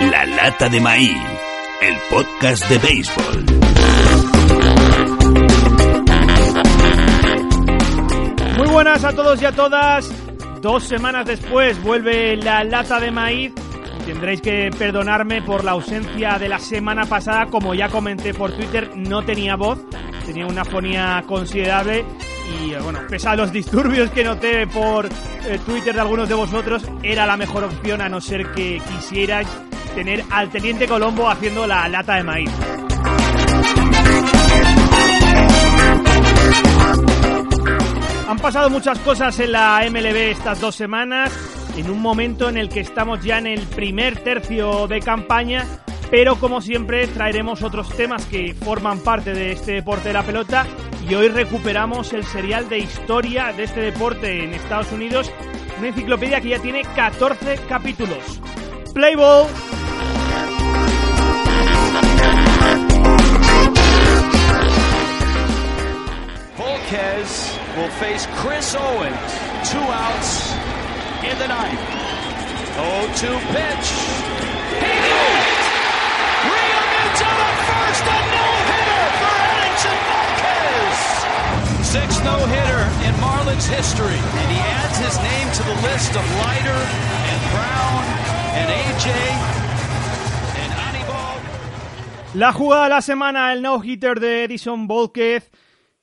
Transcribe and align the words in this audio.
La 0.00 0.24
lata 0.24 0.68
de 0.68 0.80
maíz, 0.80 1.16
el 1.82 1.96
podcast 2.08 2.66
de 2.68 2.78
béisbol. 2.78 3.44
Muy 8.56 8.68
buenas 8.68 9.04
a 9.04 9.12
todos 9.14 9.42
y 9.42 9.44
a 9.44 9.52
todas. 9.52 10.10
Dos 10.62 10.84
semanas 10.84 11.26
después 11.26 11.82
vuelve 11.82 12.36
la 12.36 12.64
lata 12.64 12.98
de 12.98 13.10
maíz. 13.10 13.52
Tendréis 14.06 14.40
que 14.40 14.70
perdonarme 14.76 15.42
por 15.42 15.64
la 15.64 15.72
ausencia 15.72 16.38
de 16.38 16.48
la 16.48 16.58
semana 16.58 17.06
pasada. 17.06 17.46
Como 17.46 17.74
ya 17.74 17.88
comenté 17.88 18.34
por 18.34 18.52
Twitter, 18.52 18.90
no 18.96 19.22
tenía 19.22 19.56
voz. 19.56 19.78
Tenía 20.26 20.46
una 20.46 20.64
fonía 20.64 21.22
considerable 21.26 22.04
y 22.62 22.74
bueno, 22.82 23.00
pese 23.08 23.28
a 23.28 23.36
los 23.36 23.52
disturbios 23.52 24.10
que 24.10 24.24
noté 24.24 24.66
por 24.66 25.06
eh, 25.06 25.58
Twitter 25.64 25.94
de 25.94 26.00
algunos 26.00 26.28
de 26.28 26.34
vosotros, 26.34 26.82
era 27.02 27.26
la 27.26 27.36
mejor 27.36 27.64
opción 27.64 28.00
a 28.00 28.08
no 28.08 28.20
ser 28.20 28.50
que 28.52 28.80
quisierais 28.88 29.48
tener 29.94 30.24
al 30.30 30.50
Teniente 30.50 30.86
Colombo 30.86 31.28
haciendo 31.28 31.66
la 31.66 31.88
lata 31.88 32.16
de 32.16 32.22
maíz. 32.22 32.50
Han 38.28 38.38
pasado 38.38 38.70
muchas 38.70 38.98
cosas 39.00 39.38
en 39.40 39.52
la 39.52 39.84
MLB 39.90 40.30
estas 40.30 40.60
dos 40.60 40.76
semanas, 40.76 41.32
en 41.80 41.90
un 41.90 42.02
momento 42.02 42.50
en 42.50 42.58
el 42.58 42.68
que 42.68 42.80
estamos 42.80 43.24
ya 43.24 43.38
en 43.38 43.46
el 43.46 43.60
primer 43.62 44.18
tercio 44.18 44.86
de 44.86 45.00
campaña, 45.00 45.66
pero 46.10 46.36
como 46.36 46.60
siempre 46.60 47.06
traeremos 47.06 47.62
otros 47.62 47.88
temas 47.96 48.26
que 48.26 48.52
forman 48.52 48.98
parte 48.98 49.32
de 49.32 49.52
este 49.52 49.72
deporte 49.72 50.08
de 50.08 50.12
la 50.12 50.22
pelota 50.22 50.66
y 51.08 51.14
hoy 51.14 51.28
recuperamos 51.28 52.12
el 52.12 52.24
serial 52.24 52.68
de 52.68 52.80
historia 52.80 53.54
de 53.54 53.64
este 53.64 53.80
deporte 53.80 54.44
en 54.44 54.52
Estados 54.52 54.92
Unidos, 54.92 55.32
una 55.78 55.88
enciclopedia 55.88 56.42
que 56.42 56.50
ya 56.50 56.58
tiene 56.60 56.82
14 56.82 57.58
capítulos. 57.66 58.42
Play 58.92 59.16
ball. 59.16 59.46
Volquez 66.58 67.58
will 67.78 67.90
face 67.92 68.28
Chris 68.42 68.74
Owens. 68.74 69.70
Two 69.70 69.78
outs 69.78 70.49
in 71.30 71.38
the 71.38 71.46
ninth. 71.46 71.80
0-2 72.74 73.30
pitch. 73.54 73.88
He 74.82 74.92
moved. 75.06 75.64
Realmuto 76.50 77.30
at 77.30 77.58
first. 77.70 78.04
A 78.10 78.18
no-hitter 78.34 79.04
for 79.20 79.36
Edinson 79.54 79.98
Volquez. 80.10 80.98
Sixth 81.86 82.20
no-hitter 82.24 82.82
in 83.06 83.14
Marlins 83.22 83.66
history. 83.70 84.18
And 84.40 84.48
he 84.50 84.58
adds 84.58 84.98
his 84.98 85.16
name 85.22 85.48
to 85.54 85.62
the 85.70 85.76
list 85.86 86.10
of 86.18 86.24
Leiter 86.42 86.80
and 87.30 87.40
Brown 87.54 88.02
and 88.58 88.68
AJ. 88.82 89.60
La 92.34 92.52
jugada 92.52 92.84
de 92.84 92.90
la 92.90 93.02
semana, 93.02 93.52
el 93.52 93.60
no-hitter 93.60 94.20
de 94.20 94.44
Edison 94.44 94.86
Volquez. 94.86 95.50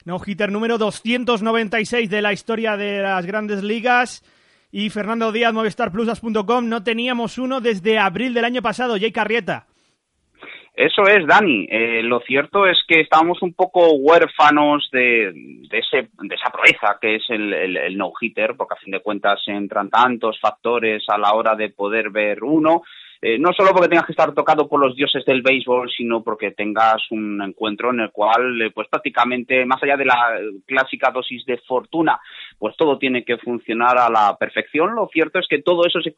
No-hitter 0.03 0.51
número 0.51 0.77
296 0.77 2.09
de 2.09 2.21
la 2.21 2.33
historia 2.33 2.75
de 2.75 3.01
las 3.01 3.25
grandes 3.25 3.63
ligas. 3.63 4.23
Y 4.71 4.89
Fernando 4.89 5.31
Díaz, 5.31 5.53
movistarplusas.com, 5.53 6.67
no 6.67 6.83
teníamos 6.83 7.37
uno 7.37 7.61
desde 7.61 7.99
abril 7.99 8.33
del 8.33 8.45
año 8.45 8.61
pasado, 8.61 8.97
Jay 8.99 9.11
Carrieta. 9.11 9.65
Eso 10.77 11.07
es, 11.07 11.25
Dani. 11.25 11.67
Eh, 11.71 12.03
lo 12.03 12.19
cierto 12.19 12.67
es 12.67 12.77
que 12.87 12.99
estábamos 12.99 13.41
un 13.41 13.53
poco 13.53 13.93
huérfanos 13.93 14.87
de, 14.91 15.31
de, 15.33 15.79
ese, 15.79 16.09
de 16.21 16.35
esa 16.35 16.51
proeza 16.51 16.99
que 17.01 17.15
es 17.15 17.23
el, 17.29 17.97
no-hitter, 17.97 18.55
porque 18.55 18.75
a 18.75 18.83
fin 18.83 18.91
de 18.91 18.99
cuentas 18.99 19.41
entran 19.47 19.89
tantos 19.89 20.39
factores 20.39 21.03
a 21.07 21.17
la 21.17 21.33
hora 21.33 21.55
de 21.55 21.69
poder 21.69 22.11
ver 22.11 22.43
uno. 22.43 22.83
Eh, 23.19 23.39
no 23.39 23.51
solo 23.53 23.71
porque 23.71 23.89
tengas 23.89 24.05
que 24.05 24.11
estar 24.11 24.31
tocado 24.35 24.69
por 24.69 24.79
los 24.79 24.95
dioses 24.95 25.25
del 25.25 25.41
béisbol, 25.41 25.89
sino 25.89 26.23
porque 26.23 26.51
tengas 26.51 27.01
un 27.09 27.41
encuentro 27.41 27.89
en 27.89 28.01
el 28.01 28.11
cual, 28.11 28.61
eh, 28.61 28.69
pues 28.69 28.87
prácticamente, 28.87 29.65
más 29.65 29.81
allá 29.81 29.97
de 29.97 30.05
la 30.05 30.39
clásica 30.67 31.09
dosis 31.09 31.43
de 31.45 31.57
fortuna, 31.57 32.19
pues 32.59 32.75
todo 32.75 32.97
tiene 32.97 33.23
que 33.23 33.37
funcionar 33.37 33.97
a 33.97 34.09
la 34.09 34.37
perfección. 34.37 34.95
Lo 34.95 35.07
cierto 35.11 35.39
es 35.39 35.47
que 35.47 35.61
todo 35.61 35.85
eso 35.85 36.01
se, 36.01 36.13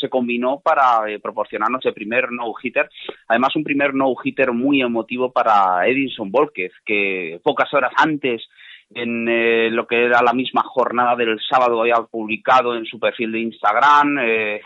se 0.00 0.08
combinó 0.08 0.60
para 0.60 1.10
eh, 1.10 1.18
proporcionarnos 1.18 1.84
el 1.86 1.94
primer 1.94 2.30
no-hitter. 2.30 2.90
Además, 3.28 3.56
un 3.56 3.64
primer 3.64 3.94
no-hitter 3.94 4.52
muy 4.52 4.82
emotivo 4.82 5.32
para 5.32 5.86
Edinson 5.86 6.30
Volquez, 6.30 6.72
que 6.84 7.40
pocas 7.42 7.72
horas 7.72 7.92
antes 7.96 8.48
en 8.94 9.28
eh, 9.28 9.70
lo 9.70 9.86
que 9.86 10.04
era 10.04 10.22
la 10.22 10.32
misma 10.32 10.62
jornada 10.62 11.14
del 11.14 11.38
sábado 11.40 11.80
había 11.80 11.96
publicado 12.10 12.74
en 12.74 12.86
su 12.86 12.98
perfil 12.98 13.32
de 13.32 13.40
Instagram 13.40 14.18
eh, 14.18 14.60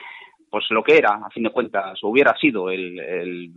pues 0.52 0.66
lo 0.68 0.82
que 0.84 0.98
era, 0.98 1.14
a 1.24 1.30
fin 1.30 1.44
de 1.44 1.50
cuentas, 1.50 1.98
hubiera 2.02 2.36
sido 2.36 2.68
el, 2.68 3.00
el, 3.00 3.52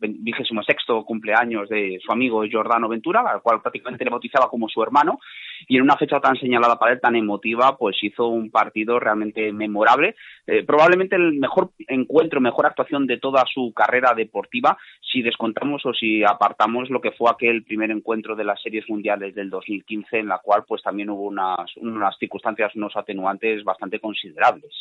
vigésimo 0.00 0.62
sexto 0.62 1.04
cumpleaños 1.04 1.68
de 1.68 1.98
su 2.02 2.10
amigo 2.10 2.42
Giordano 2.44 2.88
Ventura, 2.88 3.20
al 3.20 3.42
cual 3.42 3.60
prácticamente 3.60 4.06
le 4.06 4.10
bautizaba 4.10 4.48
como 4.48 4.70
su 4.70 4.82
hermano, 4.82 5.20
y 5.66 5.76
en 5.76 5.82
una 5.82 5.98
fecha 5.98 6.18
tan 6.18 6.34
señalada 6.36 6.78
para 6.78 6.92
él, 6.92 7.00
tan 7.02 7.14
emotiva, 7.14 7.76
pues 7.76 8.02
hizo 8.02 8.28
un 8.28 8.50
partido 8.50 8.98
realmente 8.98 9.52
memorable, 9.52 10.16
eh, 10.46 10.64
probablemente 10.64 11.14
el 11.14 11.34
mejor 11.34 11.72
encuentro, 11.88 12.40
mejor 12.40 12.64
actuación 12.64 13.06
de 13.06 13.18
toda 13.18 13.44
su 13.52 13.74
carrera 13.74 14.14
deportiva, 14.14 14.78
si 15.12 15.20
descontamos 15.20 15.84
o 15.84 15.92
si 15.92 16.24
apartamos 16.24 16.88
lo 16.88 17.02
que 17.02 17.12
fue 17.12 17.30
aquel 17.30 17.64
primer 17.64 17.90
encuentro 17.90 18.34
de 18.34 18.44
las 18.44 18.62
series 18.62 18.88
mundiales 18.88 19.34
del 19.34 19.50
2015, 19.50 20.20
en 20.20 20.28
la 20.28 20.38
cual 20.38 20.64
pues 20.66 20.82
también 20.82 21.10
hubo 21.10 21.24
unas, 21.24 21.76
unas 21.76 22.16
circunstancias, 22.16 22.74
unos 22.76 22.96
atenuantes 22.96 23.62
bastante 23.62 24.00
considerables. 24.00 24.72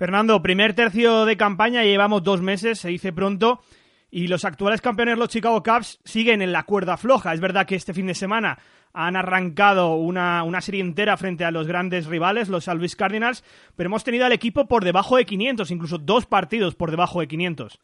Fernando, 0.00 0.40
primer 0.40 0.72
tercio 0.72 1.26
de 1.26 1.36
campaña, 1.36 1.84
llevamos 1.84 2.22
dos 2.22 2.40
meses, 2.40 2.78
se 2.78 2.88
dice 2.88 3.12
pronto, 3.12 3.60
y 4.10 4.28
los 4.28 4.46
actuales 4.46 4.80
campeones, 4.80 5.18
los 5.18 5.28
Chicago 5.28 5.62
Cubs, 5.62 6.00
siguen 6.06 6.40
en 6.40 6.52
la 6.52 6.62
cuerda 6.62 6.96
floja. 6.96 7.34
Es 7.34 7.40
verdad 7.42 7.66
que 7.66 7.74
este 7.74 7.92
fin 7.92 8.06
de 8.06 8.14
semana 8.14 8.56
han 8.94 9.14
arrancado 9.14 9.96
una, 9.96 10.42
una 10.42 10.62
serie 10.62 10.80
entera 10.80 11.18
frente 11.18 11.44
a 11.44 11.50
los 11.50 11.66
grandes 11.66 12.06
rivales, 12.06 12.48
los 12.48 12.64
San 12.64 12.78
Luis 12.78 12.96
Cardinals, 12.96 13.44
pero 13.76 13.88
hemos 13.88 14.02
tenido 14.02 14.24
al 14.24 14.32
equipo 14.32 14.66
por 14.66 14.84
debajo 14.84 15.18
de 15.18 15.26
500, 15.26 15.70
incluso 15.70 15.98
dos 15.98 16.24
partidos 16.24 16.74
por 16.76 16.90
debajo 16.90 17.20
de 17.20 17.28
500. 17.28 17.78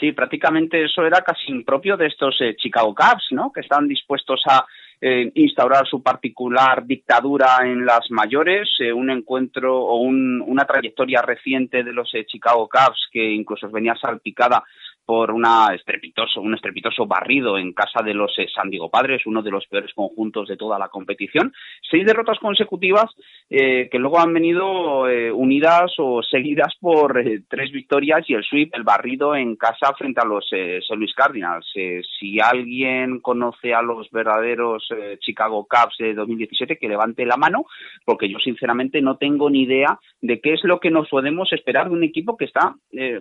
Sí, 0.00 0.12
prácticamente 0.12 0.82
eso 0.82 1.04
era 1.04 1.20
casi 1.20 1.52
impropio 1.52 1.98
de 1.98 2.06
estos 2.06 2.34
eh, 2.40 2.56
Chicago 2.56 2.94
Cubs, 2.94 3.26
¿no? 3.32 3.52
Que 3.52 3.60
están 3.60 3.88
dispuestos 3.88 4.40
a 4.48 4.64
eh, 5.00 5.30
instaurar 5.34 5.86
su 5.86 6.02
particular 6.02 6.86
dictadura 6.86 7.58
en 7.62 7.84
las 7.84 8.10
mayores, 8.10 8.68
eh, 8.80 8.92
un 8.92 9.10
encuentro 9.10 9.78
o 9.78 9.96
un, 9.96 10.40
una 10.40 10.64
trayectoria 10.64 11.20
reciente 11.20 11.84
de 11.84 11.92
los 11.92 12.14
eh, 12.14 12.24
Chicago 12.26 12.68
Cubs 12.68 13.08
que 13.12 13.32
incluso 13.32 13.68
venía 13.70 13.94
salpicada 14.00 14.64
por 15.06 15.30
una 15.30 15.72
estrepitoso, 15.72 16.40
un 16.40 16.54
estrepitoso 16.54 17.06
barrido 17.06 17.56
en 17.56 17.72
casa 17.72 18.02
de 18.02 18.12
los 18.12 18.36
eh, 18.38 18.48
San 18.52 18.68
Diego 18.68 18.90
Padres, 18.90 19.24
uno 19.24 19.40
de 19.40 19.52
los 19.52 19.64
peores 19.68 19.94
conjuntos 19.94 20.48
de 20.48 20.56
toda 20.56 20.78
la 20.80 20.88
competición. 20.88 21.52
Seis 21.88 22.04
derrotas 22.04 22.40
consecutivas 22.40 23.06
eh, 23.48 23.88
que 23.90 23.98
luego 24.00 24.18
han 24.18 24.34
venido 24.34 25.08
eh, 25.08 25.30
unidas 25.30 25.92
o 25.98 26.22
seguidas 26.22 26.74
por 26.80 27.18
eh, 27.18 27.42
tres 27.48 27.70
victorias 27.70 28.28
y 28.28 28.34
el 28.34 28.42
sweep, 28.42 28.74
el 28.74 28.82
barrido 28.82 29.36
en 29.36 29.54
casa 29.54 29.94
frente 29.96 30.20
a 30.20 30.24
los 30.24 30.46
eh, 30.50 30.78
St. 30.78 30.96
Louis 30.96 31.14
Cardinals. 31.14 31.66
Si 32.18 32.40
alguien 32.40 33.20
conoce 33.20 33.74
a 33.74 33.82
los 33.82 34.10
verdaderos 34.10 34.88
Chicago 35.20 35.66
Cubs 35.68 35.96
de 35.98 36.14
2017, 36.14 36.78
que 36.78 36.88
levante 36.88 37.24
la 37.24 37.36
mano, 37.36 37.66
porque 38.04 38.28
yo 38.28 38.38
sinceramente 38.38 39.00
no 39.00 39.16
tengo 39.16 39.48
ni 39.50 39.62
idea 39.62 39.98
de 40.20 40.40
qué 40.40 40.54
es 40.54 40.64
lo 40.64 40.80
que 40.80 40.90
nos 40.90 41.08
podemos 41.08 41.52
esperar 41.52 41.88
de 41.88 41.94
un 41.94 42.02
equipo 42.02 42.36
que 42.36 42.46
está 42.46 42.74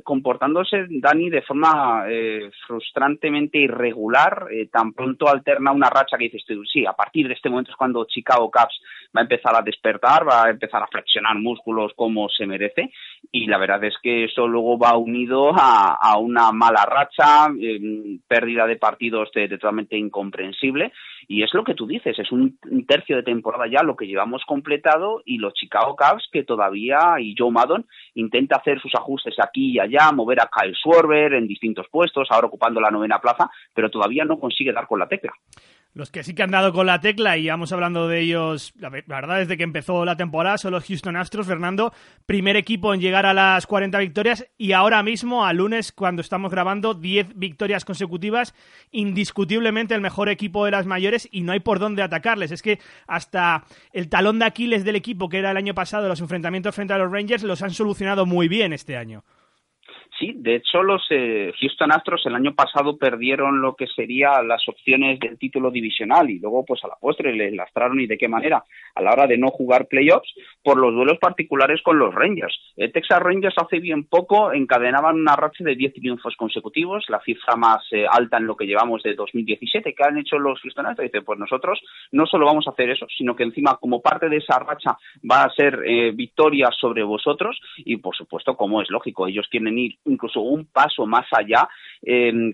comportándose, 0.03 0.85
Dani, 0.89 1.29
de 1.29 1.41
forma 1.41 1.74
eh, 2.07 2.51
frustrantemente 2.67 3.57
irregular, 3.57 4.47
eh, 4.51 4.67
tan 4.71 4.93
pronto 4.93 5.27
alterna 5.27 5.71
una 5.71 5.89
racha 5.89 6.17
que 6.17 6.29
dices 6.29 6.43
sí, 6.71 6.85
a 6.85 6.93
partir 6.93 7.27
de 7.27 7.33
este 7.33 7.49
momento 7.49 7.71
es 7.71 7.77
cuando 7.77 8.05
Chicago 8.05 8.51
Cubs 8.51 8.81
va 9.15 9.21
a 9.21 9.23
empezar 9.23 9.55
a 9.55 9.61
despertar, 9.61 10.27
va 10.27 10.45
a 10.45 10.49
empezar 10.49 10.83
a 10.83 10.87
flexionar 10.87 11.35
músculos 11.37 11.93
como 11.95 12.29
se 12.29 12.45
merece, 12.45 12.91
y 13.31 13.47
la 13.47 13.57
verdad 13.57 13.83
es 13.83 13.95
que 14.01 14.25
eso 14.25 14.47
luego 14.47 14.77
va 14.77 14.97
unido 14.97 15.51
a, 15.55 16.17
una 16.17 16.51
mala 16.51 16.85
racha, 16.85 17.47
eh, 17.59 18.19
pérdida 18.27 18.67
de 18.67 18.77
partidos 18.77 19.29
totalmente 19.31 19.97
incomprensible, 19.97 20.91
y 21.27 21.43
es 21.43 21.53
lo 21.53 21.63
que 21.63 21.73
tú 21.73 21.87
dices, 21.87 22.17
es 22.19 22.31
un, 22.31 22.57
tercio 22.87 23.15
de 23.15 23.23
temporada 23.23 23.65
ya 23.67 23.83
lo 23.83 23.95
que 23.95 24.07
llevamos 24.07 24.43
completado, 24.45 25.21
y 25.25 25.37
los 25.37 25.53
Chicago 25.53 25.95
Cubs 25.95 26.27
que 26.31 26.43
todavía, 26.43 27.15
y 27.19 27.35
Joe 27.37 27.51
Maddon, 27.51 27.85
intenta 28.15 28.57
hacer 28.57 28.79
sus 28.79 28.93
ajustes 28.95 29.35
aquí 29.39 29.71
y 29.71 29.79
allá, 29.79 30.11
mover 30.11 30.41
a 30.41 30.49
Kyle 30.49 30.75
Schwarber 30.75 31.33
en 31.33 31.47
distintos 31.47 31.64
puestos, 31.89 32.27
ahora 32.29 32.47
ocupando 32.47 32.79
la 32.79 32.91
novena 32.91 33.19
plaza, 33.19 33.49
pero 33.73 33.89
todavía 33.89 34.25
no 34.25 34.39
consigue 34.39 34.73
dar 34.73 34.87
con 34.87 34.99
la 34.99 35.07
tecla. 35.07 35.33
Los 35.95 36.11
que 36.11 36.25
sí 36.25 36.35
que 36.35 36.43
han 36.43 36.51
dado 36.51 36.73
con 36.73 36.87
la 36.87 36.99
tecla 36.99 37.37
y 37.37 37.47
vamos 37.47 37.71
hablando 37.71 38.09
de 38.09 38.19
ellos, 38.19 38.73
la 38.77 38.89
verdad, 38.89 39.37
desde 39.37 39.55
que 39.55 39.63
empezó 39.63 40.03
la 40.03 40.17
temporada, 40.17 40.57
son 40.57 40.73
los 40.73 40.83
Houston 40.83 41.15
Astros, 41.15 41.47
Fernando, 41.47 41.93
primer 42.25 42.57
equipo 42.57 42.93
en 42.93 42.99
llegar 42.99 43.25
a 43.25 43.33
las 43.33 43.65
40 43.65 43.97
victorias 43.99 44.45
y 44.57 44.73
ahora 44.73 45.01
mismo, 45.03 45.45
a 45.45 45.53
lunes, 45.53 45.93
cuando 45.93 46.21
estamos 46.21 46.51
grabando, 46.51 46.95
10 46.95 47.39
victorias 47.39 47.85
consecutivas, 47.85 48.53
indiscutiblemente 48.91 49.95
el 49.95 50.01
mejor 50.01 50.27
equipo 50.27 50.65
de 50.65 50.71
las 50.71 50.85
mayores 50.85 51.29
y 51.31 51.43
no 51.43 51.53
hay 51.53 51.61
por 51.61 51.79
dónde 51.79 52.01
atacarles. 52.01 52.51
Es 52.51 52.61
que 52.61 52.79
hasta 53.07 53.63
el 53.93 54.09
talón 54.09 54.39
de 54.39 54.47
Aquiles 54.47 54.83
del 54.83 54.97
equipo, 54.97 55.29
que 55.29 55.37
era 55.37 55.51
el 55.51 55.57
año 55.57 55.75
pasado, 55.75 56.09
los 56.09 56.19
enfrentamientos 56.19 56.75
frente 56.75 56.93
a 56.93 56.97
los 56.97 57.09
Rangers, 57.09 57.43
los 57.43 57.61
han 57.61 57.71
solucionado 57.71 58.25
muy 58.25 58.49
bien 58.49 58.73
este 58.73 58.97
año. 58.97 59.23
Sí, 60.17 60.33
de 60.37 60.55
hecho 60.55 60.81
los 60.81 61.05
eh, 61.09 61.51
Houston 61.59 61.91
Astros 61.91 62.25
el 62.25 62.35
año 62.35 62.55
pasado 62.55 62.97
perdieron 62.97 63.61
lo 63.61 63.75
que 63.75 63.85
sería 63.87 64.41
las 64.43 64.65
opciones 64.69 65.19
del 65.19 65.37
título 65.37 65.71
divisional 65.71 66.29
y 66.29 66.39
luego 66.39 66.63
pues 66.63 66.81
a 66.85 66.87
la 66.87 66.95
postre 66.95 67.35
les 67.35 67.53
lastraron 67.53 67.99
y 67.99 68.07
de 68.07 68.17
qué 68.17 68.29
manera 68.29 68.63
a 68.95 69.01
la 69.01 69.11
hora 69.11 69.27
de 69.27 69.37
no 69.37 69.49
jugar 69.49 69.87
playoffs 69.87 70.33
por 70.63 70.77
los 70.77 70.93
duelos 70.93 71.17
particulares 71.19 71.81
con 71.83 71.99
los 71.99 72.15
Rangers. 72.15 72.57
El 72.77 72.93
Texas 72.93 73.19
Rangers 73.19 73.55
hace 73.57 73.79
bien 73.79 74.05
poco 74.05 74.53
encadenaban 74.53 75.19
una 75.19 75.35
racha 75.35 75.65
de 75.65 75.75
10 75.75 75.95
triunfos 75.95 76.35
consecutivos, 76.37 77.03
la 77.09 77.19
cifra 77.19 77.57
más 77.57 77.85
eh, 77.91 78.05
alta 78.09 78.37
en 78.37 78.47
lo 78.47 78.55
que 78.55 78.67
llevamos 78.67 79.03
de 79.03 79.15
2017. 79.15 79.93
¿Qué 79.93 80.03
han 80.03 80.17
hecho 80.17 80.39
los 80.39 80.61
Houston 80.61 80.85
Astros? 80.85 81.11
Dice, 81.11 81.23
pues 81.23 81.39
nosotros 81.39 81.81
no 82.13 82.25
solo 82.25 82.45
vamos 82.45 82.67
a 82.67 82.71
hacer 82.71 82.89
eso, 82.89 83.05
sino 83.17 83.35
que 83.35 83.43
encima 83.43 83.75
como 83.81 84.01
parte 84.01 84.29
de 84.29 84.37
esa 84.37 84.59
racha 84.59 84.97
va 85.29 85.43
a 85.43 85.53
ser 85.53 85.81
eh, 85.85 86.11
victoria 86.11 86.69
sobre 86.79 87.03
vosotros 87.03 87.59
y 87.77 87.97
por 87.97 88.15
supuesto 88.15 88.55
como 88.55 88.81
es 88.81 88.89
lógico, 88.89 89.27
ellos 89.27 89.47
quieren 89.49 89.77
ir 89.77 89.97
incluso 90.05 90.41
un 90.41 90.65
paso 90.65 91.05
más 91.05 91.25
allá 91.31 91.67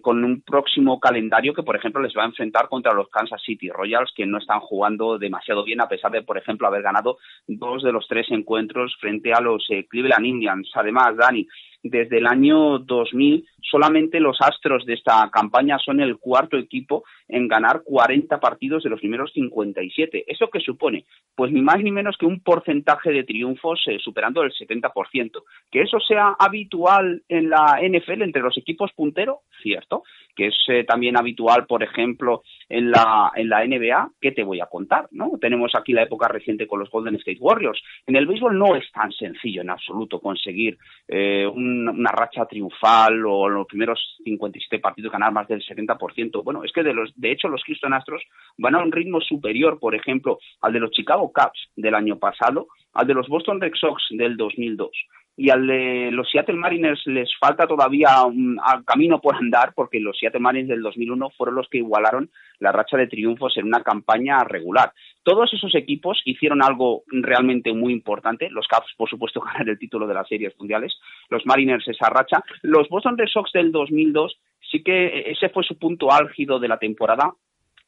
con 0.01 0.23
un 0.23 0.41
próximo 0.41 0.99
calendario 0.99 1.53
que, 1.53 1.63
por 1.63 1.75
ejemplo, 1.75 2.01
les 2.01 2.13
va 2.15 2.23
a 2.23 2.27
enfrentar 2.27 2.69
contra 2.69 2.93
los 2.93 3.09
Kansas 3.09 3.41
City 3.43 3.69
Royals, 3.69 4.13
que 4.15 4.25
no 4.25 4.37
están 4.37 4.61
jugando 4.61 5.17
demasiado 5.17 5.63
bien, 5.63 5.81
a 5.81 5.89
pesar 5.89 6.11
de, 6.11 6.21
por 6.21 6.37
ejemplo, 6.37 6.67
haber 6.67 6.81
ganado 6.81 7.17
dos 7.47 7.83
de 7.83 7.91
los 7.91 8.07
tres 8.07 8.27
encuentros 8.31 8.95
frente 8.99 9.33
a 9.33 9.41
los 9.41 9.65
eh, 9.69 9.85
Cleveland 9.89 10.25
Indians. 10.25 10.71
Además, 10.73 11.17
Dani, 11.17 11.45
desde 11.83 12.17
el 12.17 12.27
año 12.27 12.79
2000 12.79 13.45
solamente 13.71 14.19
los 14.19 14.37
Astros 14.41 14.85
de 14.85 14.93
esta 14.93 15.29
campaña 15.31 15.77
son 15.79 16.01
el 16.01 16.17
cuarto 16.17 16.57
equipo 16.57 17.03
en 17.27 17.47
ganar 17.47 17.83
40 17.85 18.39
partidos 18.39 18.83
de 18.83 18.89
los 18.89 18.99
primeros 18.99 19.31
57. 19.33 20.25
¿Eso 20.27 20.49
qué 20.51 20.59
supone? 20.59 21.05
Pues 21.35 21.51
ni 21.51 21.61
más 21.61 21.81
ni 21.81 21.91
menos 21.91 22.17
que 22.17 22.25
un 22.25 22.41
porcentaje 22.41 23.11
de 23.11 23.23
triunfos 23.23 23.81
eh, 23.87 23.97
superando 24.03 24.43
el 24.43 24.51
70%. 24.51 25.43
Que 25.71 25.81
eso 25.81 25.99
sea 25.99 26.35
habitual 26.37 27.23
en 27.29 27.49
la 27.49 27.79
NFL 27.81 28.23
entre 28.23 28.41
los 28.41 28.57
equipos 28.57 28.91
punteros, 28.93 29.37
cierto. 29.63 30.03
Que 30.35 30.47
es 30.47 30.55
eh, 30.67 30.83
también 30.83 31.17
habitual, 31.17 31.65
por 31.65 31.83
ejemplo, 31.83 32.43
en 32.67 32.91
la, 32.91 33.31
en 33.35 33.49
la 33.49 33.65
NBA, 33.65 34.11
¿qué 34.19 34.31
te 34.31 34.43
voy 34.43 34.59
a 34.59 34.65
contar? 34.65 35.07
¿no? 35.11 35.31
Tenemos 35.39 35.73
aquí 35.75 35.93
la 35.93 36.03
época 36.03 36.27
reciente 36.27 36.67
con 36.67 36.79
los 36.79 36.89
Golden 36.89 37.15
State 37.15 37.39
Warriors. 37.39 37.81
En 38.05 38.15
el 38.15 38.27
béisbol 38.27 38.57
no 38.57 38.75
es 38.75 38.89
tan 38.91 39.11
sencillo 39.11 39.61
en 39.61 39.69
absoluto 39.69 40.19
conseguir 40.19 40.77
eh, 41.07 41.47
una 41.89 42.11
racha 42.11 42.45
triunfal 42.45 43.25
o 43.25 43.49
los 43.49 43.67
primeros 43.67 44.17
57 44.23 44.79
partidos 44.79 45.11
ganar 45.11 45.31
más 45.31 45.47
del 45.47 45.61
70%. 45.61 46.43
Bueno, 46.43 46.63
es 46.63 46.71
que 46.71 46.83
de, 46.83 46.93
los, 46.93 47.11
de 47.15 47.31
hecho 47.31 47.47
los 47.47 47.63
Houston 47.63 47.93
Astros 47.93 48.23
van 48.57 48.75
a 48.75 48.83
un 48.83 48.91
ritmo 48.91 49.21
superior, 49.21 49.79
por 49.79 49.95
ejemplo, 49.95 50.39
al 50.61 50.73
de 50.73 50.79
los 50.79 50.91
Chicago 50.91 51.31
Cubs 51.33 51.69
del 51.75 51.95
año 51.95 52.17
pasado, 52.17 52.67
al 52.93 53.07
de 53.07 53.13
los 53.13 53.27
Boston 53.27 53.61
Red 53.61 53.73
Sox 53.75 54.03
del 54.11 54.37
2002 54.37 54.91
y 55.37 55.49
al 55.49 55.65
de 55.65 56.09
los 56.11 56.29
Seattle 56.29 56.55
Mariners 56.55 57.01
les 57.07 57.29
falta 57.39 57.65
todavía 57.65 58.23
un 58.25 58.59
camino 58.85 59.19
por 59.21 59.35
andar 59.35 59.73
porque 59.75 59.99
los 59.99 60.17
Seattle 60.17 60.39
Mariners 60.39 60.69
del 60.69 60.81
2001 60.81 61.29
fueron 61.31 61.55
los 61.55 61.67
que 61.69 61.79
igualaron 61.79 62.29
la 62.59 62.71
racha 62.71 62.97
de 62.97 63.07
triunfos 63.07 63.57
en 63.57 63.65
una 63.65 63.81
campaña 63.81 64.43
regular. 64.43 64.91
Todos 65.23 65.53
esos 65.53 65.73
equipos 65.75 66.21
hicieron 66.25 66.61
algo 66.61 67.03
realmente 67.07 67.73
muy 67.73 67.93
importante. 67.93 68.49
Los 68.49 68.67
Cubs, 68.67 68.93
por 68.97 69.09
supuesto, 69.09 69.39
ganar 69.45 69.67
el 69.67 69.79
título 69.79 70.05
de 70.07 70.13
las 70.13 70.27
series 70.27 70.57
mundiales. 70.59 70.93
Los 71.29 71.45
Mariners 71.45 71.87
esa 71.87 72.09
racha. 72.09 72.43
Los 72.61 72.89
Boston 72.89 73.17
Red 73.17 73.27
Sox 73.27 73.51
del 73.53 73.71
2002 73.71 74.37
sí 74.71 74.83
que 74.83 75.31
ese 75.31 75.49
fue 75.49 75.63
su 75.63 75.77
punto 75.77 76.11
álgido 76.11 76.59
de 76.59 76.67
la 76.67 76.77
temporada 76.77 77.33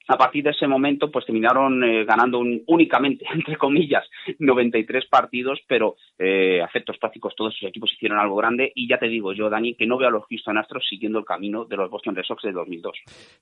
a 0.08 0.18
partir 0.18 0.44
de 0.44 0.52
ese 0.52 0.68
momento 0.68 1.12
pues 1.12 1.26
terminaron 1.26 1.84
eh, 1.84 2.06
ganando 2.06 2.40
únicamente 2.68 3.26
entre 3.34 3.58
comillas 3.58 4.04
93 4.40 5.06
partidos 5.06 5.60
pero 5.68 5.96
eh, 6.18 6.62
a 6.62 6.70
prácticos 7.00 7.36
todos 7.36 7.56
esos 7.56 7.70
equipos 7.70 7.92
hicieron 7.94 8.20
algo 8.20 8.36
grande. 8.36 8.72
Y 8.76 8.88
ya 8.88 8.98
te 8.98 9.08
digo 9.08 9.34
yo 9.34 9.50
Dani 9.50 9.76
que 9.76 9.86
no 9.86 9.98
veo 9.98 10.08
a 10.10 10.12
los 10.12 10.26
Houston 10.30 10.58
Astros 10.58 10.86
siguiendo 10.88 11.20
el 11.20 11.26
camino 11.26 11.66
de 11.66 11.78
los 11.78 11.90
Boston 11.90 12.16
Red 12.16 12.24
Sox 12.24 12.44
de 12.44 12.52
2002 12.52 12.94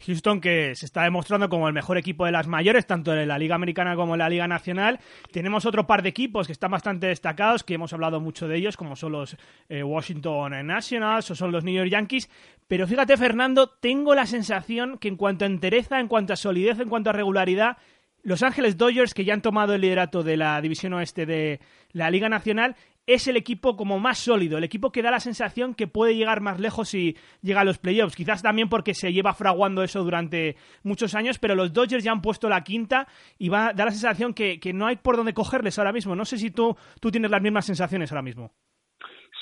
Houston 0.06 0.42
que 0.42 0.75
se 0.75 0.86
está 0.86 1.04
demostrando 1.04 1.50
como 1.50 1.68
el 1.68 1.74
mejor 1.74 1.98
equipo 1.98 2.25
de 2.25 2.31
las 2.31 2.48
mayores 2.48 2.86
tanto 2.86 3.14
en 3.14 3.28
la 3.28 3.38
Liga 3.38 3.56
Americana 3.56 3.96
como 3.96 4.14
en 4.14 4.19
la 4.19 4.30
Liga 4.30 4.48
Nacional. 4.48 5.00
Tenemos 5.31 5.66
otro 5.66 5.88
par 5.88 6.02
de 6.02 6.10
equipos 6.10 6.48
que 6.48 6.54
están 6.54 6.72
bastante 6.72 7.07
destacados 7.07 7.64
que 7.64 7.75
hemos 7.75 7.94
hablado 7.94 8.19
mucho 8.19 8.48
de 8.48 8.57
ellos 8.57 8.78
como 8.78 8.96
son 8.96 9.14
los 9.14 9.38
eh, 9.69 9.84
Washington 9.84 10.66
Nationals 10.66 11.31
o 11.31 11.36
son 11.36 11.52
los 11.52 11.64
New 11.64 11.75
York 11.75 11.90
Yankees. 11.90 12.30
Pero 12.68 12.88
fíjate 12.88 13.18
Fernando 13.18 13.68
tengo 13.68 14.16
la 14.16 14.25
sensación 14.25 14.98
que 14.98 15.10
en 15.10 15.18
cuanto 15.18 15.44
a 15.44 15.48
entereza 15.48 16.00
en 16.00 16.07
cuanto 16.07 16.34
a 16.34 16.38
solidez 16.51 16.80
en 16.80 16.89
cuanto 16.89 17.09
a 17.09 17.13
regularidad, 17.13 17.77
los 18.24 18.44
Ángeles 18.44 18.77
Dodgers, 18.77 19.13
que 19.13 19.25
ya 19.25 19.33
han 19.33 19.42
tomado 19.42 19.74
el 19.74 19.81
liderato 19.81 20.21
de 20.21 20.38
la 20.38 20.62
división 20.62 20.94
oeste 20.94 21.25
de 21.25 21.59
la 21.92 22.12
Liga 22.12 22.30
Nacional, 22.30 22.75
es 23.07 23.27
el 23.27 23.36
equipo 23.36 23.75
como 23.75 24.00
más 24.00 24.19
sólido, 24.19 24.57
el 24.57 24.63
equipo 24.63 24.92
que 24.92 25.01
da 25.01 25.09
la 25.09 25.19
sensación 25.19 25.74
que 25.74 25.88
puede 25.88 26.15
llegar 26.15 26.42
más 26.42 26.59
lejos 26.59 26.89
si 26.89 27.18
llega 27.42 27.62
a 27.62 27.63
los 27.63 27.80
playoffs. 27.80 28.15
Quizás 28.15 28.44
también 28.44 28.69
porque 28.69 28.94
se 28.94 29.12
lleva 29.12 29.33
fraguando 29.33 29.81
eso 29.81 30.03
durante 30.03 30.56
muchos 30.83 31.15
años, 31.15 31.39
pero 31.39 31.56
los 31.56 31.74
Dodgers 31.74 32.03
ya 32.03 32.12
han 32.12 32.21
puesto 32.21 32.48
la 32.48 32.63
quinta 32.63 33.07
y 33.39 33.50
va 33.50 33.69
a 33.69 33.74
dar 33.74 33.88
la 33.88 33.92
sensación 33.92 34.33
que, 34.33 34.59
que 34.59 34.74
no 34.74 34.86
hay 34.86 34.97
por 34.97 35.18
dónde 35.18 35.33
cogerles 35.33 35.80
ahora 35.80 35.94
mismo. 35.94 36.15
No 36.15 36.25
sé 36.25 36.38
si 36.38 36.51
tú, 36.51 36.75
tú 37.00 37.09
tienes 37.12 37.31
las 37.31 37.42
mismas 37.42 37.65
sensaciones 37.65 38.12
ahora 38.12 38.21
mismo. 38.21 38.51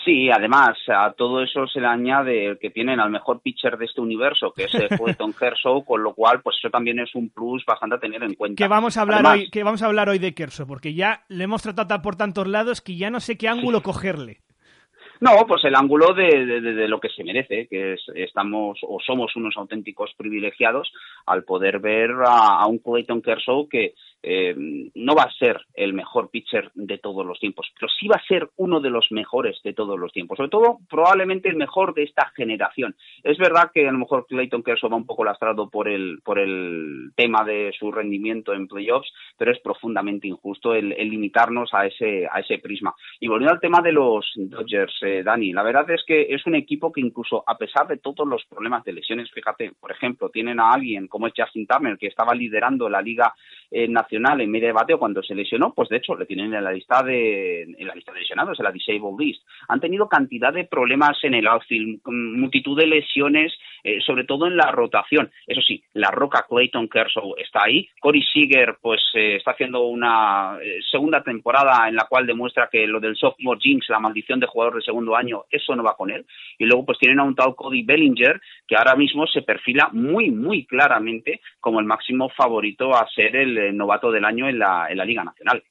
Sí, 0.10 0.28
además 0.32 0.76
a 0.88 1.14
todo 1.14 1.44
eso 1.44 1.68
se 1.68 1.80
le 1.80 1.86
añade 1.86 2.58
que 2.60 2.72
tienen 2.72 3.00
al 3.00 3.12
mejor 3.12 3.42
pitcher 3.42 3.78
de 3.78 3.86
este 3.86 4.02
universo, 4.02 4.52
que 4.52 4.64
es 4.64 4.72
Fulton 4.98 5.34
Kershaw, 5.34 5.86
con 5.86 6.02
lo 6.02 6.16
cual 6.16 6.42
pues 6.42 6.58
eso 6.58 6.72
también 6.72 6.98
es 6.98 7.14
un 7.14 7.30
plus 7.30 7.64
bastante 7.64 7.98
a 7.98 8.00
tener 8.00 8.24
en 8.24 8.34
cuenta. 8.34 8.56
Que 8.58 8.68
vamos 8.68 8.98
a 8.98 9.02
hablar 9.02 9.24
hoy, 9.24 9.52
que 9.52 9.62
vamos 9.64 9.84
a 9.84 9.86
hablar 9.86 10.10
hoy 10.10 10.18
de 10.18 10.34
Kershaw, 10.34 10.66
porque 10.66 10.96
ya 10.96 11.26
le 11.28 11.44
hemos 11.44 11.62
tratado 11.62 12.02
por 12.02 12.16
tantos 12.16 12.48
lados 12.48 12.82
que 12.82 12.98
ya 12.98 13.12
no 13.12 13.20
sé 13.20 13.38
qué 13.38 13.48
ángulo 13.48 13.84
cogerle. 13.84 14.40
No, 15.22 15.46
pues 15.46 15.64
el 15.66 15.76
ángulo 15.76 16.14
de, 16.14 16.62
de, 16.62 16.88
lo 16.88 17.00
que 17.00 17.10
se 17.10 17.26
merece, 17.26 17.68
que 17.68 17.94
es, 17.94 18.02
estamos 18.16 18.80
o 18.82 19.00
somos 19.06 19.36
unos 19.36 19.56
auténticos 19.58 20.12
privilegiados 20.18 20.92
al 21.26 21.44
poder 21.44 21.80
ver 21.80 22.12
a, 22.26 22.62
a 22.62 22.68
un 22.68 22.80
Clayton 22.80 23.22
Kershaw 23.22 23.68
que, 23.68 23.94
eh, 24.22 24.54
no 24.96 25.16
va 25.16 25.24
a 25.24 25.32
ser 25.32 25.62
el 25.74 25.94
mejor 25.94 26.30
pitcher 26.30 26.72
de 26.76 26.98
todos 26.98 27.26
los 27.26 27.40
tiempos, 27.40 27.72
pero 27.80 27.90
sí 27.90 28.08
va 28.08 28.18
a 28.18 28.28
ser 28.28 28.50
uno 28.58 28.82
de 28.82 28.90
los 28.90 29.08
mejores 29.12 29.62
de 29.64 29.74
todos 29.74 29.98
los 29.98 30.12
tiempos, 30.12 30.38
sobre 30.38 30.50
todo 30.50 30.80
probablemente 30.90 31.48
el 31.48 31.56
mejor 31.56 31.94
de 31.94 32.04
esta 32.04 32.32
generación. 32.36 32.96
Es 33.24 33.38
verdad 33.38 33.72
que 33.74 33.88
a 33.88 33.92
lo 33.92 33.98
mejor 33.98 34.26
Clayton 34.28 34.64
Kershaw 34.64 34.90
va 34.90 34.98
un 34.98 35.06
poco 35.06 35.24
lastrado 35.24 35.70
por 35.70 35.88
el, 35.88 36.20
por 36.24 36.38
el 36.38 37.12
tema 37.16 37.46
de 37.46 37.72
su 37.78 37.92
rendimiento 37.92 38.54
en 38.54 38.68
playoffs, 38.68 39.12
pero 39.38 39.52
es 39.52 39.60
profundamente 39.60 40.28
injusto 40.28 40.74
el, 40.76 40.90
limitarnos 40.90 41.74
a 41.74 41.86
ese, 41.86 42.28
a 42.30 42.42
ese 42.42 42.60
prisma. 42.60 42.94
Y 43.22 43.28
volviendo 43.28 43.54
al 43.54 43.62
tema 43.62 43.82
de 43.82 43.94
los 43.94 44.32
Dodgers, 44.36 44.94
eh, 45.02 45.24
Dani, 45.24 45.54
la 45.54 45.64
verdad 45.64 45.90
es 45.92 46.04
que 46.06 46.28
es 46.30 46.46
un 46.46 46.56
equipo 46.56 46.92
que 46.92 47.02
incluso 47.02 47.44
a 47.48 47.58
pesar 47.58 47.88
de 47.88 47.98
todos 47.98 48.28
los 48.28 48.44
problemas 48.46 48.84
de 48.84 48.94
lesiones, 48.94 49.32
fíjate, 49.32 49.72
por 49.80 49.92
ejemplo, 49.92 50.30
tienen 50.30 50.60
a 50.60 50.74
alguien 50.74 51.08
como 51.08 51.28
es 51.28 51.34
Justin 51.36 51.66
Turner, 51.66 51.98
que 51.98 52.08
estaba 52.08 52.36
liderando 52.36 52.90
la 52.90 53.02
liga 53.02 53.34
eh, 53.72 53.88
nacional 53.88 54.09
en 54.12 54.52
medio 54.52 54.68
de 54.68 54.74
bateo 54.74 55.00
cuando 55.00 55.22
se 55.24 55.36
lesionó, 55.36 55.74
pues 55.74 55.90
de 55.90 55.98
hecho 55.98 56.16
le 56.16 56.26
tienen 56.26 56.54
en 56.54 56.64
la 56.64 56.72
lista 56.72 57.04
de 57.04 57.64
en 57.64 57.88
la 57.88 57.96
lista 57.96 58.12
de 58.12 58.20
lesionados, 58.20 58.60
en 58.60 58.66
la 58.66 58.72
disabled 58.72 59.20
list. 59.20 59.44
Han 59.68 59.80
tenido 59.80 60.08
cantidad 60.08 60.54
de 60.54 60.66
problemas 60.66 61.18
en 61.24 61.34
el 61.34 61.48
outfield, 61.48 62.02
multitud 62.06 62.78
de 62.78 62.88
lesiones, 62.88 63.54
eh, 63.84 64.00
sobre 64.06 64.24
todo 64.24 64.48
en 64.48 64.58
la 64.58 64.72
rotación. 64.72 65.32
Eso 65.48 65.62
sí, 65.62 65.84
la 65.94 66.12
roca 66.12 66.46
Clayton 66.48 66.88
Kershaw 66.88 67.36
está 67.38 67.64
ahí. 67.66 67.88
Corey 68.00 68.24
Seager, 68.34 68.78
pues 68.82 69.02
eh, 69.14 69.36
está 69.38 69.52
haciendo 69.52 69.84
una 69.88 70.58
segunda 70.92 71.24
temporada 71.24 71.88
en 71.88 71.96
la 71.96 72.06
cual 72.06 72.26
demuestra 72.26 72.70
que 72.72 72.88
lo 72.88 73.00
del 73.00 73.16
sophomore 73.16 73.60
jinx, 73.60 73.90
la 73.90 74.00
maldición 74.00 74.40
de 74.40 74.48
jugador 74.48 74.76
de 74.76 74.82
segundo 74.82 75.16
año, 75.16 75.44
eso 75.50 75.76
no 75.76 75.84
va 75.84 75.96
con 75.96 76.12
él. 76.12 76.26
Y 76.58 76.66
luego 76.66 76.86
pues 76.86 76.98
tienen 77.00 77.20
a 77.20 77.24
un 77.24 77.36
tal 77.36 77.56
Cody 77.56 77.84
Bellinger 77.84 78.40
que 78.68 78.76
ahora 78.76 78.96
mismo 78.96 79.28
se 79.28 79.42
perfila 79.42 79.90
muy, 79.92 80.32
muy 80.32 80.66
claramente 80.66 81.42
como 81.60 81.80
el 81.80 81.86
máximo 81.86 82.30
favorito 82.30 82.96
a 82.96 83.08
ser 83.10 83.36
el 83.36 83.58
eh, 83.58 83.72
novato 84.00 84.12
del 84.12 84.26
año 84.26 84.48
en 84.48 84.60
la, 84.60 84.88
en 84.90 84.98
la 84.98 85.06
Liga 85.06 85.24
Nacional. 85.24 85.64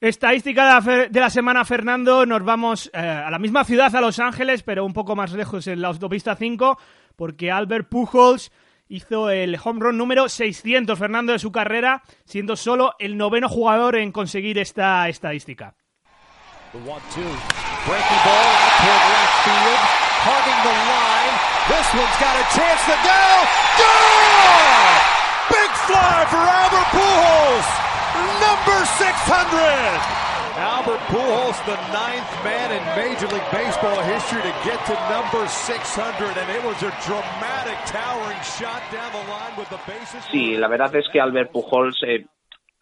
Estadística 0.00 0.82
de 0.82 1.20
la 1.20 1.30
semana, 1.30 1.64
Fernando. 1.64 2.26
Nos 2.26 2.44
vamos 2.44 2.90
eh, 2.92 2.98
a 2.98 3.30
la 3.30 3.38
misma 3.38 3.64
ciudad, 3.64 3.94
a 3.96 4.02
Los 4.02 4.18
Ángeles, 4.18 4.62
pero 4.62 4.84
un 4.84 4.92
poco 4.92 5.16
más 5.16 5.32
lejos 5.32 5.66
en 5.66 5.80
la 5.80 5.88
autopista 5.88 6.36
5, 6.36 6.78
porque 7.16 7.50
Albert 7.50 7.88
Pujols 7.88 8.52
hizo 8.94 9.28
el 9.30 9.58
home 9.62 9.80
run 9.80 9.98
número 9.98 10.28
600, 10.28 10.96
Fernando, 10.98 11.32
de 11.32 11.38
su 11.38 11.50
carrera, 11.50 12.02
siendo 12.24 12.56
solo 12.56 12.94
el 12.98 13.16
noveno 13.16 13.48
jugador 13.48 13.96
en 13.96 14.12
conseguir 14.12 14.58
esta 14.58 15.08
estadística. 15.08 15.74
Big 25.50 25.72
fly 25.86 26.26
for 26.30 26.38
Albert 26.38 26.90
Pujols, 26.92 27.66
number 28.40 28.86
600. 28.86 30.33
Albert 30.56 31.00
Pujols, 31.10 31.58
the 31.66 31.74
ninth 31.90 32.30
man 32.44 32.70
in 32.70 32.82
Major 32.94 33.26
League 33.26 33.50
Baseball 33.50 34.00
history 34.02 34.40
to 34.40 34.54
get 34.62 34.78
to 34.86 34.94
number 35.10 35.48
600, 35.48 36.38
and 36.38 36.48
it 36.50 36.62
was 36.62 36.80
a 36.82 36.94
dramatic, 37.02 37.76
towering 37.86 38.40
shot 38.42 38.80
down 38.92 39.10
the 39.10 39.30
line 39.30 39.56
with 39.58 39.68
the 39.70 39.80
bases. 39.86 40.22
Sí, 40.30 40.56
la 40.56 40.68
verdad 40.68 40.94
es 40.94 41.08
que 41.12 41.20
Albert 41.20 41.50
Pujols 41.50 41.96
eh, 42.06 42.24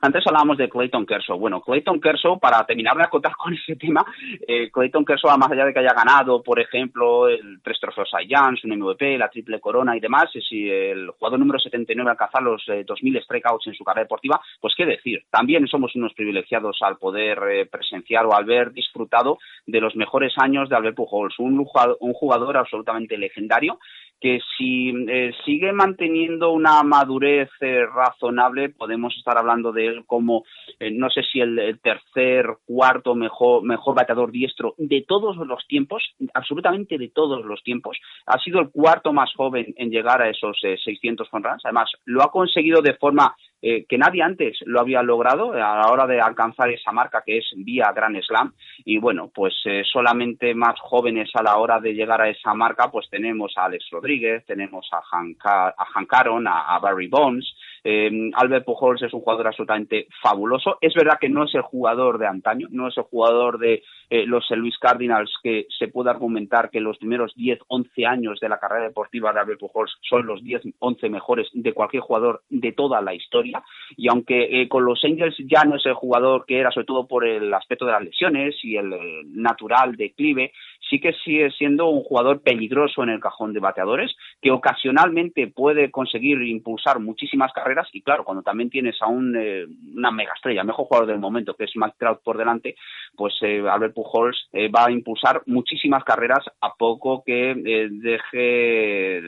Antes 0.04 0.26
hablábamos 0.26 0.58
de 0.58 0.68
Clayton 0.68 1.06
Kershaw. 1.06 1.38
Bueno, 1.38 1.60
Clayton 1.60 2.00
Kershaw, 2.00 2.40
para 2.40 2.66
terminar 2.66 2.96
de 2.96 3.04
acotar 3.04 3.32
con 3.38 3.54
ese 3.54 3.76
tema, 3.76 4.04
eh, 4.48 4.68
Clayton 4.68 5.04
Kershaw, 5.04 5.38
más 5.38 5.52
allá 5.52 5.64
de 5.64 5.72
que 5.72 5.78
haya 5.78 5.94
ganado, 5.94 6.42
por 6.42 6.58
ejemplo, 6.58 7.28
el 7.28 7.60
tres 7.62 7.78
trofeos 7.80 8.10
Cy 8.10 8.34
un 8.64 8.78
MVP, 8.78 9.16
la 9.16 9.28
triple 9.28 9.60
corona 9.60 9.96
y 9.96 10.00
demás, 10.00 10.24
es 10.34 10.44
el 10.50 11.08
jugador 11.10 11.38
número 11.38 11.60
79 11.60 12.10
al 12.10 12.16
cazar 12.16 12.42
los 12.42 12.64
2.000 12.66 13.16
eh, 13.16 13.22
strikeouts 13.22 13.68
en 13.68 13.74
su 13.74 13.84
carrera 13.84 14.02
deportiva, 14.02 14.40
pues 14.60 14.74
qué 14.76 14.84
decir, 14.84 15.22
también 15.30 15.68
somos 15.68 15.94
unos 15.94 16.12
privilegiados 16.14 16.78
al 16.80 16.96
poder 16.96 17.38
eh, 17.48 17.66
presenciar 17.66 18.26
o 18.26 18.34
al 18.34 18.42
haber 18.42 18.72
disfrutado 18.72 19.38
de 19.66 19.80
los 19.80 19.94
mejores 19.94 20.32
años 20.36 20.68
de 20.68 20.74
Albert 20.74 20.96
Pujols, 20.96 21.38
un 21.38 21.64
jugador 21.64 22.56
absolutamente 22.56 23.16
legendario 23.16 23.78
que 24.22 24.38
si 24.56 24.90
eh, 25.08 25.32
sigue 25.44 25.72
manteniendo 25.72 26.52
una 26.52 26.84
madurez 26.84 27.50
eh, 27.60 27.84
razonable, 27.92 28.68
podemos 28.68 29.12
estar 29.16 29.36
hablando 29.36 29.72
de 29.72 29.86
él 29.86 30.04
como, 30.06 30.44
eh, 30.78 30.92
no 30.92 31.10
sé 31.10 31.22
si 31.24 31.40
el, 31.40 31.80
tercer, 31.82 32.46
cuarto 32.64 33.16
mejor, 33.16 33.64
mejor 33.64 33.96
bateador 33.96 34.30
diestro 34.30 34.76
de 34.78 35.04
todos 35.06 35.36
los 35.38 35.66
tiempos, 35.66 36.14
absolutamente 36.34 36.98
de 36.98 37.08
todos 37.08 37.44
los 37.44 37.64
tiempos. 37.64 37.98
Ha 38.26 38.38
sido 38.38 38.60
el 38.60 38.70
cuarto 38.70 39.12
más 39.12 39.34
joven 39.34 39.74
en 39.76 39.90
llegar 39.90 40.22
a 40.22 40.30
esos 40.30 40.56
600 40.60 41.28
home 41.32 41.48
runs. 41.48 41.64
Además, 41.64 41.90
lo 42.04 42.22
ha 42.22 42.30
conseguido 42.30 42.80
de 42.80 42.94
forma 42.94 43.34
eh, 43.62 43.86
que 43.88 43.96
nadie 43.96 44.22
antes 44.22 44.58
lo 44.66 44.80
había 44.80 45.02
logrado 45.02 45.52
a 45.52 45.76
la 45.76 45.88
hora 45.90 46.06
de 46.06 46.20
alcanzar 46.20 46.68
esa 46.70 46.90
marca 46.90 47.22
que 47.24 47.38
es 47.38 47.46
vía 47.56 47.92
Grand 47.94 48.20
Slam. 48.20 48.52
Y 48.84 48.98
bueno 48.98 49.30
pues 49.32 49.54
eh, 49.64 49.82
solamente 49.84 50.54
más 50.54 50.78
jóvenes 50.80 51.30
a 51.34 51.42
la 51.42 51.56
hora 51.56 51.78
de 51.78 51.94
llegar 51.94 52.20
a 52.20 52.28
esa 52.28 52.54
marca 52.54 52.90
pues 52.90 53.08
tenemos 53.08 53.54
a 53.56 53.66
Alex 53.66 53.88
Rodríguez 53.90 54.44
tenemos 54.46 54.88
a 54.92 55.02
Han, 55.12 55.36
a 55.44 56.06
Caron 56.08 56.46
a, 56.48 56.78
Barry 56.80 57.06
Bonds 57.06 57.54
eh, 57.84 58.30
Albert 58.34 58.64
Pujols 58.64 59.02
es 59.02 59.12
un 59.12 59.20
jugador 59.20 59.48
absolutamente 59.48 60.06
fabuloso. 60.22 60.78
Es 60.80 60.94
verdad 60.94 61.18
que 61.20 61.28
no 61.28 61.44
es 61.44 61.54
el 61.54 61.62
jugador 61.62 62.18
de 62.18 62.26
antaño 62.26 62.68
no 62.70 62.88
es 62.88 62.96
el 62.96 63.04
jugador 63.04 63.58
de 63.58 63.82
los 64.26 64.44
Louis 64.50 64.76
Cardinals 64.78 65.32
que 65.42 65.66
se 65.78 65.88
puede 65.88 66.10
argumentar 66.10 66.68
que 66.68 66.80
los 66.80 66.98
primeros 66.98 67.34
10 67.34 67.60
11 67.68 68.06
años 68.06 68.40
de 68.40 68.48
la 68.50 68.58
carrera 68.58 68.84
deportiva 68.84 69.32
de 69.32 69.40
Albert 69.40 69.60
Pujols 69.60 69.96
son 70.02 70.26
los 70.26 70.44
10 70.44 70.62
11 70.78 71.08
mejores 71.08 71.48
de 71.52 71.72
cualquier 71.72 72.02
jugador 72.02 72.42
de 72.50 72.72
toda 72.72 73.00
la 73.00 73.14
historia. 73.14 73.62
Y 73.96 74.08
aunque 74.08 74.62
eh, 74.62 74.68
con 74.68 74.84
los 74.84 75.02
Angels 75.04 75.36
ya 75.38 75.64
no 75.64 75.76
es 75.76 75.86
el 75.86 75.94
jugador 75.94 76.44
que 76.46 76.58
era, 76.58 76.70
sobre 76.70 76.86
todo 76.86 77.06
por 77.06 77.26
el 77.26 77.52
aspecto 77.54 77.86
de 77.86 77.92
las 77.92 78.02
lesiones 78.02 78.56
y 78.62 78.76
el 78.76 78.92
eh, 78.92 79.22
natural 79.26 79.96
declive, 79.96 80.52
sí 80.88 81.00
que 81.00 81.12
sigue 81.24 81.50
siendo 81.52 81.88
un 81.88 82.02
jugador 82.02 82.42
peligroso 82.42 83.02
en 83.02 83.10
el 83.10 83.20
cajón 83.20 83.52
de 83.52 83.60
bateadores, 83.60 84.14
que 84.40 84.50
ocasionalmente 84.50 85.46
puede 85.46 85.90
conseguir 85.90 86.42
impulsar 86.42 87.00
muchísimas 87.00 87.52
carreras 87.52 87.71
y 87.92 88.02
claro, 88.02 88.24
cuando 88.24 88.42
también 88.42 88.70
tienes 88.70 89.00
a 89.00 89.06
un, 89.06 89.36
eh, 89.36 89.66
una 89.94 90.10
mega 90.10 90.32
estrella, 90.34 90.64
mejor 90.64 90.86
jugador 90.86 91.08
del 91.08 91.18
momento, 91.18 91.54
que 91.54 91.64
es 91.64 91.72
Mike 91.74 91.96
Trout 91.98 92.22
por 92.22 92.38
delante, 92.38 92.76
pues 93.16 93.34
Albert 93.42 93.94
Pujols 93.94 94.48
va 94.74 94.86
a 94.86 94.90
impulsar 94.90 95.42
muchísimas 95.46 96.02
carreras 96.04 96.44
a 96.60 96.74
poco 96.74 97.22
que 97.24 97.54
deje 97.90 99.22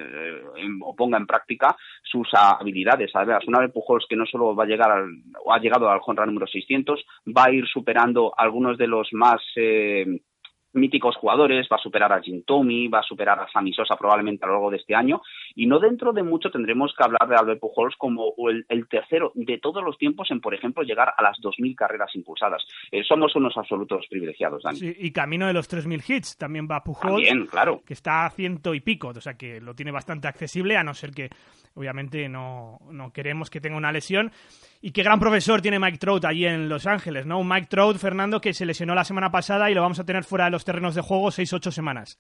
o 0.83 0.97
ponga 0.97 1.19
en 1.19 1.27
práctica 1.27 1.77
sus 2.03 2.29
habilidades. 2.33 3.11
¿sabes? 3.13 3.47
Una 3.47 3.59
Albert 3.59 3.75
Pujols 3.75 4.07
que 4.09 4.17
no 4.17 4.27
solo 4.27 4.55
va 4.55 4.65
a 4.65 4.67
llegar 4.67 4.91
al, 4.91 5.11
o 5.45 5.53
ha 5.53 5.59
llegado 5.59 5.91
al 5.91 6.01
honra 6.05 6.27
número 6.27 6.47
600, 6.47 7.05
va 7.37 7.45
a 7.45 7.53
ir 7.53 7.67
superando 7.67 8.33
algunos 8.37 8.79
de 8.79 8.87
los 8.87 9.09
más 9.13 9.41
eh, 9.57 10.07
míticos 10.75 11.17
jugadores, 11.17 11.69
va 11.71 11.77
a 11.77 11.83
superar 11.83 12.13
a 12.13 12.21
Jim 12.21 12.43
Tommy, 12.45 12.89
va 12.89 13.01
a 13.01 13.03
superar 13.03 13.41
a 13.41 13.49
Sammy 13.51 13.73
Sosa 13.73 13.97
probablemente 13.97 14.45
a 14.45 14.49
lo 14.49 14.55
largo 14.55 14.71
de 14.71 14.79
este 14.79 14.95
año, 14.95 15.23
y 15.55 15.67
no 15.67 15.79
dentro 15.79 16.13
de 16.13 16.23
mucho 16.23 16.51
tendremos 16.51 16.95
que 16.97 17.05
hablar 17.05 17.29
de 17.29 17.37
Albert 17.37 17.61
Pujols 17.61 17.97
como 17.97 18.35
el, 18.49 18.89
tercero 18.89 19.33
de 19.35 19.59
todos 19.59 19.83
los 19.83 19.97
tiempos 19.99 20.31
en, 20.31 20.41
por 20.41 20.55
ejemplo, 20.55 20.83
llegar 20.83 21.15
a 21.17 21.23
las 21.23 21.39
2.000 21.39 21.75
carreras 21.75 22.15
impulsadas. 22.15 22.65
Eh, 22.91 23.03
somos 23.03 23.35
unos 23.37 23.57
absolutos 23.57 24.07
privilegiados, 24.09 24.63
Dani. 24.63 24.79
Sí, 24.79 24.95
y 24.99 25.11
camino 25.13 25.47
de 25.47 25.53
los 25.53 25.71
3.000 25.71 26.03
hits 26.07 26.37
también 26.37 26.69
va 26.71 26.85
Pujols, 26.85 27.27
claro. 27.51 27.83
que 27.87 27.95
está 27.95 28.27
a 28.27 28.31
ciento 28.31 28.75
y 28.75 28.81
pico, 28.81 29.09
o 29.09 29.21
sea 29.21 29.35
que 29.35 29.61
lo 29.61 29.75
tiene 29.75 29.91
bastante 29.91 30.29
accesible, 30.29 30.77
a 30.77 30.85
no 30.85 30.95
ser 30.95 31.13
que 31.13 31.31
obviamente 31.75 32.29
no, 32.29 32.79
no 32.91 33.13
queremos 33.13 33.51
que 33.51 33.61
tenga 33.61 33.77
una 33.77 33.93
lesión. 33.93 34.33
Y 34.81 34.91
qué 34.91 35.03
gran 35.03 35.19
profesor 35.19 35.63
tiene 35.63 35.79
Mike 35.79 35.99
Trout 35.99 36.25
allí 36.27 36.45
en 36.45 36.69
Los 36.69 36.87
Ángeles, 36.87 37.25
¿no? 37.25 37.39
Un 37.39 37.49
Mike 37.49 37.69
Trout, 37.71 37.97
Fernando, 37.97 38.41
que 38.41 38.53
se 38.53 38.67
lesionó 38.67 38.95
la 38.95 39.05
semana 39.05 39.31
pasada 39.31 39.71
y 39.71 39.75
lo 39.75 39.81
vamos 39.81 39.99
a 39.99 40.05
tener 40.05 40.25
fuera 40.25 40.45
de 40.45 40.51
los 40.51 40.64
terrenos 40.65 40.95
de 40.95 41.03
juego 41.03 41.31
seis, 41.31 41.53
ocho 41.53 41.71
semanas. 41.71 42.19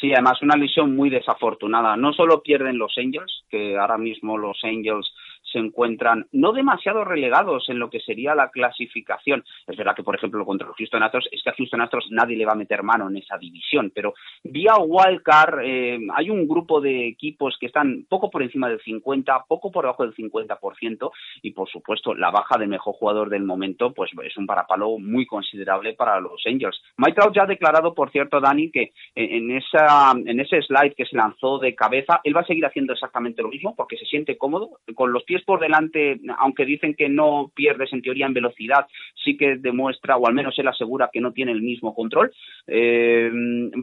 Sí, 0.00 0.12
además 0.12 0.40
una 0.42 0.56
lesión 0.56 0.96
muy 0.96 1.10
desafortunada. 1.10 1.96
No 1.96 2.12
solo 2.12 2.42
pierden 2.42 2.78
los 2.78 2.96
Angels, 2.96 3.44
que 3.50 3.76
ahora 3.76 3.98
mismo 3.98 4.38
los 4.38 4.58
Angels 4.62 5.12
se 5.50 5.58
encuentran 5.58 6.26
no 6.32 6.52
demasiado 6.52 7.04
relegados 7.04 7.68
en 7.68 7.78
lo 7.78 7.90
que 7.90 8.00
sería 8.00 8.34
la 8.34 8.50
clasificación. 8.50 9.44
Es 9.66 9.76
verdad 9.76 9.94
que, 9.94 10.02
por 10.02 10.14
ejemplo, 10.14 10.44
contra 10.44 10.68
los 10.68 10.76
Houston 10.76 11.02
Astros, 11.02 11.28
es 11.30 11.42
que 11.42 11.50
a 11.50 11.54
Houston 11.54 11.80
Astros 11.80 12.06
nadie 12.10 12.36
le 12.36 12.46
va 12.46 12.52
a 12.52 12.56
meter 12.56 12.82
mano 12.82 13.08
en 13.08 13.16
esa 13.16 13.38
división, 13.38 13.92
pero 13.94 14.14
vía 14.44 14.76
Wildcard 14.78 15.60
eh, 15.64 15.98
hay 16.14 16.30
un 16.30 16.46
grupo 16.46 16.80
de 16.80 17.08
equipos 17.08 17.56
que 17.58 17.66
están 17.66 18.06
poco 18.08 18.30
por 18.30 18.42
encima 18.42 18.68
del 18.68 18.80
50, 18.80 19.44
poco 19.48 19.70
por 19.70 19.84
debajo 19.84 20.04
del 20.04 20.14
50%, 20.14 21.10
y 21.42 21.50
por 21.52 21.68
supuesto 21.68 22.14
la 22.14 22.30
baja 22.30 22.58
del 22.58 22.68
mejor 22.68 22.94
jugador 22.94 23.28
del 23.28 23.44
momento, 23.44 23.92
pues 23.92 24.10
es 24.24 24.36
un 24.36 24.46
parapalo 24.46 24.98
muy 24.98 25.26
considerable 25.26 25.94
para 25.94 26.20
los 26.20 26.42
Angels. 26.46 26.80
Mike 26.96 27.14
Trout 27.14 27.34
ya 27.34 27.42
ha 27.42 27.46
declarado, 27.46 27.94
por 27.94 28.10
cierto, 28.10 28.40
Dani, 28.40 28.70
que 28.70 28.92
en, 29.14 29.50
esa, 29.50 30.12
en 30.12 30.40
ese 30.40 30.62
slide 30.62 30.94
que 30.94 31.06
se 31.06 31.16
lanzó 31.16 31.58
de 31.58 31.74
cabeza, 31.74 32.20
él 32.24 32.36
va 32.36 32.40
a 32.40 32.46
seguir 32.46 32.66
haciendo 32.66 32.92
exactamente 32.92 33.42
lo 33.42 33.48
mismo 33.48 33.74
porque 33.76 33.96
se 33.96 34.06
siente 34.06 34.38
cómodo, 34.38 34.70
con 34.94 35.12
los 35.12 35.24
pies 35.24 35.39
por 35.42 35.60
delante, 35.60 36.20
aunque 36.38 36.64
dicen 36.64 36.94
que 36.94 37.08
no 37.08 37.50
pierdes 37.54 37.92
en 37.92 38.02
teoría 38.02 38.26
en 38.26 38.34
velocidad, 38.34 38.86
sí 39.22 39.36
que 39.36 39.56
demuestra, 39.56 40.16
o 40.16 40.26
al 40.26 40.34
menos 40.34 40.58
él 40.58 40.68
asegura 40.68 41.10
que 41.12 41.20
no 41.20 41.32
tiene 41.32 41.52
el 41.52 41.62
mismo 41.62 41.94
control. 41.94 42.32
Eh, 42.66 43.30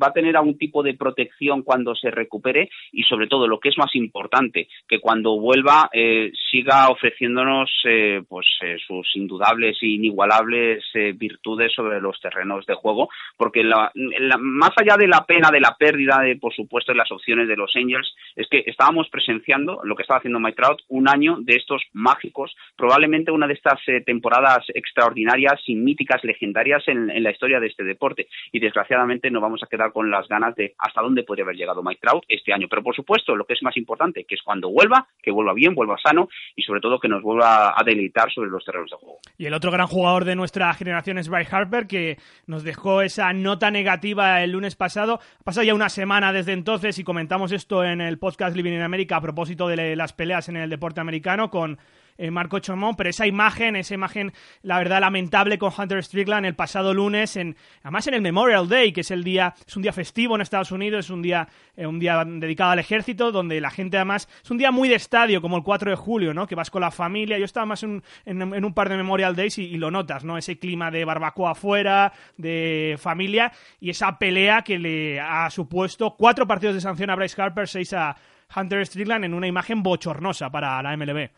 va 0.02 0.08
a 0.08 0.14
tener 0.14 0.36
algún 0.38 0.58
tipo 0.58 0.84
de 0.84 0.94
protección 0.94 1.64
cuando 1.64 1.96
se 1.96 2.12
recupere 2.12 2.70
y 2.92 3.04
sobre 3.04 3.28
todo 3.28 3.48
lo 3.48 3.60
que 3.60 3.70
es 3.70 3.78
más 3.78 3.94
importante, 3.96 4.68
que 4.88 5.00
cuando 5.00 5.40
vuelva 5.40 5.90
eh, 5.94 6.32
siga 6.52 6.90
ofreciéndonos 6.90 7.70
eh, 7.86 8.22
pues 8.28 8.46
sus 8.86 9.16
indudables 9.16 9.78
e 9.82 9.88
inigualables 9.88 10.84
virtudes 11.16 11.74
sobre 11.74 12.02
los 12.02 12.20
terrenos 12.20 12.66
de 12.66 12.76
juego, 12.76 13.10
porque 13.38 13.64
más 13.64 14.72
allá 14.78 14.96
de 14.98 15.08
la 15.08 15.26
pena 15.26 15.50
de 15.52 15.60
la 15.60 15.76
pérdida 15.78 16.20
de, 16.22 16.36
por 16.38 16.54
supuesto, 16.54 16.92
de 16.92 16.98
las 16.98 17.12
opciones 17.12 17.48
de 17.48 17.56
los 17.56 17.76
Angels, 17.76 18.16
es 18.36 18.48
que 18.50 18.64
estábamos 18.66 19.10
presenciando 19.10 19.82
lo 19.84 19.96
que 19.96 20.04
estaba 20.04 20.20
haciendo 20.20 20.40
Mike 20.40 20.56
Trout 20.56 20.82
un 20.90 21.10
año 21.10 21.38
de 21.48 21.56
estos 21.56 21.82
mágicos, 21.94 22.56
probablemente 22.76 23.32
una 23.32 23.48
de 23.48 23.54
estas 23.54 23.80
eh, 23.88 24.02
temporadas 24.02 24.66
extraordinarias 24.76 25.62
y 25.66 25.76
míticas, 25.76 26.22
legendarias 26.24 26.84
en, 26.88 27.08
la 27.24 27.32
historia 27.32 27.60
de 27.60 27.68
este 27.68 27.86
deporte. 27.86 28.28
Y 28.52 28.60
desgraciadamente 28.60 29.32
no 29.32 29.40
vamos 29.40 29.64
a 29.64 29.68
quedar 29.68 29.94
con 29.94 30.12
las 30.12 30.28
ganas 30.28 30.56
de 30.56 30.76
hasta 30.78 31.02
dónde 31.02 31.24
podría 31.24 31.46
haber 31.46 31.56
llegado 31.56 31.82
Mike 31.82 32.02
Trout 32.02 32.26
este 32.28 32.54
año. 32.54 32.68
Pero 32.70 32.84
por 32.84 32.96
supuesto, 32.96 33.36
lo 33.36 33.46
que 33.46 33.54
es 33.54 33.64
más 33.64 33.78
importante, 33.78 34.26
que 34.26 34.36
es 34.36 34.42
cuando 34.42 34.70
vuelva, 34.70 35.08
que 35.24 35.32
vuelva 35.32 35.54
bien, 35.54 35.74
vuelva 35.74 35.98
sano 35.98 36.28
y 36.56 36.64
sobre 36.64 36.82
todo 36.82 37.00
que 37.00 37.08
nos 37.08 37.24
vuelva 37.24 37.70
a 37.70 37.84
deleitar 37.86 38.32
sobre 38.32 38.50
los 38.50 38.66
terrenos 38.66 38.92
de 38.92 38.98
juego. 38.98 39.20
Y 39.38 39.46
el 39.46 39.54
otro 39.54 39.72
gran 39.72 39.88
jugador 39.88 40.26
de 40.26 40.36
nuestra 40.36 40.74
generación 40.74 41.18
es 41.18 41.30
Bryce 41.30 41.56
Harper, 41.56 41.88
que 41.88 42.18
nos 42.46 42.64
dejó 42.64 43.02
esa 43.02 43.32
nota 43.32 43.72
negativa 43.72 44.44
el 44.44 44.52
lunes 44.52 44.76
pasado. 44.76 45.22
Ha 45.40 45.44
pasado 45.46 45.66
ya 45.66 45.74
una 45.74 45.88
semana 45.88 46.34
desde 46.34 46.52
entonces 46.52 47.00
y 47.00 47.06
comentamos 47.06 47.54
esto 47.54 47.86
en 47.86 48.02
el 48.02 48.20
podcast 48.20 48.54
Living 48.54 48.74
in 48.74 48.82
America 48.82 49.16
a 49.16 49.22
propósito 49.22 49.70
de 49.70 49.96
las 49.96 50.12
peleas 50.12 50.50
en 50.50 50.58
el 50.58 50.70
deporte 50.70 51.00
americano 51.00 51.37
con 51.50 51.78
eh, 52.18 52.32
Marco 52.32 52.58
Chomón, 52.60 52.96
pero 52.96 53.10
esa 53.10 53.28
imagen, 53.28 53.76
esa 53.76 53.94
imagen, 53.94 54.34
la 54.64 54.80
verdad, 54.80 55.02
lamentable 55.02 55.60
con 55.60 55.72
Hunter 55.78 56.04
Strickland 56.04 56.48
el 56.48 56.56
pasado 56.56 56.94
lunes, 56.94 57.38
en, 57.38 57.56
además 57.84 58.08
en 58.08 58.16
el 58.16 58.22
Memorial 58.22 58.68
Day, 58.68 58.92
que 58.92 59.02
es 59.02 59.12
el 59.12 59.24
día, 59.24 59.54
es 59.68 59.76
un 59.78 59.84
día 59.84 59.94
festivo 59.94 60.34
en 60.34 60.42
Estados 60.42 60.72
Unidos, 60.72 61.06
es 61.06 61.12
un 61.12 61.22
día, 61.22 61.48
eh, 61.76 61.86
un 61.86 62.00
día 62.00 62.24
dedicado 62.26 62.72
al 62.72 62.80
ejército, 62.80 63.32
donde 63.32 63.62
la 63.62 63.70
gente 63.70 63.98
además, 63.98 64.28
es 64.44 64.50
un 64.50 64.58
día 64.58 64.72
muy 64.72 64.90
de 64.90 64.96
estadio, 64.96 65.42
como 65.42 65.58
el 65.58 65.64
4 65.64 65.92
de 65.92 65.96
julio, 65.96 66.34
¿no? 66.34 66.48
Que 66.48 66.56
vas 66.56 66.72
con 66.72 66.82
la 66.82 66.90
familia, 66.90 67.38
yo 67.38 67.46
estaba 67.46 67.68
más 67.68 67.84
en, 67.84 68.04
en, 68.26 68.66
un 68.66 68.74
par 68.74 68.90
de 68.90 68.98
Memorial 68.98 69.36
Days 69.36 69.60
y, 69.60 69.78
lo 69.78 69.92
notas, 69.92 70.24
¿no? 70.24 70.40
Ese 70.40 70.58
clima 70.58 70.90
de 70.90 71.06
barbacoa 71.06 71.52
afuera, 71.52 72.12
de 72.36 72.98
familia, 73.00 73.52
y 73.80 73.92
esa 73.92 74.18
pelea 74.18 74.64
que 74.64 74.80
le 74.80 75.20
ha 75.20 75.52
supuesto 75.52 76.16
cuatro 76.18 76.48
partidos 76.48 76.74
de 76.74 76.82
sanción 76.82 77.12
a 77.12 77.16
Bryce 77.16 77.40
Harper, 77.40 77.68
seis 77.68 77.94
a 77.94 78.16
Hunter 78.56 78.86
Strickland 78.86 79.26
en 79.26 79.34
una 79.34 79.48
imagen 79.48 79.84
bochornosa 79.84 80.50
para 80.50 80.82
la 80.82 80.96
MLB. 80.96 81.30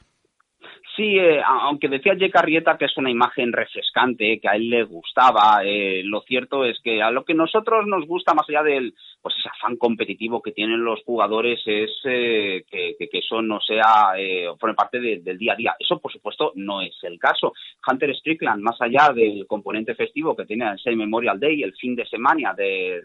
Sí, 0.99 1.17
eh, 1.17 1.41
aunque 1.45 1.87
decía 1.87 2.13
Jake 2.13 2.37
Arrieta 2.37 2.77
que 2.77 2.83
es 2.83 2.97
una 2.97 3.09
imagen 3.09 3.53
refrescante, 3.53 4.37
que 4.41 4.49
a 4.49 4.55
él 4.55 4.69
le 4.69 4.83
gustaba, 4.83 5.63
eh, 5.63 6.01
lo 6.03 6.19
cierto 6.23 6.65
es 6.65 6.77
que 6.83 7.01
a 7.01 7.09
lo 7.09 7.23
que 7.23 7.33
nosotros 7.33 7.87
nos 7.87 8.05
gusta, 8.05 8.33
más 8.33 8.49
allá 8.49 8.63
del 8.63 8.93
pues 9.21 9.33
ese 9.37 9.47
afán 9.47 9.77
competitivo 9.77 10.41
que 10.41 10.51
tienen 10.51 10.83
los 10.83 11.01
jugadores, 11.03 11.61
es 11.65 11.91
eh, 12.03 12.63
que, 12.69 12.95
eso 13.13 13.41
no 13.41 13.59
sea, 13.61 14.13
forme 14.59 14.75
parte 14.75 14.99
del 14.99 15.37
día 15.37 15.53
a 15.53 15.55
día. 15.57 15.75
Eso, 15.77 15.99
por 15.99 16.11
supuesto, 16.11 16.53
no 16.55 16.81
es 16.81 16.95
el 17.03 17.19
caso. 17.19 17.51
Hunter 17.85 18.15
Strickland, 18.15 18.61
más 18.61 18.81
allá 18.81 19.11
del 19.13 19.45
componente 19.45 19.93
festivo 19.93 20.37
que 20.37 20.45
tiene 20.45 20.71
el 20.85 20.95
Memorial 20.95 21.37
Day, 21.37 21.63
el 21.63 21.75
fin 21.75 21.95
de 21.95 22.05
semana 22.05 22.53
de, 22.53 23.01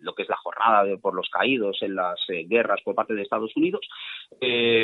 lo 0.00 0.14
que 0.14 0.22
es 0.22 0.28
la 0.28 0.36
jornada 0.36 0.84
por 0.98 1.14
los 1.14 1.30
caídos 1.30 1.78
en 1.80 1.94
las 1.94 2.20
guerras 2.46 2.80
por 2.84 2.94
parte 2.94 3.14
de 3.14 3.22
Estados 3.22 3.56
Unidos, 3.56 3.80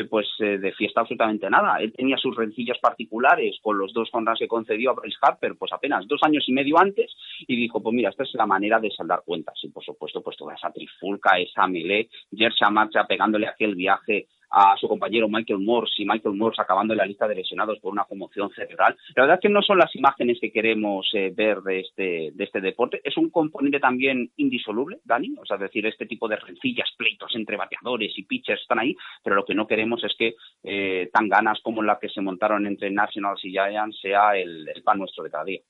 pues 0.09 0.27
de 0.39 0.73
fiesta 0.73 1.03
absolutamente 1.03 1.51
nada. 1.51 1.79
Tenía 1.97 2.17
sus 2.17 2.37
rencillas 2.37 2.79
particulares 2.79 3.59
con 3.63 3.79
los 3.79 3.93
dos 3.93 4.09
honras 4.13 4.39
que 4.39 4.49
concedió 4.49 4.91
a 4.91 4.95
Bryce 4.95 5.19
Harper, 5.21 5.57
pues 5.59 5.73
apenas 5.73 6.07
dos 6.07 6.21
años 6.23 6.45
y 6.47 6.53
medio 6.53 6.79
antes, 6.79 7.15
y 7.47 7.57
dijo, 7.57 7.83
pues 7.83 7.95
mira, 7.95 8.11
esta 8.11 8.23
es 8.23 8.35
la 8.35 8.47
manera 8.47 8.79
de 8.79 8.91
saldar 8.91 9.23
cuentas. 9.25 9.59
Y 9.63 9.69
por 9.69 9.85
supuesto, 9.85 10.23
pues 10.23 10.37
toda 10.37 10.55
esa 10.55 10.71
trifulca, 10.71 11.39
esa 11.39 11.67
melee, 11.67 12.09
Jersey 12.31 12.71
Marcha 12.71 13.05
pegándole 13.07 13.49
aquel 13.49 13.75
viaje 13.75 14.29
a 14.59 14.75
su 14.79 14.89
compañero 14.89 15.29
Michael 15.29 15.61
Morse 15.61 16.03
y 16.03 16.07
Michael 16.07 16.35
Morse 16.35 16.63
acabando 16.63 16.95
en 16.95 16.99
la 16.99 17.05
lista 17.05 17.29
de 17.29 17.35
lesionados 17.35 17.79
por 17.79 17.93
una 17.93 18.05
conmoción 18.05 18.49
cerebral. 18.55 18.97
La 19.15 19.25
verdad 19.25 19.37
es 19.37 19.43
que 19.43 19.53
no 19.53 19.61
son 19.61 19.77
las 19.77 19.95
imágenes 19.95 20.39
que 20.41 20.51
queremos 20.51 21.07
eh, 21.13 21.31
ver 21.37 21.61
de 21.61 21.81
este, 21.81 22.31
de 22.33 22.45
este 22.45 22.63
deporte. 22.63 23.03
Es 23.05 23.19
un 23.19 23.29
componente 23.29 23.81
también 23.81 24.31
indisoluble, 24.37 24.99
Dani. 25.05 25.35
O 25.39 25.45
sea, 25.45 25.57
es 25.57 25.63
decir, 25.63 25.85
este 25.85 26.07
tipo 26.07 26.27
de 26.27 26.37
rencillas, 26.37 26.89
pleitos 26.97 27.35
entre 27.35 27.59
bateadores 27.59 28.13
y 28.17 28.23
pitchers 28.23 28.63
están 28.63 28.79
ahí, 28.79 28.97
pero 29.23 29.37
lo 29.37 29.45
que 29.45 29.55
no 29.55 29.67
queremos 29.67 30.03
es 30.05 30.15
que 30.17 30.37
eh, 30.65 31.11
tan 31.13 31.29
ganas 31.29 31.61
como 31.63 31.83
la 31.83 31.99
que 32.01 32.09
se 32.09 32.23
montaron 32.23 32.67
entre 32.67 32.91
Nationals 32.91 33.45
y 33.45 33.51
Giants 33.51 34.01
sea 34.01 34.39
el 34.39 34.67
pan 34.83 34.99
nuestro 35.01 35.23
de 35.23 35.31
cada 35.31 35.45
día. 35.45 35.61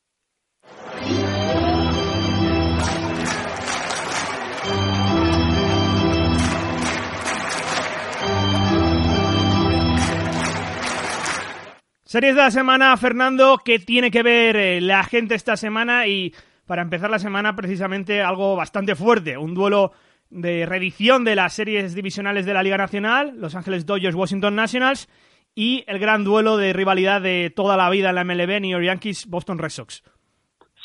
Series 12.06 12.36
de 12.36 12.42
la 12.42 12.52
semana, 12.52 12.96
Fernando, 12.96 13.58
¿qué 13.64 13.80
tiene 13.80 14.12
que 14.12 14.22
ver 14.22 14.54
eh, 14.54 14.80
la 14.80 15.02
gente 15.02 15.34
esta 15.34 15.56
semana? 15.56 16.06
Y 16.06 16.32
para 16.64 16.82
empezar 16.82 17.10
la 17.10 17.18
semana, 17.18 17.56
precisamente 17.56 18.22
algo 18.22 18.54
bastante 18.54 18.94
fuerte, 18.94 19.36
un 19.36 19.54
duelo 19.54 19.90
de 20.30 20.66
reedición 20.66 21.25
de 21.25 21.34
las 21.34 21.54
series 21.54 21.96
divisionales 21.96 22.46
de 22.46 22.54
la 22.54 22.62
Liga 22.62 22.76
Nacional, 22.76 23.32
Los 23.38 23.56
Ángeles 23.56 23.86
Dodgers, 23.86 24.14
Washington 24.14 24.54
Nationals, 24.54 25.08
y 25.52 25.82
el 25.88 25.98
gran 25.98 26.22
duelo 26.22 26.56
de 26.56 26.72
rivalidad 26.72 27.20
de 27.20 27.50
toda 27.50 27.76
la 27.76 27.90
vida 27.90 28.10
en 28.10 28.14
la 28.14 28.22
MLB, 28.22 28.60
New 28.60 28.70
York 28.70 28.84
Yankees, 28.84 29.26
Boston 29.26 29.58
Red 29.58 29.70
Sox. 29.70 30.04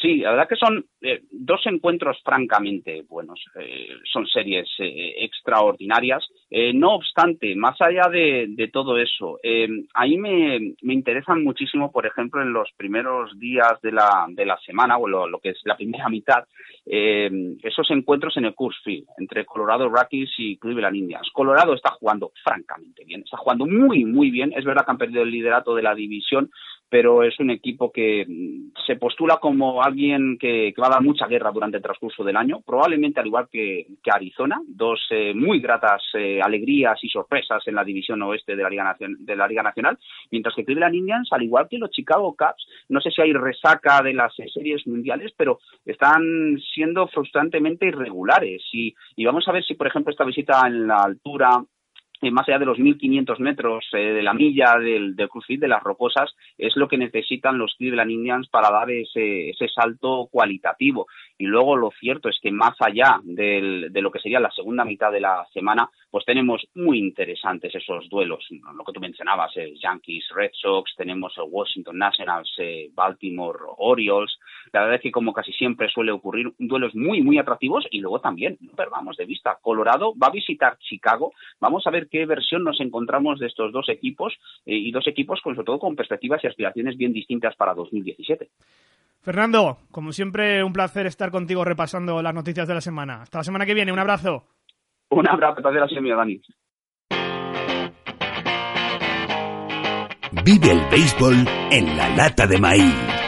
Sí, 0.02 0.22
la 0.22 0.32
verdad 0.32 0.50
que 0.50 0.56
son 0.56 0.88
eh, 1.02 1.24
dos 1.32 1.62
encuentros 1.66 2.22
francamente 2.24 3.04
buenos. 3.10 3.44
Eh, 3.60 3.90
son 4.12 4.28
series 4.28 4.70
eh, 4.80 5.16
extraordinarias. 5.18 6.28
no 6.74 6.96
obstante, 6.96 7.56
más 7.56 7.80
allá 7.82 8.10
de, 8.10 8.70
todo 8.72 8.98
eso, 8.98 9.40
a 9.94 10.06
mí 10.06 10.18
me, 10.18 10.74
me, 10.82 10.94
interesan 10.94 11.44
muchísimo, 11.44 11.92
por 11.92 12.06
ejemplo, 12.06 12.42
en 12.42 12.54
los 12.54 12.70
primeros 12.78 13.38
días 13.40 13.82
de 13.82 13.92
la, 13.92 14.26
de 14.30 14.46
la 14.46 14.58
semana, 14.60 14.98
o 14.98 15.08
lo, 15.08 15.40
que 15.40 15.50
es 15.50 15.60
la 15.64 15.76
primera 15.76 16.10
mitad, 16.18 16.44
esos 16.86 17.90
encuentros 17.90 18.38
en 18.38 18.46
el 18.46 18.56
Coors 18.56 18.78
Field 18.84 19.08
entre 19.18 19.46
Colorado 19.46 19.90
Rockies 19.90 20.32
y 20.38 20.58
Cleveland 20.58 20.96
Indians. 20.96 21.30
Colorado 21.34 21.74
está 21.74 21.92
jugando 21.92 22.32
francamente 22.44 23.04
bien, 23.06 23.22
está 23.22 23.38
jugando 23.38 23.66
muy, 23.66 24.06
muy 24.06 24.30
bien. 24.30 24.54
Es 24.56 24.66
verdad 24.66 24.86
que 24.86 24.92
han 24.92 24.98
perdido 24.98 25.24
el 25.24 25.32
liderato 25.32 25.76
de 25.76 25.84
la 25.84 25.96
división, 25.96 26.52
pero 26.92 27.24
es 27.24 27.40
un 27.40 27.50
equipo 27.52 27.90
que 27.90 28.26
mm, 28.28 28.74
se 28.86 28.98
postula 28.98 29.38
como 29.38 29.82
alguien 29.82 30.38
que, 30.38 30.74
va 30.80 30.88
a 30.88 30.91
dar 30.92 31.02
mucha 31.02 31.28
guerra 31.28 31.52
durante 31.52 31.78
el 31.78 31.84
transcurso 31.84 32.24
del 32.24 32.38
año, 32.38 32.62
probablemente 32.66 33.20
al 33.20 33.28
igual 33.28 33.48
que, 33.52 33.88
Arizona, 34.12 34.62
dos 34.68 35.00
eh, 35.10 35.34
muy 35.34 35.60
gratas 35.60 36.02
eh, 36.14 36.40
alegrías 36.42 36.98
y 37.02 37.10
sorpresas 37.10 37.66
en 37.68 37.76
la 37.76 37.84
división 37.84 38.22
oeste 38.24 38.56
de 38.56 38.64
la, 38.64 39.48
Liga 39.48 39.64
Nacional, 39.64 39.98
mientras 40.30 40.56
que 40.56 40.66
Cleveland 40.66 40.96
Indians, 40.96 41.30
al 41.32 41.44
igual 41.44 41.68
que 41.70 41.78
los 41.78 41.92
Chicago 41.92 42.36
Cubs, 42.38 42.68
no 42.90 43.00
sé 43.02 43.10
si 43.12 43.22
hay 43.22 43.34
resaca 43.34 44.02
de 44.02 44.14
las 44.14 44.34
series 44.54 44.86
mundiales, 44.86 45.32
pero 45.36 45.60
están 45.86 46.22
siendo 46.74 47.08
frustrantemente 47.08 47.88
irregulares. 47.88 48.62
Y 48.74 48.94
vamos 49.26 49.48
a 49.48 49.52
ver 49.52 49.64
si, 49.64 49.76
por 49.76 49.88
ejemplo, 49.88 50.12
esta 50.12 50.26
visita 50.26 50.62
en 50.68 50.88
la 50.88 51.04
altura 51.04 51.64
más 52.30 52.48
allá 52.48 52.60
de 52.60 52.66
los 52.66 52.78
1.500 52.78 53.40
metros 53.40 53.86
eh, 53.94 54.14
de 54.14 54.22
la 54.22 54.34
milla 54.34 54.78
del, 54.78 55.16
del 55.16 55.30
de 55.48 55.68
las 55.68 55.82
rocosas, 55.82 56.36
es 56.58 56.76
lo 56.76 56.88
que 56.88 56.98
necesitan 56.98 57.58
los 57.58 57.74
Cleveland 57.76 58.12
Indians 58.12 58.48
para 58.50 58.70
dar 58.70 58.92
ese, 58.92 59.50
ese 59.50 59.68
salto 59.70 60.28
cualitativo. 60.30 61.08
Y 61.38 61.46
luego 61.46 61.76
lo 61.76 61.90
cierto 62.00 62.30
es 62.30 62.38
que 62.42 62.52
más 62.52 62.76
allá 62.80 63.20
de 63.24 63.90
lo 63.94 64.12
que 64.12 64.20
sería 64.20 64.40
la 64.40 64.52
segunda 64.52 64.86
mitad 64.86 65.12
de 65.12 65.22
la 65.22 65.46
semana, 65.54 65.90
pues 66.12 66.26
tenemos 66.26 66.62
muy 66.76 67.00
interesantes 67.00 67.74
esos 67.74 68.08
duelos. 68.10 68.46
Lo 68.76 68.84
que 68.84 68.92
tú 68.92 69.00
mencionabas, 69.00 69.56
el 69.56 69.80
Yankees, 69.80 70.28
Red 70.36 70.52
Sox, 70.54 70.94
tenemos 70.96 71.34
el 71.38 71.46
Washington 71.50 71.98
Nationals, 71.98 72.54
eh, 72.58 72.90
Baltimore 72.94 73.60
Orioles. 73.78 74.38
La 74.74 74.82
verdad 74.82 74.98
es 74.98 75.02
que 75.02 75.12
como 75.12 75.34
casi 75.34 75.54
siempre 75.54 75.90
suele 75.90 76.12
ocurrir, 76.12 76.52
duelos 76.60 76.94
muy, 76.96 77.22
muy 77.22 77.38
atractivos 77.38 77.86
y 77.90 78.02
luego 78.02 78.20
también, 78.20 78.58
no 78.60 78.74
perdamos 78.74 79.18
de 79.18 79.26
vista, 79.26 79.58
Colorado 79.62 80.14
va 80.22 80.28
a 80.28 80.32
visitar 80.32 80.78
Chicago. 80.80 81.34
Vamos 81.60 81.88
a 81.88 81.92
ver 81.92 82.08
qué 82.12 82.26
versión 82.26 82.64
nos 82.64 82.80
encontramos 82.80 83.40
de 83.40 83.48
estos 83.48 83.72
dos 83.72 83.90
equipos 83.90 84.34
eh, 84.66 84.76
y 84.76 84.92
dos 84.92 85.08
equipos 85.08 85.40
con, 85.42 85.56
sobre 85.56 85.66
todo 85.66 85.80
con 85.80 85.96
perspectivas 85.96 86.44
y 86.44 86.48
aspiraciones 86.48 86.98
bien 86.98 87.14
distintas 87.14 87.56
para 87.56 87.74
2017. 87.74 88.50
Fernando, 89.22 89.78
como 89.92 90.12
siempre, 90.12 90.64
un 90.64 90.74
placer 90.74 91.06
estar 91.06 91.32
contigo 91.32 91.64
repasando 91.64 92.22
las 92.22 92.34
noticias 92.34 92.68
de 92.68 92.74
la 92.74 92.82
semana. 92.82 93.22
Hasta 93.22 93.40
la 93.40 93.44
semana 93.44 93.66
que 93.66 93.74
viene, 93.74 93.92
un 93.92 94.00
abrazo. 94.00 94.44
Un 95.10 95.28
abrazo, 95.28 95.62
de 95.62 95.80
la 95.80 95.88
semana, 95.88 96.16
Dani. 96.16 96.42
Vive 100.46 100.72
el 100.72 100.80
béisbol 100.90 101.36
en 101.72 101.98
la 101.98 102.10
lata 102.16 102.48
de 102.48 102.58
maíz. 102.58 103.21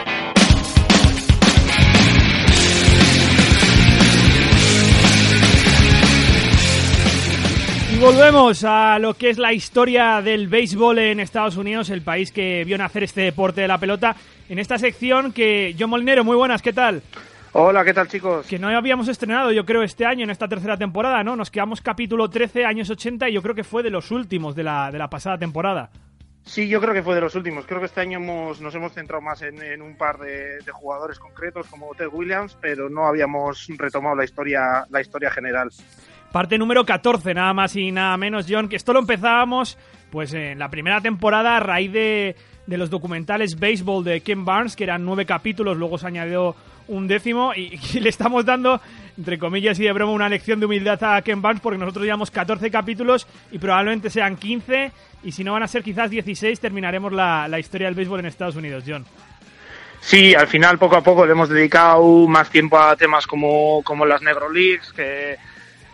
Y 7.94 7.98
volvemos 8.00 8.64
a 8.64 8.98
lo 8.98 9.14
que 9.14 9.30
es 9.30 9.38
la 9.38 9.52
historia 9.52 10.20
del 10.20 10.48
béisbol 10.48 10.98
en 10.98 11.20
Estados 11.20 11.56
Unidos, 11.56 11.90
el 11.90 12.02
país 12.02 12.32
que 12.32 12.64
vio 12.64 12.76
nacer 12.76 13.04
este 13.04 13.20
deporte 13.20 13.60
de 13.60 13.68
la 13.68 13.78
pelota 13.78 14.16
en 14.48 14.58
esta 14.58 14.78
sección 14.78 15.32
que 15.32 15.76
John 15.78 15.90
Molinero, 15.90 16.24
muy 16.24 16.34
buenas, 16.34 16.60
¿qué 16.60 16.72
tal? 16.72 17.02
Hola, 17.52 17.84
¿qué 17.84 17.94
tal 17.94 18.08
chicos? 18.08 18.48
Que 18.48 18.58
no 18.58 18.66
habíamos 18.66 19.06
estrenado, 19.06 19.52
yo 19.52 19.64
creo, 19.64 19.84
este 19.84 20.04
año, 20.04 20.24
en 20.24 20.30
esta 20.30 20.48
tercera 20.48 20.76
temporada, 20.76 21.22
¿no? 21.22 21.36
Nos 21.36 21.52
quedamos 21.52 21.80
capítulo 21.80 22.28
13, 22.28 22.64
años 22.64 22.90
80, 22.90 23.28
y 23.28 23.34
yo 23.34 23.42
creo 23.42 23.54
que 23.54 23.62
fue 23.62 23.84
de 23.84 23.90
los 23.90 24.10
últimos 24.10 24.56
de 24.56 24.64
la, 24.64 24.90
de 24.90 24.98
la 24.98 25.08
pasada 25.08 25.38
temporada. 25.38 25.90
Sí, 26.44 26.68
yo 26.68 26.80
creo 26.80 26.92
que 26.92 27.02
fue 27.02 27.14
de 27.14 27.22
los 27.22 27.34
últimos. 27.36 27.64
Creo 27.64 27.78
que 27.78 27.86
este 27.86 28.00
año 28.00 28.18
hemos, 28.18 28.60
nos 28.60 28.74
hemos 28.74 28.92
centrado 28.92 29.22
más 29.22 29.40
en, 29.42 29.80
un 29.80 29.96
par 29.96 30.18
de, 30.18 30.58
jugadores 30.72 31.18
concretos 31.18 31.68
como 31.68 31.94
Ted 31.94 32.08
Williams, 32.12 32.58
pero 32.60 32.90
no 32.90 33.06
habíamos 33.06 33.66
retomado 33.78 34.14
la 34.16 34.24
historia, 34.24 34.84
la 34.90 35.00
historia 35.00 35.30
general. 35.30 35.70
Parte 36.34 36.58
número 36.58 36.84
14, 36.84 37.32
nada 37.32 37.54
más 37.54 37.76
y 37.76 37.92
nada 37.92 38.16
menos, 38.16 38.46
John, 38.48 38.68
que 38.68 38.74
esto 38.74 38.92
lo 38.92 38.98
empezábamos 38.98 39.78
Pues 40.10 40.34
en 40.34 40.58
la 40.58 40.68
primera 40.68 41.00
temporada, 41.00 41.56
a 41.56 41.60
raíz 41.60 41.92
de, 41.92 42.34
los 42.66 42.90
documentales 42.90 43.60
Baseball 43.60 44.02
de 44.02 44.20
Ken 44.20 44.44
Barnes, 44.44 44.74
que 44.74 44.82
eran 44.82 45.04
nueve 45.04 45.26
capítulos, 45.26 45.76
luego 45.76 45.96
se 45.96 46.08
añadió 46.08 46.56
un 46.88 47.06
décimo, 47.06 47.54
y, 47.56 47.78
le 48.00 48.08
estamos 48.08 48.44
dando, 48.44 48.80
entre 49.16 49.38
comillas 49.38 49.78
y 49.78 49.84
de 49.84 49.92
broma, 49.92 50.10
una 50.10 50.28
lección 50.28 50.58
de 50.58 50.66
humildad 50.66 51.04
a 51.04 51.22
Ken 51.22 51.40
Barnes, 51.40 51.62
porque 51.62 51.78
nosotros 51.78 52.04
llevamos 52.04 52.32
14 52.32 52.68
capítulos 52.68 53.28
y 53.52 53.60
probablemente 53.60 54.10
sean 54.10 54.34
15, 54.34 54.90
y 55.22 55.30
si 55.30 55.44
no 55.44 55.52
van 55.52 55.62
a 55.62 55.68
ser 55.68 55.84
quizás 55.84 56.10
16, 56.10 56.58
terminaremos 56.58 57.12
la, 57.12 57.46
la 57.46 57.60
historia 57.60 57.86
del 57.86 57.94
béisbol 57.94 58.18
en 58.18 58.26
Estados 58.26 58.56
Unidos, 58.56 58.82
John. 58.84 59.06
Sí, 60.00 60.34
al 60.34 60.48
final 60.48 60.78
poco 60.78 60.96
a 60.96 61.00
poco 61.00 61.24
le 61.26 61.30
hemos 61.30 61.48
dedicado 61.48 62.02
más 62.26 62.50
tiempo 62.50 62.76
a 62.76 62.96
temas 62.96 63.24
como, 63.24 63.82
como 63.84 64.04
las 64.04 64.20
Negro 64.20 64.50
Leagues, 64.50 64.92
que 64.92 65.36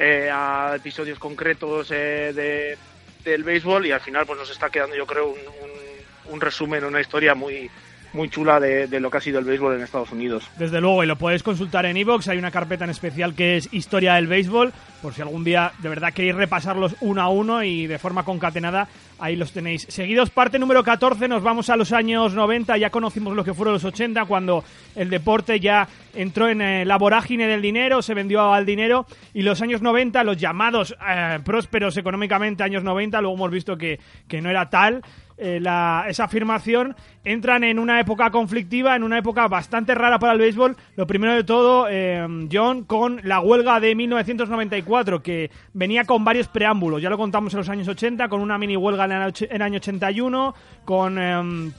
eh, 0.01 0.31
a 0.33 0.73
episodios 0.77 1.19
concretos 1.19 1.91
eh, 1.91 2.33
de, 2.35 2.79
del 3.23 3.45
béisbol 3.45 3.85
y 3.85 3.93
al 3.93 4.01
final 4.01 4.25
pues 4.25 4.39
nos 4.39 4.51
está 4.51 4.71
quedando 4.71 4.97
yo 4.97 5.07
creo 5.07 5.27
un, 5.29 5.39
un, 5.39 6.33
un 6.33 6.41
resumen, 6.41 6.85
una 6.85 7.03
historia 7.03 7.35
muy, 7.35 7.71
muy 8.13 8.29
chula 8.29 8.59
de, 8.61 9.01
lo 9.01 9.11
que 9.11 9.19
ha 9.19 9.21
sido 9.21 9.39
el 9.39 9.45
béisbol 9.45 9.77
en 9.77 9.83
Estados 9.83 10.13
Unidos. 10.13 10.49
Desde 10.59 10.81
luego, 10.81 11.03
y 11.05 11.07
lo 11.07 11.17
podéis 11.17 11.43
consultar 11.43 11.87
en 11.87 11.97
iVoox, 11.97 12.29
hay 12.29 12.39
una 12.39 12.51
carpeta 12.51 12.85
en 12.85 12.91
especial 12.91 13.35
que 13.35 13.57
es 13.57 13.73
Historia 13.73 14.15
del 14.15 14.27
Béisbol, 14.27 14.73
por 15.03 15.15
si 15.15 15.23
algún 15.23 15.45
día 15.45 15.73
de 15.79 15.89
verdad 15.89 16.13
queréis 16.13 16.35
repasarlos 16.35 16.97
uno 17.01 17.23
a 17.23 17.29
uno 17.29 17.63
y 17.63 17.87
de 17.87 17.99
forma 17.99 18.25
concatenada, 18.25 18.89
ahí 19.19 19.37
los 19.37 19.53
tenéis. 19.53 19.87
Seguidos, 19.89 20.31
parte 20.31 20.59
número 20.59 20.83
14, 20.83 21.29
nos 21.29 21.43
vamos 21.43 21.71
a 21.71 21.77
los 21.77 21.93
años 21.93 22.35
90, 22.35 22.77
ya 22.77 22.91
conocimos 22.91 23.35
lo 23.35 23.45
que 23.45 23.55
fueron 23.55 23.75
los 23.75 23.85
80, 23.85 24.25
cuando 24.25 24.65
el 24.97 25.09
deporte 25.09 25.61
ya 25.61 25.89
entró 26.15 26.49
en 26.49 26.61
eh, 26.61 26.85
la 26.85 26.99
vorágine 26.99 27.47
del 27.47 27.63
dinero, 27.63 28.03
se 28.03 28.15
vendió 28.15 28.53
al 28.53 28.67
dinero, 28.67 29.07
y 29.35 29.43
los 29.43 29.63
años 29.63 29.83
90, 29.83 30.25
los 30.25 30.37
llamados 30.37 30.95
eh, 31.07 31.39
prósperos 31.45 31.97
económicamente 31.97 32.63
años 32.63 32.83
90, 32.83 33.21
luego 33.21 33.37
hemos 33.37 33.51
visto 33.51 33.77
que, 33.77 34.01
que 34.29 34.41
no 34.41 34.51
era 34.51 34.69
tal, 34.69 35.03
eh, 35.41 35.59
la, 35.59 36.05
esa 36.07 36.25
afirmación, 36.25 36.95
entran 37.25 37.65
en 37.65 37.79
una 37.79 37.99
época 37.99 38.31
conflictiva, 38.31 38.95
en 38.95 39.03
una 39.03 39.19
época 39.19 39.49
bastante 39.49 39.95
rara 39.95 40.19
para 40.19 40.35
el 40.35 40.39
béisbol. 40.39 40.77
Lo 40.97 41.07
primero 41.07 41.33
de 41.33 41.45
todo, 41.45 41.87
eh, 41.89 42.27
John, 42.53 42.85
con 42.85 43.23
la 43.25 43.41
huelga 43.41 43.81
de 43.81 43.95
1994, 43.95 45.23
que 45.23 45.51
venía 45.73 46.05
con 46.05 46.25
varios 46.25 46.49
preámbulos. 46.49 47.01
Ya 47.01 47.09
lo 47.09 47.17
contamos 47.17 47.55
en 47.55 47.59
los 47.59 47.69
años 47.71 47.89
80, 47.89 48.29
con 48.29 48.43
una 48.43 48.59
mini 48.59 48.77
huelga 48.77 49.07
en 49.07 49.13
el, 49.13 49.63
año 49.63 49.77
81, 49.79 50.55
con, 50.85 51.19
eh, 51.19 51.73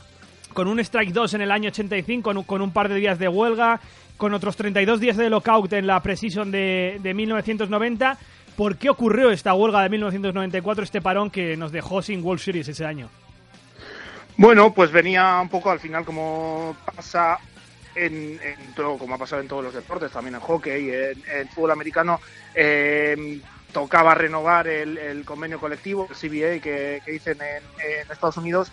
con 0.53 0.67
un 0.67 0.79
strike 0.79 1.13
2 1.13 1.35
en 1.35 1.41
el 1.41 1.51
año 1.51 1.69
85, 1.69 2.33
con, 2.33 2.43
con 2.43 2.61
un 2.63 2.71
par 2.71 2.89
de 2.89 2.95
días 2.95 3.19
de 3.19 3.27
huelga, 3.27 3.79
con 4.17 4.33
otros 4.33 4.55
32 4.55 4.99
días 4.99 5.17
de 5.17 5.29
lockout 5.29 5.71
en 5.73 5.85
la 5.85 6.01
precision 6.01 6.49
de, 6.49 6.97
de 6.99 7.13
1990. 7.13 8.17
¿Por 8.55 8.77
qué 8.77 8.89
ocurrió 8.89 9.29
esta 9.29 9.53
huelga 9.53 9.83
de 9.83 9.89
1994, 9.89 10.83
este 10.83 10.99
parón 10.99 11.29
que 11.29 11.55
nos 11.55 11.71
dejó 11.71 12.01
sin 12.01 12.23
World 12.23 12.41
Series 12.41 12.67
ese 12.67 12.85
año? 12.85 13.09
Bueno, 14.37 14.73
pues 14.73 14.91
venía 14.91 15.39
un 15.41 15.49
poco 15.49 15.71
al 15.71 15.79
final 15.79 16.05
como 16.05 16.75
pasa 16.95 17.37
en, 17.95 18.39
en 18.41 18.73
todo, 18.75 18.97
como 18.97 19.15
ha 19.15 19.17
pasado 19.17 19.41
en 19.41 19.47
todos 19.47 19.63
los 19.63 19.73
deportes, 19.73 20.11
también 20.11 20.35
en 20.35 20.41
hockey, 20.41 20.89
en, 20.89 21.23
en 21.33 21.49
fútbol 21.49 21.71
americano, 21.71 22.19
eh, 22.55 23.41
tocaba 23.71 24.15
renovar 24.15 24.67
el, 24.67 25.23
convenio 25.25 25.59
colectivo, 25.59 26.07
el 26.09 26.15
CBA 26.15 26.61
que, 26.61 27.01
que 27.05 27.11
dicen 27.11 27.37
en, 27.41 27.63
en, 27.89 28.11
Estados 28.11 28.37
Unidos, 28.37 28.71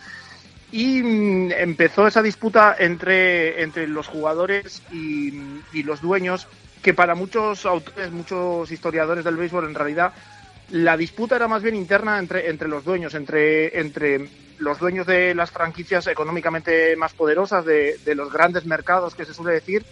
y 0.71 1.03
mm, 1.03 1.53
empezó 1.53 2.07
esa 2.07 2.23
disputa 2.23 2.77
entre, 2.79 3.63
entre 3.63 3.89
los 3.89 4.07
jugadores 4.07 4.83
y, 4.93 5.33
y 5.73 5.83
los 5.83 6.01
dueños, 6.01 6.47
que 6.83 6.95
para 6.95 7.15
muchos 7.15 7.67
autores, 7.67 8.11
muchos 8.11 8.71
historiadores 8.71 9.25
del 9.25 9.37
béisbol 9.37 9.67
en 9.67 9.75
realidad 9.75 10.13
la 10.71 10.97
disputa 10.97 11.37
era 11.37 11.49
más 11.49 11.63
bien 11.63 11.75
interna 11.75 12.19
entre, 12.19 12.51
entre 12.51 12.69
los 12.69 12.85
dueños, 12.85 13.15
entre, 13.15 13.79
entre 13.79 14.29
los 14.59 14.79
dueños 14.79 15.07
de 15.07 15.35
las 15.35 15.51
franquicias 15.51 16.07
económicamente 16.07 16.95
más 16.97 17.15
poderosas, 17.15 17.65
de, 17.65 17.99
de 18.05 18.15
los 18.15 18.33
grandes 18.33 18.67
mercados 18.67 19.15
que 19.15 19.25
se 19.25 19.35
suele 19.35 19.53
decir, 19.53 19.85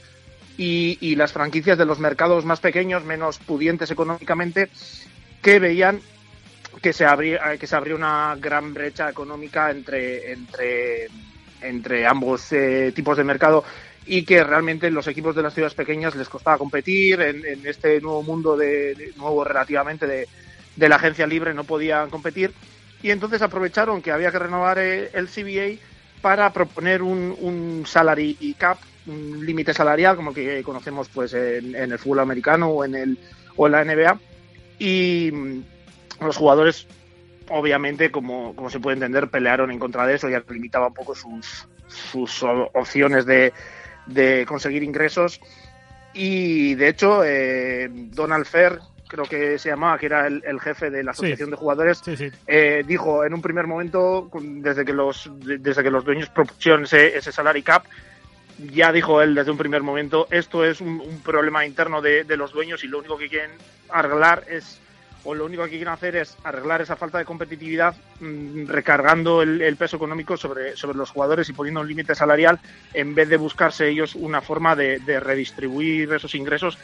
y, 0.58 0.98
y, 1.00 1.16
las 1.16 1.32
franquicias 1.32 1.76
de 1.76 1.84
los 1.84 1.98
mercados 1.98 2.46
más 2.46 2.60
pequeños, 2.60 3.04
menos 3.04 3.38
pudientes 3.38 3.90
económicamente, 3.90 4.70
que 5.42 5.58
veían 5.58 6.00
que 6.82 6.92
se 6.92 7.04
abría, 7.04 7.56
que 7.58 7.66
se 7.66 7.76
abría 7.76 7.94
una 7.94 8.36
gran 8.38 8.72
brecha 8.72 9.08
económica 9.08 9.70
entre, 9.70 10.32
entre, 10.32 11.08
entre 11.60 12.06
ambos 12.06 12.52
eh, 12.52 12.92
tipos 12.94 13.16
de 13.16 13.24
mercado 13.24 13.64
y 14.06 14.24
que 14.24 14.44
realmente 14.44 14.90
los 14.90 15.06
equipos 15.08 15.34
de 15.34 15.42
las 15.42 15.52
ciudades 15.52 15.74
pequeñas 15.74 16.14
les 16.14 16.28
costaba 16.28 16.58
competir 16.58 17.20
en, 17.20 17.44
en 17.44 17.66
este 17.66 18.00
nuevo 18.00 18.22
mundo 18.22 18.56
de, 18.56 18.94
de 18.94 19.12
nuevo 19.16 19.42
relativamente 19.42 20.06
de, 20.06 20.28
de 20.76 20.88
la 20.88 20.96
agencia 20.96 21.26
libre 21.26 21.54
no 21.54 21.64
podían 21.64 22.10
competir. 22.10 22.52
Y 23.02 23.10
entonces 23.10 23.42
aprovecharon 23.42 24.02
que 24.02 24.12
había 24.12 24.30
que 24.30 24.38
renovar 24.38 24.78
el 24.78 25.28
CBA 25.28 25.80
para 26.22 26.52
proponer 26.52 27.02
un, 27.02 27.36
un 27.40 27.84
salary 27.86 28.54
cap, 28.58 28.78
un 29.06 29.44
límite 29.44 29.74
salarial 29.74 30.16
como 30.16 30.30
el 30.30 30.36
que 30.36 30.62
conocemos 30.62 31.08
pues 31.08 31.34
en, 31.34 31.74
en, 31.74 31.92
el 31.92 31.98
fútbol 31.98 32.20
americano 32.20 32.68
o 32.68 32.84
en 32.84 32.94
el 32.94 33.18
o 33.54 33.66
en 33.66 33.72
la 33.72 33.84
NBA 33.84 34.18
y 34.78 35.30
los 36.20 36.36
jugadores 36.36 36.86
obviamente 37.48 38.10
como, 38.10 38.54
como 38.56 38.70
se 38.70 38.80
puede 38.80 38.94
entender 38.94 39.28
pelearon 39.28 39.70
en 39.70 39.78
contra 39.78 40.06
de 40.06 40.14
eso 40.14 40.28
ya 40.28 40.42
limitaba 40.48 40.88
un 40.88 40.94
poco 40.94 41.14
sus, 41.14 41.68
sus 41.86 42.42
opciones 42.42 43.26
de, 43.26 43.52
de 44.06 44.44
conseguir 44.46 44.82
ingresos. 44.82 45.40
Y 46.12 46.74
de 46.74 46.88
hecho 46.88 47.22
eh, 47.24 47.88
Donald 47.92 48.46
Fair 48.46 48.80
creo 49.06 49.24
que 49.24 49.58
se 49.58 49.68
llamaba, 49.68 49.98
que 49.98 50.06
era 50.06 50.26
el, 50.26 50.42
el 50.44 50.60
jefe 50.60 50.90
de 50.90 51.02
la 51.02 51.12
asociación 51.12 51.48
sí. 51.48 51.50
de 51.50 51.56
jugadores, 51.56 51.98
sí, 52.04 52.16
sí. 52.16 52.30
Eh, 52.46 52.84
dijo 52.86 53.24
en 53.24 53.34
un 53.34 53.42
primer 53.42 53.66
momento, 53.66 54.30
desde 54.40 54.84
que 54.84 54.92
los, 54.92 55.30
desde 55.40 55.82
que 55.82 55.90
los 55.90 56.04
dueños 56.04 56.28
propusieron 56.28 56.84
ese, 56.84 57.16
ese 57.16 57.32
salary 57.32 57.62
cap, 57.62 57.84
ya 58.58 58.92
dijo 58.92 59.20
él 59.20 59.34
desde 59.34 59.50
un 59.50 59.58
primer 59.58 59.82
momento, 59.82 60.26
esto 60.30 60.64
es 60.64 60.80
un, 60.80 61.00
un 61.00 61.20
problema 61.20 61.66
interno 61.66 62.00
de, 62.00 62.24
de, 62.24 62.36
los 62.36 62.52
dueños 62.52 62.84
y 62.84 62.88
lo 62.88 62.98
único 62.98 63.18
que 63.18 63.28
quieren 63.28 63.50
arreglar 63.90 64.44
es, 64.48 64.80
o 65.24 65.34
lo 65.34 65.44
único 65.44 65.64
que 65.64 65.70
quieren 65.70 65.88
hacer 65.88 66.16
es 66.16 66.36
arreglar 66.42 66.80
esa 66.80 66.96
falta 66.96 67.18
de 67.18 67.24
competitividad 67.24 67.94
mmm, 68.20 68.66
recargando 68.66 69.42
el, 69.42 69.60
el, 69.60 69.76
peso 69.76 69.96
económico 69.96 70.36
sobre, 70.36 70.74
sobre 70.76 70.96
los 70.96 71.10
jugadores 71.10 71.48
y 71.48 71.52
poniendo 71.52 71.80
un 71.80 71.88
límite 71.88 72.14
salarial 72.14 72.58
en 72.94 73.14
vez 73.14 73.28
de 73.28 73.36
buscarse 73.36 73.88
ellos 73.88 74.14
una 74.14 74.40
forma 74.40 74.74
de, 74.74 75.00
de 75.00 75.20
redistribuir 75.20 76.12
esos 76.12 76.34
ingresos 76.34 76.78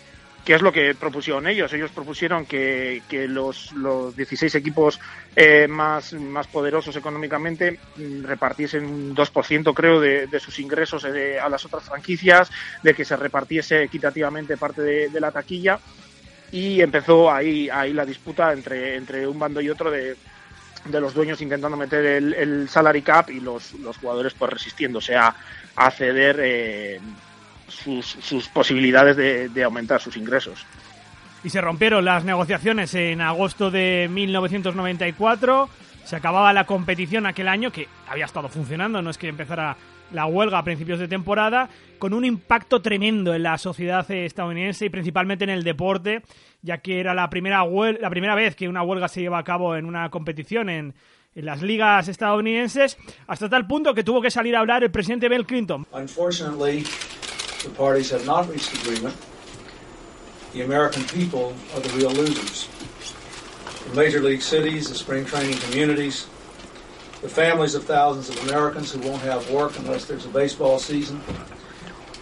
que 0.45 0.55
es 0.55 0.63
lo 0.63 0.73
que 0.73 0.95
propusieron 0.95 1.47
ellos. 1.47 1.73
Ellos 1.73 1.91
propusieron 1.93 2.47
que, 2.47 3.03
que 3.09 3.29
los, 3.29 3.73
los 3.73 4.17
16 4.17 4.55
equipos 4.57 4.99
eh, 5.37 5.69
más, 5.69 6.13
más 6.15 6.47
poderosos 6.49 6.97
económicamente 6.97 7.79
mm, 7.97 8.25
repartiesen 8.25 8.85
un 8.85 9.15
2%, 9.15 9.75
creo, 9.75 10.01
de, 10.01 10.27
de 10.27 10.41
sus 10.41 10.59
ingresos 10.59 11.05
eh, 11.05 11.39
a 11.39 11.49
las 11.49 11.65
otras 11.65 11.85
franquicias, 11.85 12.51
de 12.83 12.95
que 12.95 13.05
se 13.05 13.17
repartiese 13.17 13.85
equitativamente 13.85 14.57
parte 14.57 14.83
de, 14.83 15.21
la 15.21 15.31
taquilla. 15.31 15.79
Y 16.51 16.81
empezó 16.81 17.31
ahí, 17.31 17.71
ahí 17.71 17.93
la 17.93 18.05
disputa 18.05 18.53
entre, 18.53 18.97
entre 18.97 19.27
un 19.27 19.39
bando 19.39 19.61
y 19.61 19.71
otro 19.71 19.91
de, 19.91 20.17
de 20.85 21.01
los 21.01 21.15
dueños 21.15 21.41
intentando 21.41 21.77
meter 21.77 22.05
el, 22.05 22.35
el 22.35 22.69
salary 22.69 23.03
cap 23.03 23.31
y 23.31 23.41
los, 23.41 23.73
los 23.75 23.97
jugadores 23.97 24.35
pues 24.35 24.53
resistiéndose 24.53 25.15
a, 25.15 25.35
a 25.77 25.91
ceder 25.91 26.41
eh, 26.43 27.01
sus, 27.73 28.07
sus 28.07 28.49
posibilidades 28.49 29.17
de, 29.17 29.49
de, 29.49 29.65
aumentar 29.65 30.01
sus 30.01 30.17
ingresos. 30.17 30.65
Y 31.45 31.51
se 31.51 31.61
rompieron 31.61 32.05
las 32.05 32.25
negociaciones 32.25 32.95
en 32.95 33.21
agosto 33.21 33.71
de 33.71 34.09
1994. 34.11 35.69
Se 36.05 36.17
acababa 36.17 36.53
la 36.53 36.67
competición 36.67 37.27
aquel 37.27 37.49
año, 37.49 37.73
que 37.73 37.89
había 38.09 38.25
estado 38.25 38.49
funcionando, 38.49 39.03
no 39.03 39.11
es 39.11 39.19
que 39.19 39.29
empezara 39.29 39.77
la 40.13 40.27
huelga 40.27 40.59
a 40.59 40.65
principios 40.65 40.99
de 40.99 41.09
temporada, 41.09 41.69
con 41.99 42.15
un 42.15 42.25
impacto 42.25 42.83
tremendo 42.83 43.35
en 43.35 43.43
la 43.43 43.59
sociedad 43.59 44.09
estadounidense 44.11 44.87
y 44.87 44.91
principalmente 44.91 45.45
en 45.45 45.51
el 45.51 45.65
deporte, 45.65 46.23
ya 46.61 46.79
que 46.79 47.01
era 47.01 47.15
la 47.15 47.31
primera, 47.31 47.65
la 47.65 48.11
primera 48.11 48.35
vez 48.35 48.55
que 48.55 48.69
una 48.69 48.83
huelga 48.83 49.09
se 49.09 49.21
lleva 49.21 49.39
a 49.39 49.45
cabo 49.45 49.77
en 49.77 49.87
una 49.87 50.11
competición 50.11 50.69
en, 50.69 50.95
en 51.35 51.47
las 51.47 51.63
ligas 51.63 52.09
estadounidenses, 52.09 52.99
hasta 53.27 53.49
tal 53.49 53.67
punto 53.67 53.95
que 53.95 54.05
tuvo 54.05 54.21
que 54.21 54.31
salir 54.31 54.55
a 54.57 54.61
hablar 54.61 54.85
el 54.85 54.91
presidente 54.91 55.29
Bill 55.29 55.47
Clinton. 55.47 55.87
The 57.63 57.71
parties 57.71 58.11
have 58.11 58.27
not 58.27 58.49
reached 58.49 58.73
agreement. 58.75 59.17
The 60.53 60.63
American 60.63 61.05
people 61.05 61.55
are 61.75 61.81
the 61.81 61.89
real 61.97 62.11
losers. 62.11 62.69
The 63.89 63.95
major 63.95 64.21
league 64.21 64.43
cities, 64.43 64.89
the 64.89 64.95
spring 64.95 65.25
training 65.25 65.59
communities, 65.59 66.27
the 67.21 67.29
families 67.29 67.75
of 67.75 67.85
thousands 67.85 68.29
of 68.29 68.49
Americans 68.49 68.93
who 68.93 69.01
won't 69.01 69.23
have 69.23 69.49
work 69.51 69.79
unless 69.79 70.07
there's 70.07 70.27
a 70.27 70.29
baseball 70.29 70.79
season, 70.79 71.21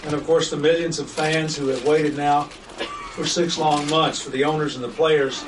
and 0.04 0.14
of 0.14 0.24
course 0.24 0.50
the 0.50 0.56
millions 0.56 0.98
of 0.98 1.10
fans 1.10 1.56
who 1.56 1.68
have 1.68 1.84
waited 1.86 2.16
now 2.16 2.44
for 3.14 3.26
six 3.26 3.56
long 3.56 3.88
months 3.88 4.20
for 4.20 4.30
the 4.30 4.44
owners 4.44 4.74
and 4.76 4.84
the 4.84 4.88
players 4.88 5.42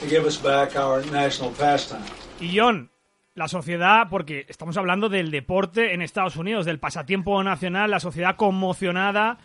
to 0.00 0.06
give 0.06 0.24
us 0.24 0.36
back 0.36 0.76
our 0.76 1.04
national 1.06 1.50
pastime. 1.52 2.04
John, 2.40 2.88
la 3.36 3.48
sociedad, 3.48 4.08
porque 4.08 4.46
estamos 4.48 4.76
hablando 4.78 5.10
del 5.10 5.30
deporte 5.30 5.92
en 5.92 6.00
Estados 6.00 6.36
Unidos, 6.36 6.64
del 6.64 6.78
pasatiempo 6.78 7.40
nacional, 7.44 7.90
la 7.90 8.00
sociedad 8.00 8.34
conmocionada 8.34 9.38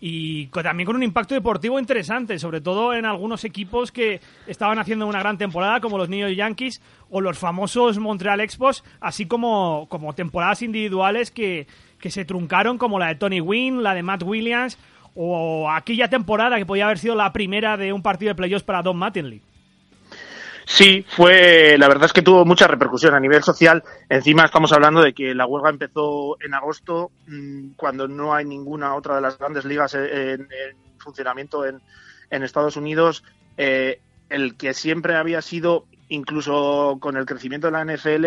y 0.00 0.48
también 0.48 0.84
con 0.84 0.96
un 0.96 1.04
impacto 1.04 1.34
deportivo 1.34 1.78
interesante, 1.78 2.40
sobre 2.40 2.60
todo 2.60 2.92
en 2.92 3.06
algunos 3.06 3.44
equipos 3.44 3.92
que 3.92 4.20
estaban 4.48 4.80
haciendo 4.80 5.06
una 5.06 5.20
gran 5.20 5.38
temporada, 5.38 5.80
como 5.80 5.96
los 5.96 6.08
New 6.08 6.28
Yankees 6.28 6.82
o 7.08 7.20
los 7.20 7.38
famosos 7.38 7.98
Montreal 7.98 8.40
Expos, 8.40 8.82
así 9.00 9.26
como, 9.26 9.86
como 9.88 10.12
temporadas 10.12 10.62
individuales 10.62 11.30
que, 11.30 11.68
que 12.00 12.10
se 12.10 12.24
truncaron, 12.24 12.78
como 12.78 12.98
la 12.98 13.06
de 13.06 13.14
Tony 13.14 13.40
Wynn, 13.40 13.84
la 13.84 13.94
de 13.94 14.02
Matt 14.02 14.24
Williams, 14.24 14.76
o 15.14 15.70
aquella 15.70 16.10
temporada 16.10 16.58
que 16.58 16.66
podía 16.66 16.86
haber 16.86 16.98
sido 16.98 17.14
la 17.14 17.32
primera 17.32 17.76
de 17.76 17.92
un 17.92 18.02
partido 18.02 18.30
de 18.30 18.34
playoffs 18.34 18.64
para 18.64 18.82
Don 18.82 18.96
Mattingly. 18.96 19.40
Sí, 20.68 21.06
fue, 21.08 21.78
la 21.78 21.86
verdad 21.86 22.06
es 22.06 22.12
que 22.12 22.22
tuvo 22.22 22.44
mucha 22.44 22.66
repercusión 22.66 23.14
a 23.14 23.20
nivel 23.20 23.42
social. 23.44 23.84
Encima 24.08 24.44
estamos 24.44 24.72
hablando 24.72 25.00
de 25.00 25.14
que 25.14 25.32
la 25.32 25.46
huelga 25.46 25.70
empezó 25.70 26.36
en 26.42 26.54
agosto, 26.54 27.12
mm, 27.28 27.74
cuando 27.76 28.08
no 28.08 28.34
hay 28.34 28.44
ninguna 28.44 28.96
otra 28.96 29.14
de 29.14 29.20
las 29.20 29.38
grandes 29.38 29.64
ligas 29.64 29.94
en, 29.94 30.48
funcionamiento 30.98 31.64
en, 31.64 31.80
Estados 32.30 32.76
Unidos. 32.76 33.22
Eh, 33.56 34.00
el 34.28 34.56
que 34.56 34.74
siempre 34.74 35.14
había 35.14 35.40
sido, 35.40 35.86
incluso 36.08 36.98
con 37.00 37.16
el 37.16 37.26
crecimiento 37.26 37.68
de 37.68 37.72
la 37.72 37.84
NFL, 37.84 38.26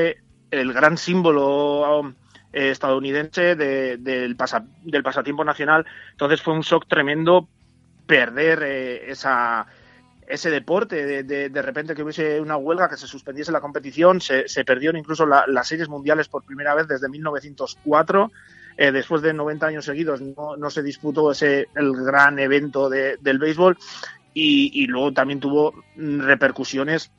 el 0.52 0.74
gran 0.74 0.98
símbolo 0.98 2.00
um, 2.00 2.14
estadounidense 2.54 3.58
del, 3.58 4.02
del 4.02 5.04
pasatiempo 5.04 5.44
nacional. 5.44 5.86
Entonces 6.12 6.42
fue 6.42 6.54
un 6.54 6.62
shock 6.62 6.88
tremendo 6.88 7.50
perder 8.08 8.64
eh, 8.64 9.12
esa 9.12 9.68
ese 10.30 10.52
deporte, 10.52 11.24
de, 11.24 11.50
de, 11.50 11.62
repente 11.64 11.96
que 11.96 12.04
hubiese 12.04 12.40
una 12.40 12.56
huelga, 12.56 12.88
que 12.88 12.98
se 12.98 13.08
suspendiese 13.08 13.52
la 13.52 13.62
competición, 13.62 14.22
se, 14.22 14.48
se 14.48 14.64
perdieron 14.64 14.96
incluso 14.96 15.26
las 15.26 15.68
series 15.68 15.90
mundiales 15.90 16.28
por 16.28 16.44
primera 16.44 16.76
vez 16.76 16.88
desde 16.88 17.10
1904. 17.10 18.32
Eh, 18.78 18.92
después 18.92 19.24
de 19.24 19.34
90 19.34 19.66
años 19.66 19.86
seguidos 19.86 20.22
no, 20.22 20.56
no 20.56 20.70
se 20.70 20.84
disputó 20.84 21.32
ese 21.32 21.68
el 21.76 21.94
gran 22.06 22.38
evento 22.38 22.90
del 22.90 23.40
béisbol 23.40 23.78
y, 24.34 24.72
y, 24.84 24.86
luego 24.86 25.12
también 25.12 25.40
tuvo 25.40 25.74
repercusiones 25.98 27.12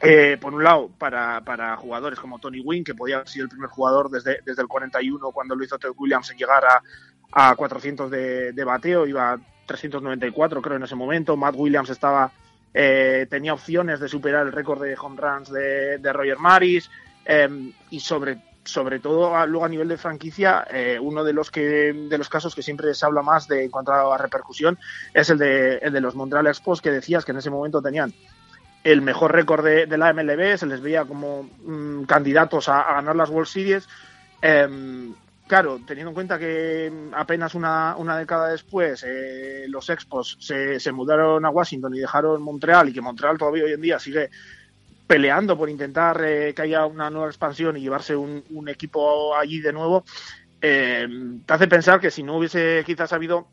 eh, 0.00 0.38
por 0.40 0.54
un 0.54 0.62
lado, 0.62 0.88
para, 0.96 1.40
para, 1.40 1.76
jugadores 1.76 2.20
como 2.20 2.38
Tony 2.38 2.60
Wynn, 2.60 2.84
que 2.84 2.94
podía 2.94 3.16
haber 3.16 3.28
sido 3.28 3.44
el 3.44 3.50
primer 3.50 3.68
jugador 3.68 4.10
desde, 4.10 4.38
desde 4.46 4.62
el 4.62 4.68
41 4.68 5.32
cuando 5.32 5.56
lo 5.56 5.64
hizo 5.64 5.76
Ted 5.76 5.90
Williams 5.96 6.30
en 6.30 6.38
llegar 6.38 6.62
a, 6.64 7.50
a 7.50 7.56
400 7.56 8.08
de, 8.08 8.52
de 8.52 8.64
bateo, 8.64 9.06
iba 9.06 9.38
394 9.68 10.60
creo 10.60 10.76
en 10.76 10.82
ese 10.82 10.96
momento. 10.96 11.36
Matt 11.36 11.54
Williams 11.56 11.90
estaba 11.90 12.32
eh, 12.74 13.26
tenía 13.30 13.54
opciones 13.54 14.00
de 14.00 14.08
superar 14.08 14.46
el 14.46 14.52
récord 14.52 14.82
de 14.82 14.96
home 14.96 15.20
runs 15.20 15.50
de, 15.50 16.12
Roger 16.12 16.38
Maris 16.38 16.90
em, 17.24 17.72
y 17.90 18.00
sobre 18.00 18.38
sobre 18.64 18.98
todo 18.98 19.46
luego 19.46 19.64
a 19.64 19.68
nivel 19.68 19.88
de 19.88 19.96
franquicia 19.96 20.66
eh, 20.70 20.98
uno 21.00 21.24
de 21.24 21.32
los 21.32 21.50
que 21.50 21.94
de 21.94 22.18
los 22.18 22.28
casos 22.28 22.54
que 22.54 22.62
siempre 22.62 22.92
se 22.92 23.06
habla 23.06 23.22
más 23.22 23.48
de 23.48 23.64
en 23.64 23.70
cuanto 23.70 23.92
a 23.92 24.18
repercusión 24.18 24.78
es 25.14 25.30
el 25.30 25.38
de 25.38 25.78
el 25.78 25.92
de 25.92 26.02
los 26.02 26.14
Montreal 26.14 26.46
Expos 26.46 26.82
que 26.82 26.90
decías 26.90 27.24
que 27.24 27.32
en 27.32 27.38
ese 27.38 27.48
momento 27.48 27.80
tenían 27.80 28.12
el 28.84 29.00
mejor 29.00 29.32
récord 29.32 29.64
de, 29.64 29.86
la 29.96 30.12
MLB 30.12 30.58
se 30.58 30.66
les 30.66 30.82
veía 30.82 31.06
como 31.06 31.48
mm, 31.64 32.02
candidatos 32.02 32.68
a, 32.68 32.82
ganar 32.92 33.16
las 33.16 33.30
World 33.30 33.48
Series 33.48 33.88
em, 34.42 35.14
Claro, 35.48 35.80
teniendo 35.86 36.10
en 36.10 36.14
cuenta 36.14 36.38
que 36.38 36.92
apenas 37.14 37.54
una, 37.54 37.96
una 37.96 38.18
década 38.18 38.50
después 38.50 39.02
eh, 39.02 39.64
los 39.68 39.88
Expos 39.88 40.36
se, 40.38 40.78
se, 40.78 40.92
mudaron 40.92 41.42
a 41.46 41.48
Washington 41.48 41.94
y 41.94 42.00
dejaron 42.00 42.42
Montreal 42.42 42.90
y 42.90 42.92
que 42.92 43.00
Montreal 43.00 43.38
todavía 43.38 43.64
hoy 43.64 43.72
en 43.72 43.80
día 43.80 43.98
sigue 43.98 44.28
peleando 45.06 45.56
por 45.56 45.70
intentar 45.70 46.22
eh, 46.22 46.52
que 46.54 46.62
haya 46.62 46.84
una 46.84 47.08
nueva 47.08 47.28
expansión 47.28 47.78
y 47.78 47.80
llevarse 47.80 48.14
un, 48.14 48.68
equipo 48.68 49.34
allí 49.34 49.60
de 49.60 49.72
nuevo, 49.72 50.04
eh, 50.60 51.08
te 51.46 51.54
hace 51.54 51.66
pensar 51.66 51.98
que 51.98 52.10
si 52.10 52.22
no 52.22 52.36
hubiese 52.36 52.82
quizás 52.84 53.14
habido 53.14 53.48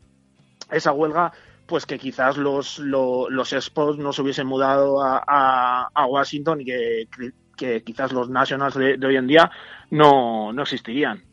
esa 0.70 0.92
huelga, 0.92 1.32
pues 1.64 1.86
que 1.86 1.98
quizás 1.98 2.36
los, 2.36 2.78
los, 2.78 3.52
Expos 3.54 3.96
no 3.96 4.12
se 4.12 4.20
hubiesen 4.20 4.46
mudado 4.46 5.02
a, 5.02 5.88
a, 5.94 6.06
Washington 6.06 6.60
y 6.60 6.66
que, 6.66 7.08
que, 7.56 7.82
quizás 7.82 8.12
los 8.12 8.28
Nationals 8.28 8.74
de, 8.74 8.98
de 8.98 9.06
hoy 9.06 9.16
en 9.16 9.26
día 9.26 9.50
no, 9.90 10.52
no 10.52 10.60
existirían. 10.60 11.24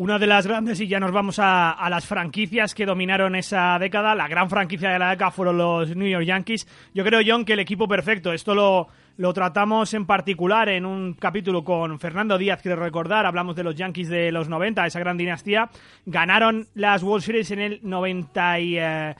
Una 0.00 0.18
de 0.18 0.26
las 0.26 0.46
grandes, 0.46 0.80
y 0.80 0.88
ya 0.88 0.98
nos 0.98 1.12
vamos 1.12 1.38
a, 1.42 1.86
las 1.90 2.06
franquicias 2.06 2.74
que 2.74 2.86
dominaron 2.86 3.34
esa 3.34 3.78
década. 3.78 4.14
La 4.14 4.28
gran 4.28 4.48
franquicia 4.48 4.88
de 4.88 4.98
la 4.98 5.10
década 5.10 5.30
fueron 5.30 5.58
los 5.58 5.94
New 5.94 6.08
York 6.08 6.24
Yankees. 6.24 6.66
Yo 6.94 7.04
creo, 7.04 7.20
John, 7.22 7.44
que 7.44 7.52
el 7.52 7.58
equipo 7.58 7.86
perfecto. 7.86 8.32
Esto 8.32 8.54
lo, 8.54 8.86
lo 9.18 9.34
tratamos 9.34 9.92
en 9.92 10.06
particular 10.06 10.70
en 10.70 10.86
un 10.86 11.12
capítulo 11.12 11.62
con 11.62 12.00
Fernando 12.00 12.38
Díaz, 12.38 12.62
quiero 12.62 12.82
recordar. 12.82 13.26
Hablamos 13.26 13.54
de 13.56 13.62
los 13.62 13.74
Yankees 13.74 14.08
de 14.08 14.32
los 14.32 14.48
90, 14.48 14.86
esa 14.86 15.00
gran 15.00 15.18
dinastía. 15.18 15.68
Ganaron 16.06 16.66
las 16.74 17.02
World 17.02 17.22
Series 17.22 17.50
en 17.50 17.60
el 17.60 17.80
90 17.82 18.58
y, 18.58 18.78
eh, 18.78 19.14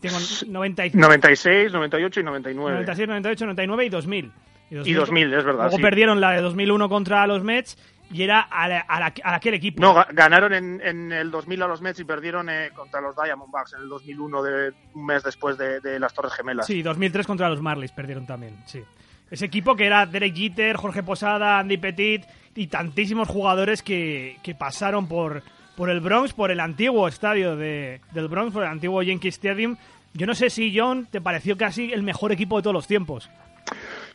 tengo 0.00 0.18
96, 0.46 0.94
98 1.72 2.20
y 2.20 2.22
99. 2.22 2.70
96, 2.70 3.08
98, 3.08 3.46
99 3.46 3.84
y 3.84 3.88
2000. 3.88 4.32
Y 4.70 4.92
2000, 4.92 5.34
es 5.34 5.44
verdad. 5.44 5.64
Luego 5.64 5.78
perdieron 5.78 6.20
la 6.20 6.30
de 6.30 6.40
2001 6.40 6.88
contra 6.88 7.26
los 7.26 7.42
Mets 7.42 7.76
y 8.10 8.22
era 8.22 8.46
a, 8.50 9.12
aquel 9.34 9.54
equipo. 9.54 9.80
No, 9.80 9.94
ganaron 10.12 10.52
en, 10.52 10.80
en, 10.82 11.12
el 11.12 11.30
2000 11.30 11.62
a 11.62 11.66
los 11.66 11.80
Mets 11.80 12.00
y 12.00 12.04
perdieron 12.04 12.48
eh, 12.48 12.70
contra 12.74 13.00
los 13.00 13.14
Diamondbacks 13.16 13.74
en 13.74 13.82
el 13.82 13.88
2001, 13.88 14.42
de, 14.42 14.72
un 14.94 15.06
mes 15.06 15.22
después 15.22 15.56
de, 15.58 15.98
las 15.98 16.12
Torres 16.14 16.32
Gemelas. 16.34 16.66
Sí, 16.66 16.82
2003 16.82 17.26
contra 17.26 17.48
los 17.48 17.60
Marlins 17.60 17.92
perdieron 17.92 18.26
también, 18.26 18.62
sí. 18.66 18.82
Ese 19.30 19.46
equipo 19.46 19.74
que 19.74 19.86
era 19.86 20.06
Derek 20.06 20.34
Jeter, 20.34 20.76
Jorge 20.76 21.02
Posada, 21.02 21.58
Andy 21.58 21.78
Petit 21.78 22.24
y 22.54 22.68
tantísimos 22.68 23.28
jugadores 23.28 23.82
que, 23.82 24.38
que 24.42 24.54
pasaron 24.54 25.08
por, 25.08 25.42
por 25.76 25.90
el 25.90 26.00
Bronx, 26.00 26.32
por 26.32 26.50
el 26.50 26.60
antiguo 26.60 27.08
estadio 27.08 27.56
de, 27.56 28.00
del 28.12 28.28
Bronx, 28.28 28.52
por 28.52 28.62
el 28.62 28.68
antiguo 28.68 29.02
Yankee 29.02 29.28
Stadium. 29.28 29.76
Yo 30.12 30.26
no 30.26 30.34
sé 30.34 30.50
si, 30.50 30.72
John, 30.76 31.08
te 31.10 31.20
pareció 31.20 31.56
casi 31.56 31.92
el 31.92 32.02
mejor 32.02 32.30
equipo 32.30 32.56
de 32.56 32.62
todos 32.62 32.74
los 32.74 32.86
tiempos. 32.86 33.28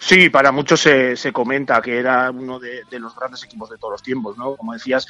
Sí, 0.01 0.29
para 0.29 0.53
muchos 0.53 0.79
se, 0.79 1.17
se 1.17 1.33
comenta 1.33 1.81
que 1.81 1.99
era 1.99 2.31
uno 2.31 2.57
de, 2.57 2.85
los 2.91 3.13
grandes 3.13 3.43
equipos 3.43 3.69
de 3.69 3.77
todos 3.77 3.91
los 3.91 4.01
tiempos, 4.01 4.37
¿no? 4.37 4.55
Como 4.55 4.71
decías, 4.71 5.05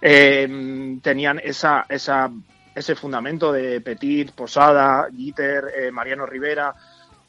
eh, 0.00 0.98
tenían 1.02 1.40
esa, 1.42 1.86
esa, 1.88 2.30
ese 2.74 2.94
fundamento 2.94 3.50
de 3.50 3.80
Petit, 3.80 4.32
Posada, 4.32 5.08
Gitter, 5.10 5.72
eh, 5.74 5.90
Mariano 5.90 6.26
Rivera, 6.26 6.74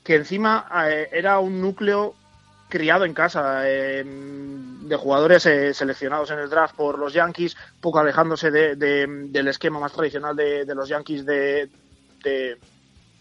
que 0.04 0.16
encima 0.16 0.68
eh, 0.86 1.08
era 1.14 1.40
un 1.40 1.62
núcleo 1.62 2.14
criado 2.68 3.06
en 3.06 3.14
casa 3.14 3.62
de 3.62 4.98
jugadores 5.00 5.44
seleccionados 5.44 6.32
en 6.32 6.40
el 6.40 6.50
draft 6.50 6.76
por 6.76 7.00
los 7.00 7.14
Yankees, 7.14 7.56
poco 7.80 8.00
alejándose 8.00 8.52
de, 8.52 8.76
del 8.76 9.48
esquema 9.48 9.80
más 9.80 9.94
tradicional 9.94 10.36
de, 10.36 10.66
los 10.76 10.90
Yankees 10.90 11.26
de 11.26 11.70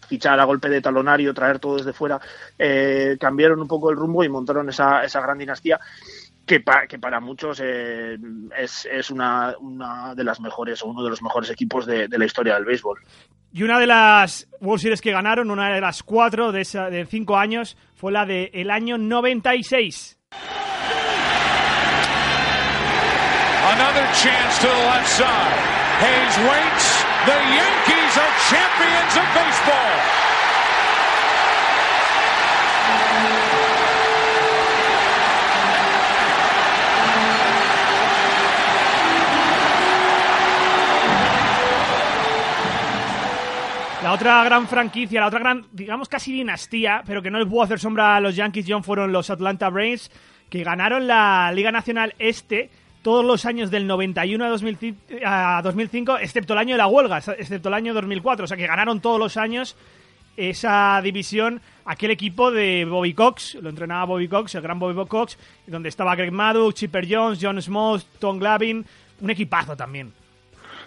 fichar 0.07 0.39
a 0.39 0.45
golpe 0.45 0.69
de 0.69 0.81
talonario, 0.81 1.33
traer 1.33 1.59
todo 1.59 1.77
desde 1.77 1.93
fuera, 1.93 2.19
eh, 2.57 3.17
cambiaron 3.19 3.59
un 3.59 3.67
poco 3.67 3.89
el 3.89 3.97
rumbo 3.97 4.23
y 4.23 4.29
montaron 4.29 4.69
esa, 4.69 5.03
esa 5.03 5.21
gran 5.21 5.37
dinastía 5.37 5.79
que, 6.45 6.63
que 6.87 6.97
para 6.97 7.19
muchos 7.19 7.61
eh, 7.63 8.17
es, 8.57 8.87
es 8.91 9.11
una, 9.11 9.53
una, 9.59 10.15
de 10.15 10.23
las 10.23 10.39
mejores 10.39 10.81
o 10.81 10.87
uno 10.87 11.03
de 11.03 11.09
los 11.09 11.21
mejores 11.21 11.49
equipos 11.51 11.85
de, 11.85 12.07
de, 12.07 12.17
la 12.17 12.25
historia 12.25 12.55
del 12.55 12.65
béisbol. 12.65 12.99
Y 13.51 13.63
una 13.63 13.79
de 13.79 13.87
las 13.87 14.47
World 14.61 14.81
Series 14.81 15.01
que 15.01 15.11
ganaron, 15.11 15.51
una 15.51 15.73
de 15.73 15.81
las 15.81 16.03
cuatro 16.03 16.51
de, 16.51 16.61
esa, 16.61 16.89
de 16.89 17.05
cinco 17.05 17.37
años, 17.37 17.77
fue 17.95 18.11
la 18.11 18.25
del 18.25 18.49
el 18.53 18.71
año 18.71 18.97
96. 18.97 20.17
Another 23.67 24.07
chance 24.13 24.59
to 24.61 24.67
the 24.67 24.83
left 24.87 25.09
side. 25.09 25.59
Hayes 25.99 26.37
waits. 26.47 27.03
The 27.27 27.35
Yankees 27.51 28.06
are 28.17 28.33
champions 28.49 29.13
of 29.17 29.27
baseball. 29.33 30.27
La 44.03 44.13
otra 44.13 44.43
gran 44.45 44.67
franquicia, 44.67 45.19
la 45.19 45.27
otra 45.27 45.39
gran, 45.39 45.65
digamos 45.73 46.07
casi 46.07 46.31
dinastía, 46.31 47.03
pero 47.05 47.21
que 47.21 47.29
no 47.29 47.39
les 47.39 47.47
pudo 47.47 47.63
hacer 47.63 47.77
sombra 47.77 48.15
a 48.15 48.21
los 48.21 48.35
Yankees, 48.37 48.65
John, 48.67 48.83
fueron 48.83 49.11
los 49.11 49.29
Atlanta 49.29 49.69
Braves, 49.69 50.11
que 50.49 50.63
ganaron 50.63 51.07
la 51.07 51.51
Liga 51.51 51.73
Nacional 51.73 52.15
Este 52.17 52.69
todos 53.07 53.23
los 53.23 53.45
años 53.45 53.71
del 53.71 53.87
91 53.87 54.43
a 55.23 55.61
2005, 55.63 56.17
excepto 56.17 56.51
el 56.51 56.59
año 56.59 56.73
de 56.73 56.77
la 56.77 56.87
huelga, 56.87 57.19
excepto 57.19 57.69
el 57.69 57.73
año 57.73 57.93
2004. 57.93 58.43
O 58.43 58.47
sea 58.47 58.57
que 58.57 58.67
ganaron 58.67 58.99
todos 58.99 59.17
los 59.17 59.37
años 59.37 59.77
esa 60.35 60.99
división, 61.01 61.61
aquel 61.85 62.11
equipo 62.11 62.51
de 62.51 62.83
Bobby 62.83 63.13
Cox, 63.13 63.55
lo 63.61 63.69
entrenaba 63.69 64.03
Bobby 64.03 64.27
Cox, 64.27 64.55
el 64.55 64.61
gran 64.61 64.77
Bobby 64.77 65.07
Cox, 65.07 65.37
donde 65.67 65.87
estaba 65.87 66.17
Greg 66.17 66.33
Maddox, 66.33 66.75
Chipper 66.75 67.07
Jones, 67.09 67.39
John 67.41 67.61
Smith, 67.61 68.03
Tom 68.19 68.39
Glavin, 68.39 68.85
un 69.21 69.29
equipazo 69.29 69.77
también. 69.77 70.11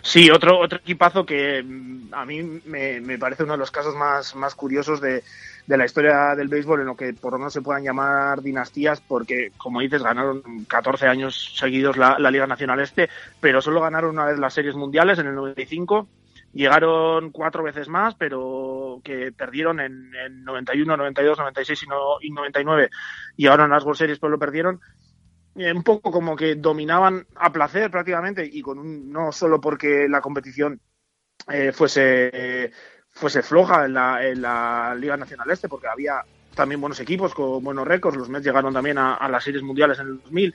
Sí, 0.03 0.31
otro, 0.31 0.59
otro 0.59 0.79
equipazo 0.79 1.27
que 1.27 1.63
mm, 1.63 2.15
a 2.15 2.25
mí 2.25 2.43
me, 2.65 3.01
me 3.01 3.19
parece 3.19 3.45
uno 3.45 3.53
de 3.53 3.59
los 3.59 3.71
casos 3.71 3.95
más, 3.95 4.35
más 4.35 4.55
curiosos 4.55 5.01
de, 5.01 5.23
de 5.67 5.77
la 5.77 5.85
historia 5.85 6.35
del 6.35 6.49
béisbol 6.49 6.81
en 6.81 6.87
lo 6.87 6.97
que 6.97 7.13
por 7.13 7.33
lo 7.33 7.39
menos 7.39 7.53
se 7.53 7.63
puedan 7.63 7.85
llamar 7.85 8.43
dinastías, 8.43 9.01
porque, 9.01 9.53
como 9.57 9.81
dices, 9.81 10.03
ganaron 10.03 10.43
14 10.67 11.07
años 11.07 11.55
seguidos 11.57 11.97
la, 11.97 12.19
Liga 12.31 12.47
Nacional 12.47 12.81
Este, 12.81 13.09
pero 13.41 13.63
solo 13.63 13.81
ganaron 13.81 14.11
una 14.11 14.25
vez 14.25 14.39
las 14.39 14.53
series 14.53 14.75
mundiales 14.75 15.19
en 15.19 15.29
el 15.29 15.35
95 15.35 16.09
llegaron 16.53 17.31
cuatro 17.31 17.63
veces 17.63 17.89
más, 17.89 18.17
pero 18.17 19.01
que 19.05 19.31
perdieron 19.31 19.79
en, 19.79 20.11
en 20.15 20.45
91, 20.45 20.97
92, 20.97 21.39
96 21.39 21.83
y, 21.85 21.87
no, 21.87 21.97
y 22.21 22.31
99. 22.31 22.91
Llegaron 23.37 23.71
a 23.71 23.77
las 23.77 23.85
World 23.85 23.99
Series, 23.99 24.19
pero 24.19 24.33
lo 24.33 24.39
perdieron. 24.41 24.81
Un 25.55 25.83
poco 25.83 26.11
como 26.13 26.37
que 26.37 26.55
dominaban 26.55 27.27
a 27.35 27.53
placer 27.53 27.91
prácticamente 27.91 28.49
y 28.51 28.63
con 28.63 28.79
un, 28.79 29.11
no 29.11 29.33
solo 29.33 29.61
porque 29.61 30.09
la 30.09 30.21
competición 30.21 30.81
eh, 31.49 31.73
fuese 31.73 32.73
fuese 33.13 33.43
floja 33.43 33.85
en 33.85 33.95
la, 33.95 34.27
en 34.27 34.43
la 34.43 34.95
Liga 34.99 35.17
Nacional 35.17 35.51
Este, 35.51 35.69
porque 35.69 35.89
había 35.89 36.23
también 36.55 36.81
buenos 36.81 37.01
equipos 37.01 37.35
con 37.35 37.63
buenos 37.63 37.87
récords. 37.87 38.17
Los 38.17 38.29
Mets 38.29 38.45
llegaron 38.45 38.73
también 38.73 38.99
a, 38.99 39.15
a 39.15 39.29
las 39.29 39.45
series 39.45 39.63
mundiales 39.63 39.99
en 39.99 40.07
el 40.09 40.19
2000, 40.23 40.55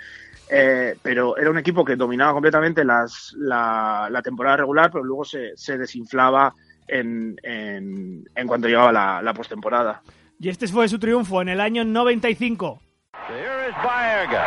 eh, 0.49 0.95
pero 1.01 1.38
era 1.38 1.49
un 1.49 1.58
equipo 1.58 1.86
que 1.86 1.95
dominaba 1.95 2.34
completamente 2.34 2.84
las, 2.84 3.34
la, 3.38 4.08
la 4.12 4.21
temporada 4.21 4.58
regular, 4.58 4.91
pero 4.91 5.03
luego 5.03 5.25
se, 5.25 5.55
se 5.55 5.77
desinflaba 5.77 6.53
en, 6.88 7.36
en, 7.43 8.27
en, 8.36 8.47
cuanto 8.47 8.67
llegaba 8.67 8.91
la, 8.91 9.21
la 9.21 9.34
postemporada. 9.34 10.01
Y 10.39 10.49
este 10.49 10.67
fue 10.67 10.88
su 10.89 10.99
triunfo 10.99 11.41
en 11.41 11.49
el 11.49 11.62
año 11.62 11.84
95. 11.84 12.81
Here 13.25 13.65
is 13.65 13.73
Baerga. 13.81 14.45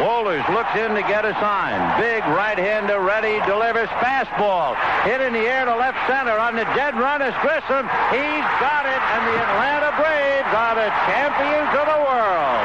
Wohlers 0.00 0.40
looks 0.48 0.72
in 0.72 0.96
to 0.96 1.04
get 1.04 1.28
a 1.28 1.36
sign. 1.36 1.76
Big 2.00 2.24
right-hander 2.32 3.04
ready, 3.04 3.44
delivers 3.44 3.92
fastball. 4.00 4.72
Hit 5.04 5.20
in 5.20 5.36
the 5.36 5.44
air 5.44 5.68
to 5.68 5.76
left 5.76 6.00
center 6.08 6.32
on 6.40 6.56
the 6.56 6.64
dead 6.72 6.96
run 6.96 7.20
is 7.20 7.36
Grissom. 7.44 7.84
He's 8.08 8.48
got 8.56 8.88
it, 8.88 9.02
and 9.04 9.20
the 9.20 9.36
Atlanta 9.36 9.92
Braves 10.00 10.48
are 10.48 10.80
the 10.80 10.88
champions 11.04 11.72
of 11.76 11.84
the 11.92 12.00
world. 12.08 12.64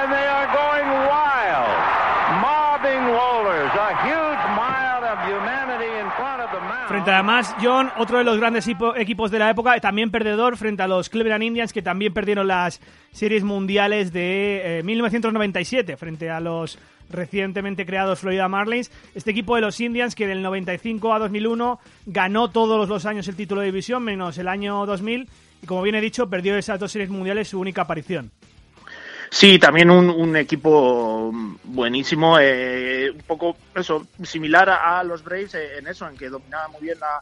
And 0.00 0.08
they 0.16 0.26
are 0.32 0.48
going 0.48 0.88
wild. 1.04 1.76
Mobbing 2.40 3.04
Wohlers, 3.12 3.68
a 3.76 3.92
huge 4.08 4.42
mile 4.56 5.04
of 5.04 5.20
humanity 5.28 5.67
Frente 6.88 7.10
además, 7.10 7.54
John, 7.62 7.90
otro 7.98 8.16
de 8.16 8.24
los 8.24 8.38
grandes 8.38 8.66
equipos 8.96 9.30
de 9.30 9.38
la 9.38 9.50
época, 9.50 9.78
también 9.78 10.10
perdedor 10.10 10.56
frente 10.56 10.82
a 10.82 10.88
los 10.88 11.10
Cleveland 11.10 11.42
Indians, 11.44 11.74
que 11.74 11.82
también 11.82 12.14
perdieron 12.14 12.46
las 12.46 12.80
series 13.12 13.44
mundiales 13.44 14.10
de 14.10 14.78
eh, 14.78 14.82
1997 14.82 15.98
frente 15.98 16.30
a 16.30 16.40
los 16.40 16.78
recientemente 17.10 17.84
creados 17.84 18.20
Florida 18.20 18.48
Marlins. 18.48 18.90
Este 19.14 19.32
equipo 19.32 19.54
de 19.54 19.60
los 19.60 19.78
Indians 19.80 20.14
que 20.14 20.26
del 20.26 20.40
95 20.40 21.12
a 21.12 21.18
2001 21.18 21.78
ganó 22.06 22.48
todos 22.48 22.88
los 22.88 23.04
años 23.04 23.28
el 23.28 23.36
título 23.36 23.60
de 23.60 23.66
división, 23.66 24.02
menos 24.02 24.38
el 24.38 24.48
año 24.48 24.86
2000, 24.86 25.28
y 25.62 25.66
como 25.66 25.82
bien 25.82 25.94
he 25.94 26.00
dicho, 26.00 26.30
perdió 26.30 26.56
esas 26.56 26.80
dos 26.80 26.90
series 26.90 27.10
mundiales 27.10 27.48
su 27.48 27.60
única 27.60 27.82
aparición. 27.82 28.30
Sí, 29.30 29.58
también 29.58 29.90
un, 29.90 30.08
un 30.10 30.36
equipo 30.36 31.30
buenísimo, 31.64 32.38
eh, 32.40 33.10
un 33.14 33.22
poco 33.22 33.56
eso, 33.74 34.06
similar 34.22 34.68
a, 34.70 34.98
a 34.98 35.04
los 35.04 35.22
Braves 35.22 35.54
eh, 35.54 35.78
en 35.78 35.86
eso, 35.86 36.08
en 36.08 36.16
que 36.16 36.28
dominaba 36.28 36.68
muy 36.68 36.80
bien 36.80 36.98
la, 36.98 37.20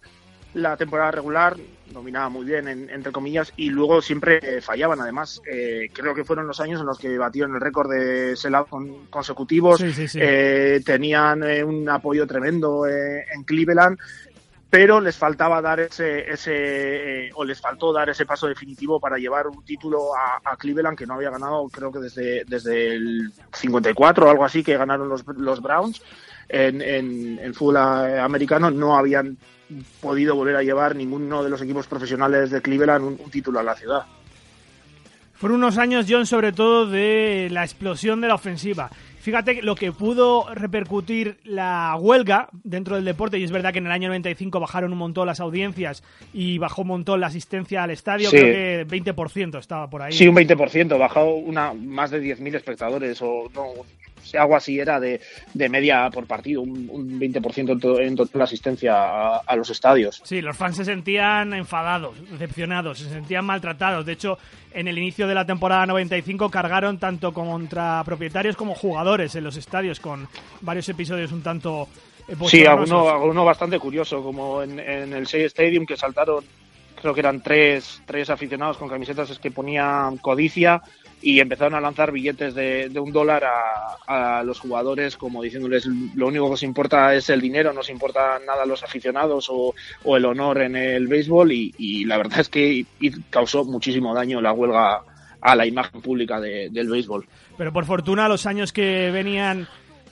la 0.55 0.77
temporada 0.77 1.11
regular, 1.11 1.57
dominaba 1.91 2.29
muy 2.29 2.45
bien, 2.45 2.69
en, 2.69 2.89
entre 2.91 3.13
comillas, 3.13 3.53
y 3.57 3.71
luego 3.71 4.01
siempre 4.03 4.39
eh, 4.43 4.61
fallaban. 4.61 5.01
Además, 5.01 5.41
eh, 5.51 5.89
creo 5.93 6.15
que 6.15 6.25
fueron 6.25 6.47
los 6.47 6.61
años 6.61 6.81
en 6.81 6.87
los 6.87 6.99
que 6.99 7.19
batieron 7.19 7.55
el 7.55 7.61
récord 7.61 7.91
de 7.91 8.37
sellout 8.37 8.69
con, 8.69 9.07
consecutivos, 9.07 9.81
Sí, 9.81 9.93
sí, 9.93 10.09
sí. 10.09 10.19
eh, 10.23 10.81
tenían 10.85 11.43
eh, 11.43 11.63
un 11.65 11.89
apoyo 11.89 12.27
tremendo 12.27 12.87
en 12.87 13.43
Cleveland, 13.45 13.99
pero 14.77 15.01
les 15.01 15.17
faltaba 15.17 15.63
dar 15.63 15.81
ese, 15.81 16.31
ese 16.31 16.53
eh, 16.53 17.31
o 17.35 17.47
les 17.47 17.59
faltó 17.59 17.95
dar 17.95 18.11
ese 18.11 18.27
paso 18.27 18.47
definitivo 18.47 19.01
para 19.01 19.17
llevar 19.17 19.47
un 19.47 19.65
título 19.65 20.11
a, 20.15 20.55
Cleveland 20.59 20.99
que 20.99 21.07
no 21.07 21.15
había 21.15 21.31
ganado, 21.31 21.67
creo 21.71 21.91
que 21.91 21.99
desde, 21.99 22.95
el 22.95 23.33
54 23.55 24.27
o 24.27 24.31
algo 24.31 24.45
así, 24.45 24.63
que 24.63 24.77
ganaron 24.77 25.09
los, 25.09 25.63
Browns. 25.63 26.03
En, 26.51 27.55
fútbol 27.55 27.79
americano 27.79 28.71
no 28.71 28.99
habían 28.99 29.39
podido 30.03 30.35
volver 30.35 30.57
a 30.57 30.63
llevar 30.63 30.95
ninguno 30.95 31.43
de 31.43 31.49
los 31.49 31.63
equipos 31.63 31.87
profesionales 31.87 32.51
de 32.51 32.61
Cleveland 32.61 33.03
un 33.03 33.31
título 33.31 33.61
a 33.61 33.63
la 33.63 33.77
ciudad. 33.77 34.05
Fueron 35.37 35.57
unos 35.57 35.79
años, 35.79 36.05
John, 36.07 36.27
sobre 36.27 36.53
todo 36.53 36.85
de 36.85 37.49
la 37.51 37.65
explosión 37.65 38.21
de 38.21 38.29
la 38.29 38.35
ofensiva. 38.35 38.91
Fíjate 39.27 39.61
lo 39.61 39.75
que 39.75 39.91
pudo 39.91 40.55
repercutir 40.55 41.39
la 41.43 41.97
huelga 41.99 42.49
dentro 42.63 42.95
del 42.95 43.05
deporte, 43.05 43.41
y 43.41 43.43
es 43.43 43.51
verdad 43.51 43.73
que 43.73 43.81
en 43.81 43.87
el 43.87 43.91
año 43.91 44.07
95 44.07 44.61
bajaron 44.61 44.93
un 44.93 44.99
montón 44.99 45.27
las 45.27 45.41
audiencias 45.41 46.05
y 46.33 46.59
bajó 46.59 46.83
un 46.83 46.89
montón 46.89 47.21
la 47.21 47.27
asistencia 47.27 47.83
al 47.83 47.91
estadio, 47.91 48.31
Sí. 48.31 48.37
creo 48.37 48.53
que 48.55 48.87
20% 48.87 49.59
estaba 49.59 49.91
por 49.91 50.03
ahí. 50.03 50.13
Sí, 50.13 50.29
un 50.29 50.37
20%, 50.37 50.97
bajó 50.97 51.25
una, 51.35 51.75
más 51.75 52.13
de 52.13 52.21
10.000 52.23 52.55
espectadores 52.55 53.21
o 53.21 53.51
no, 53.53 53.65
algo 54.35 54.57
así 54.57 54.79
era 54.81 54.99
de, 54.99 55.21
de 55.55 55.69
media 55.69 56.09
por 56.11 56.27
partido, 56.27 56.63
un, 56.63 56.89
un 56.91 57.21
20% 57.21 57.71
en, 57.73 57.81
to- 57.81 58.01
en 58.01 58.17
total 58.17 58.39
la 58.39 58.45
asistencia 58.45 58.95
a, 58.95 59.37
a 59.39 59.57
los 59.57 59.71
estadios. 59.71 60.21
Sí, 60.25 60.41
los 60.41 60.57
fans 60.57 60.77
se 60.77 60.85
sentían 60.85 61.53
enfadados, 61.55 62.15
decepcionados, 62.31 62.99
se 62.99 63.09
sentían 63.11 63.45
maltratados. 63.45 64.05
De 64.07 64.13
hecho, 64.13 64.39
en 64.73 64.89
el 64.89 64.99
inicio 64.99 65.27
de 65.27 65.35
la 65.35 65.45
temporada 65.47 65.87
95 65.87 66.51
cargaron 66.51 66.99
tanto 66.99 67.33
contra 67.33 68.03
propietarios 68.05 68.57
como 68.57 68.75
jugadores 68.75 69.35
en 69.35 69.45
los 69.45 69.57
estadios 69.57 70.01
con 70.01 70.29
varios 70.61 70.89
episodios 70.89 71.33
un 71.33 71.43
tanto 71.43 71.89
eh, 72.29 72.33
Sí, 72.33 72.35
bochornosos. 72.35 72.69
alguno, 72.93 73.09
alguno 73.09 73.45
bastante 73.45 73.79
curioso, 73.79 74.23
como 74.23 74.63
en, 74.63 74.79
en 74.81 75.13
el 75.13 75.25
Shea 75.27 75.47
Stadium 75.47 75.87
que 75.87 75.97
saltaron, 75.97 76.45
creo 77.01 77.15
que 77.15 77.21
eran 77.21 77.41
tres, 77.43 78.03
tres 78.05 78.29
aficionados 78.31 78.77
con 78.79 78.89
camisetas 78.89 79.39
que 79.39 79.51
ponían 79.51 80.17
codicia 80.19 80.83
y 81.23 81.41
empezaron 81.41 81.75
a 81.75 81.81
lanzar 81.81 82.13
billetes 82.13 82.55
de, 82.55 82.89
de 82.89 83.01
un 83.01 83.13
dólar 83.13 83.45
a, 84.07 84.43
los 84.45 84.61
jugadores 84.61 85.17
como 85.17 85.43
diciéndoles 85.43 85.87
lo 86.15 86.29
único 86.29 86.47
que 86.49 86.55
os 86.55 86.63
importa 86.63 87.15
es 87.15 87.31
el 87.31 87.41
dinero, 87.41 87.73
no 87.73 87.81
os 87.81 87.91
importa 87.91 88.39
nada 88.47 88.67
los 88.67 88.83
aficionados 88.85 89.49
o, 89.51 89.75
el 90.17 90.25
honor 90.25 90.63
en 90.63 90.77
el 90.77 91.09
béisbol 91.09 91.53
y, 91.53 92.05
la 92.05 92.19
verdad 92.19 92.41
es 92.41 92.49
que 92.49 92.85
causó 93.31 93.65
muchísimo 93.65 94.15
daño 94.15 94.41
la 94.41 94.53
huelga 94.53 95.01
a 95.41 95.57
la 95.57 95.67
imagen 95.67 96.01
pública 96.03 96.41
de- 96.41 96.69
del 96.71 96.89
béisbol. 96.89 97.27
Pero 97.57 97.73
por 97.73 97.85
fortuna 97.85 98.29
los 98.29 98.47
años 98.47 98.73
que 98.73 99.11
venían 99.11 99.67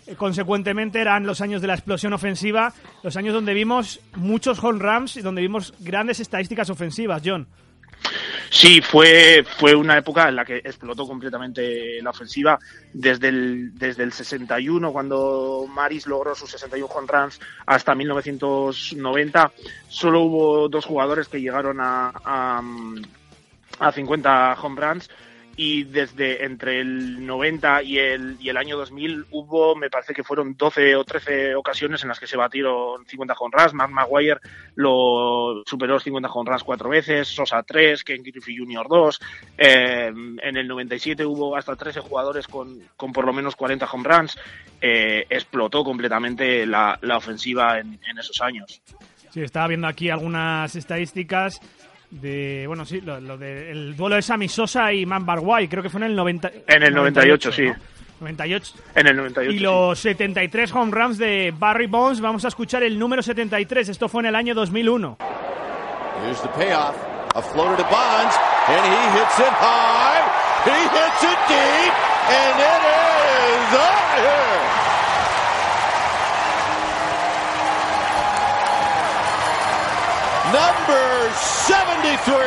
eh, 0.07 0.15
consecuentemente 0.17 1.01
eran 1.01 1.27
los 1.27 1.41
años 1.41 1.61
de 1.61 1.69
la 1.69 1.75
explosión 1.75 2.13
ofensiva, 2.13 2.73
los 3.03 3.17
años 3.17 3.35
donde 3.35 3.55
vimos 3.55 4.01
muchos 4.17 4.63
home 4.63 4.79
runs 4.79 5.17
y 5.17 5.23
donde 5.23 5.43
vimos 5.43 5.75
grandes 5.81 6.21
estadísticas 6.21 6.71
ofensivas, 6.71 7.23
John. 7.25 7.47
Sí, 8.51 8.81
fue, 8.81 9.45
fue 9.59 9.75
una 9.75 9.99
época 9.99 10.29
en 10.29 10.37
la 10.37 10.45
que 10.45 10.59
explotó 10.59 11.07
completamente 11.07 12.01
la 12.01 12.11
ofensiva. 12.11 12.59
Desde 12.93 13.29
el, 13.29 13.77
desde 13.77 14.05
el 14.05 14.13
61, 14.13 14.93
cuando 14.93 15.67
Maris 15.69 16.07
logró 16.07 16.35
sus 16.35 16.51
61 16.51 16.87
home 16.87 17.09
runs, 17.09 17.41
hasta 17.67 17.95
1990, 17.95 19.53
solo 19.89 20.21
hubo 20.21 20.69
dos 20.69 20.85
jugadores 20.85 21.29
que 21.29 21.41
llegaron 21.41 21.81
a, 21.81 22.13
a, 22.25 22.63
a 23.81 23.93
50 23.93 24.57
home 24.63 24.81
runs. 24.81 25.11
Y 25.57 25.85
desde 25.85 26.45
entre 26.45 26.81
el 26.81 27.25
90 27.25 27.83
y 27.83 27.99
el, 27.99 28.37
y 28.41 28.49
el 28.49 28.57
año 28.57 28.77
2000 28.77 29.27
hubo, 29.31 29.77
me 29.77 29.91
parece 29.91 30.13
que 30.13 30.25
fueron 30.25 30.57
12 30.57 30.97
o 30.97 31.05
13 31.05 31.55
ocasiones 31.55 32.03
en 32.03 32.09
las 32.09 32.19
que 32.19 32.27
se 32.27 32.37
batieron 32.37 33.07
50 33.07 33.35
home 33.39 33.57
runs. 33.57 33.75
Mark 33.75 33.93
Maguire 33.93 34.41
lo 34.75 35.63
superó 35.65 35.95
los 35.95 36.03
50 36.03 36.29
home 36.29 36.51
runs 36.51 36.65
cuatro 36.65 36.89
veces, 36.89 37.29
Sosa 37.29 37.63
tres, 37.63 38.03
Ken 38.03 38.23
Griffey 38.23 38.57
Jr. 38.57 38.87
dos. 38.89 39.21
Eh, 39.57 40.07
en 40.09 40.57
el 40.57 40.67
97 40.67 41.25
hubo 41.25 41.57
hasta 41.57 41.77
13 41.77 42.01
jugadores 42.01 42.49
con, 42.49 42.81
con 42.97 43.13
por 43.13 43.25
lo 43.25 43.33
menos 43.33 43.57
40 43.57 43.87
home 43.87 44.09
runs. 44.09 44.39
Eh, 44.81 45.27
explotó 45.31 45.85
completamente 45.85 46.67
la, 46.67 46.99
la 47.03 47.17
ofensiva 47.17 47.79
en, 47.79 47.99
en 48.09 48.19
esos 48.19 48.41
años. 48.41 48.83
Sí, 49.31 49.43
estaba 49.43 49.67
viendo 49.67 49.89
aquí 49.89 50.11
algunas 50.11 50.77
estadísticas 50.77 51.61
de, 52.21 52.65
bueno, 52.67 52.85
sí, 52.85 53.01
lo, 53.01 53.21
lo 53.21 53.37
de 53.37 53.71
el 53.71 53.97
duelo 53.97 54.17
de 54.17 54.23
Sammy 54.23 54.49
Sosa 54.49 54.93
y 54.93 55.05
Man 55.05 55.27
Barguay, 55.27 55.69
creo 55.69 55.83
que 55.83 55.91
fue 55.91 56.01
en 56.01 56.07
el 56.07 56.17
90 56.17 56.51
En 56.69 56.83
el 56.83 56.95
98, 56.95 57.53
sí. 57.53 57.67
¿no? 57.67 57.75
98. 58.21 58.75
En 58.95 59.07
el 59.09 59.17
98. 59.17 59.51
Y 59.51 59.59
sí. 59.59 59.63
los 59.63 59.99
73 59.99 60.73
home 60.73 60.93
runs 60.93 61.19
de 61.19 61.53
Barry 61.59 61.87
Bonds, 61.87 62.21
vamos 62.21 62.45
a 62.45 62.49
escuchar 62.49 62.83
el 62.83 62.99
número 62.99 63.23
73, 63.23 63.89
esto 63.89 64.09
fue 64.09 64.23
en 64.23 64.27
el 64.27 64.35
año 64.37 64.55
2001. 64.55 65.19
Here's 66.25 66.41
the 66.43 66.49
payoff. 66.49 66.95
A 67.35 67.43
floater 67.43 67.77
to 67.77 67.83
Bonds, 67.91 68.37
and 68.69 68.85
he 68.87 69.19
hits 69.19 69.41
it 69.41 69.53
high. 69.59 70.23
He 70.65 70.71
hits 70.71 71.23
it 71.25 71.39
deep, 71.49 71.95
and 72.31 72.61
it 72.61 72.83
is 72.87 73.75
out 73.77 74.04
Number 80.87 81.33
73. 81.33 82.45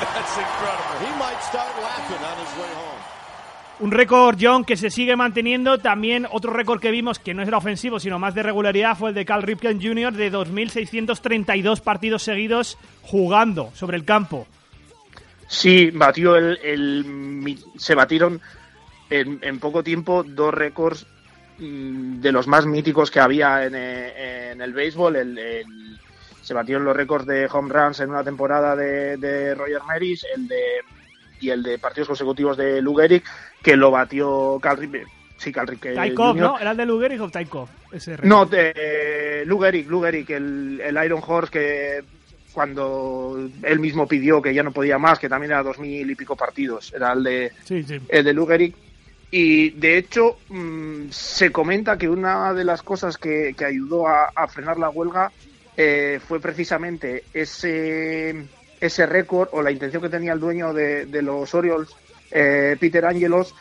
That's 0.00 0.36
incredible. 0.36 0.96
He 1.00 1.18
might 1.18 1.40
start 1.42 1.72
laughing 1.80 2.22
on 2.22 2.38
his 2.44 2.52
way 2.58 2.68
home. 2.74 3.00
Un 3.78 3.90
récord, 3.90 4.38
John, 4.38 4.64
que 4.64 4.76
se 4.76 4.90
sigue 4.90 5.16
manteniendo. 5.16 5.78
También 5.78 6.26
otro 6.30 6.52
récord 6.52 6.80
que 6.80 6.90
vimos, 6.90 7.18
que 7.18 7.32
no 7.32 7.42
era 7.42 7.56
ofensivo, 7.56 7.98
sino 8.00 8.18
más 8.18 8.34
de 8.34 8.42
regularidad, 8.42 8.98
fue 8.98 9.10
el 9.10 9.14
de 9.14 9.24
Cal 9.24 9.42
Ripken 9.42 9.80
Jr. 9.80 10.12
de 10.12 10.30
2.632 10.32 11.80
partidos 11.80 12.22
seguidos 12.22 12.76
jugando 13.02 13.70
sobre 13.74 13.96
el 13.96 14.04
campo. 14.04 14.46
Sí, 15.46 15.90
batió 15.90 16.36
el, 16.36 17.58
se 17.76 17.94
batieron 17.94 18.42
en, 19.08 19.38
en 19.42 19.58
poco 19.58 19.82
tiempo 19.82 20.22
dos 20.22 20.52
récords 20.52 21.06
de 21.58 22.32
los 22.32 22.46
más 22.46 22.66
míticos 22.66 23.10
que 23.10 23.20
había 23.20 23.64
en, 23.64 23.74
eh, 23.76 24.50
en 24.52 24.60
el 24.60 24.72
béisbol. 24.72 25.16
El, 25.16 25.38
el- 25.38 25.98
se 26.42 26.54
batieron 26.54 26.84
los 26.84 26.96
récords 26.96 27.26
de 27.26 27.48
home 27.50 27.72
runs 27.74 27.98
en 27.98 28.10
una 28.10 28.22
temporada 28.22 28.76
de, 28.76 29.16
de 29.16 29.52
Roger 29.56 29.82
Maris 29.84 30.24
el 30.36 30.46
de, 30.46 30.62
y 31.40 31.50
el 31.50 31.60
de 31.62 31.76
partidos 31.78 32.06
consecutivos 32.06 32.56
de 32.56 32.80
Lou 32.80 32.94
Gehrig, 32.94 33.24
que 33.60 33.76
lo 33.76 33.90
batió 33.90 34.58
Cal 34.62 34.76
Ripken. 34.76 35.06
Sí, 35.38 35.52
Cal 35.52 35.66
Ripken 35.66 35.96
Taikov, 35.96 36.34
Jr. 36.34 36.40
¿no? 36.42 36.58
¿Era 36.60 36.70
el 36.70 36.76
de 36.76 36.86
Lugerich 36.86 37.20
o 37.20 37.28
Taikov? 37.28 37.68
Ese. 37.90 38.16
No, 38.22 38.46
de, 38.46 39.42
Lou 39.44 39.58
Gehrig, 39.60 39.88
Lou 39.90 40.02
Gehrig, 40.02 40.30
el, 40.30 40.80
el 40.84 41.04
Iron 41.04 41.20
Horse 41.26 41.50
que 41.50 42.04
cuando 42.52 43.48
él 43.64 43.80
mismo 43.80 44.06
pidió 44.06 44.40
que 44.40 44.54
ya 44.54 44.62
no 44.62 44.70
podía 44.72 44.98
más, 44.98 45.18
que 45.18 45.28
también 45.28 45.50
era 45.50 45.62
dos 45.64 45.78
mil 45.80 46.08
y 46.10 46.14
pico 46.14 46.36
partidos, 46.36 46.92
era 46.94 47.12
el 47.12 47.22
de, 47.24 47.52
Sí, 47.64 47.82
sí. 47.82 48.00
el 48.08 48.24
de 48.24 48.32
Lou 48.32 48.46
Gehrig. 48.46 48.74
Y 49.38 49.68
de 49.68 49.98
hecho, 49.98 50.38
mm, 50.48 51.10
se 51.10 51.52
comenta 51.52 51.98
que 51.98 52.08
una 52.08 52.54
de 52.54 52.64
las 52.64 52.82
cosas 52.82 53.18
que, 53.18 53.52
que 53.54 53.66
ayudó 53.66 54.08
a, 54.08 54.48
frenar 54.48 54.78
la 54.78 54.88
huelga 54.88 55.30
eh, 55.76 56.20
fue 56.26 56.40
precisamente 56.40 57.24
ese, 57.34 58.46
ese 58.80 59.04
récord 59.04 59.50
o 59.52 59.60
la 59.60 59.70
intención 59.70 60.00
que 60.00 60.08
tenía 60.08 60.32
el 60.32 60.40
dueño 60.40 60.72
de, 60.72 61.04
de 61.04 61.20
los 61.20 61.54
Orioles, 61.54 61.90
eh, 62.30 62.78
Peter 62.80 63.04
Angelos, 63.04 63.54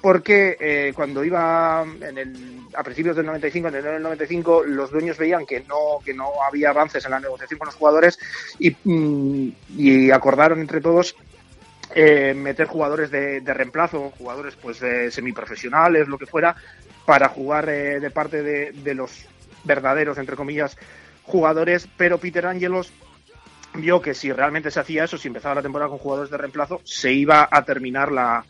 porque 0.00 0.56
eh, 0.58 0.92
cuando 0.96 1.24
iba 1.24 1.86
en 2.00 2.18
el, 2.18 2.60
a 2.74 2.82
principios 2.82 3.14
del 3.14 3.26
95, 3.26 3.68
en 3.68 3.74
enero 3.76 3.92
del 3.92 4.02
95, 4.02 4.64
los 4.64 4.90
dueños 4.90 5.16
veían 5.16 5.46
que 5.46 5.60
no, 5.60 6.00
que 6.04 6.12
no 6.12 6.42
había 6.44 6.70
avances 6.70 7.04
en 7.04 7.12
la 7.12 7.20
negociación 7.20 7.58
con 7.58 7.66
los 7.66 7.76
jugadores 7.76 8.18
y, 8.58 8.74
mm, 8.82 9.52
y 9.78 10.10
acordaron 10.10 10.60
entre 10.60 10.80
todos 10.80 11.14
eh, 11.94 12.34
meter 12.34 12.66
jugadores 12.68 13.10
de, 13.10 13.40
reemplazo, 13.40 14.12
jugadores 14.16 14.54
pues 14.56 14.80
eh, 14.82 15.10
semiprofesionales, 15.10 16.06
lo 16.06 16.18
que 16.18 16.26
fuera, 16.26 16.54
para 17.04 17.28
jugar 17.28 17.68
eh, 17.68 17.98
de 17.98 18.10
parte 18.10 18.42
de, 18.42 18.94
los 18.94 19.26
verdaderos, 19.64 20.16
entre 20.18 20.36
comillas, 20.36 20.76
jugadores, 21.24 21.88
pero 21.96 22.18
Peter 22.18 22.46
Angelos 22.46 22.92
vio 23.74 24.00
que 24.00 24.14
si 24.14 24.32
realmente 24.32 24.70
se 24.70 24.80
hacía 24.80 25.04
eso, 25.04 25.18
si 25.18 25.28
empezaba 25.28 25.56
la 25.56 25.62
temporada 25.62 25.90
con 25.90 25.98
jugadores 25.98 26.30
de 26.30 26.38
reemplazo, 26.38 26.80
se 26.84 27.12
iba 27.12 27.48
a 27.50 27.64
terminar 27.64 28.12
la, 28.12 28.44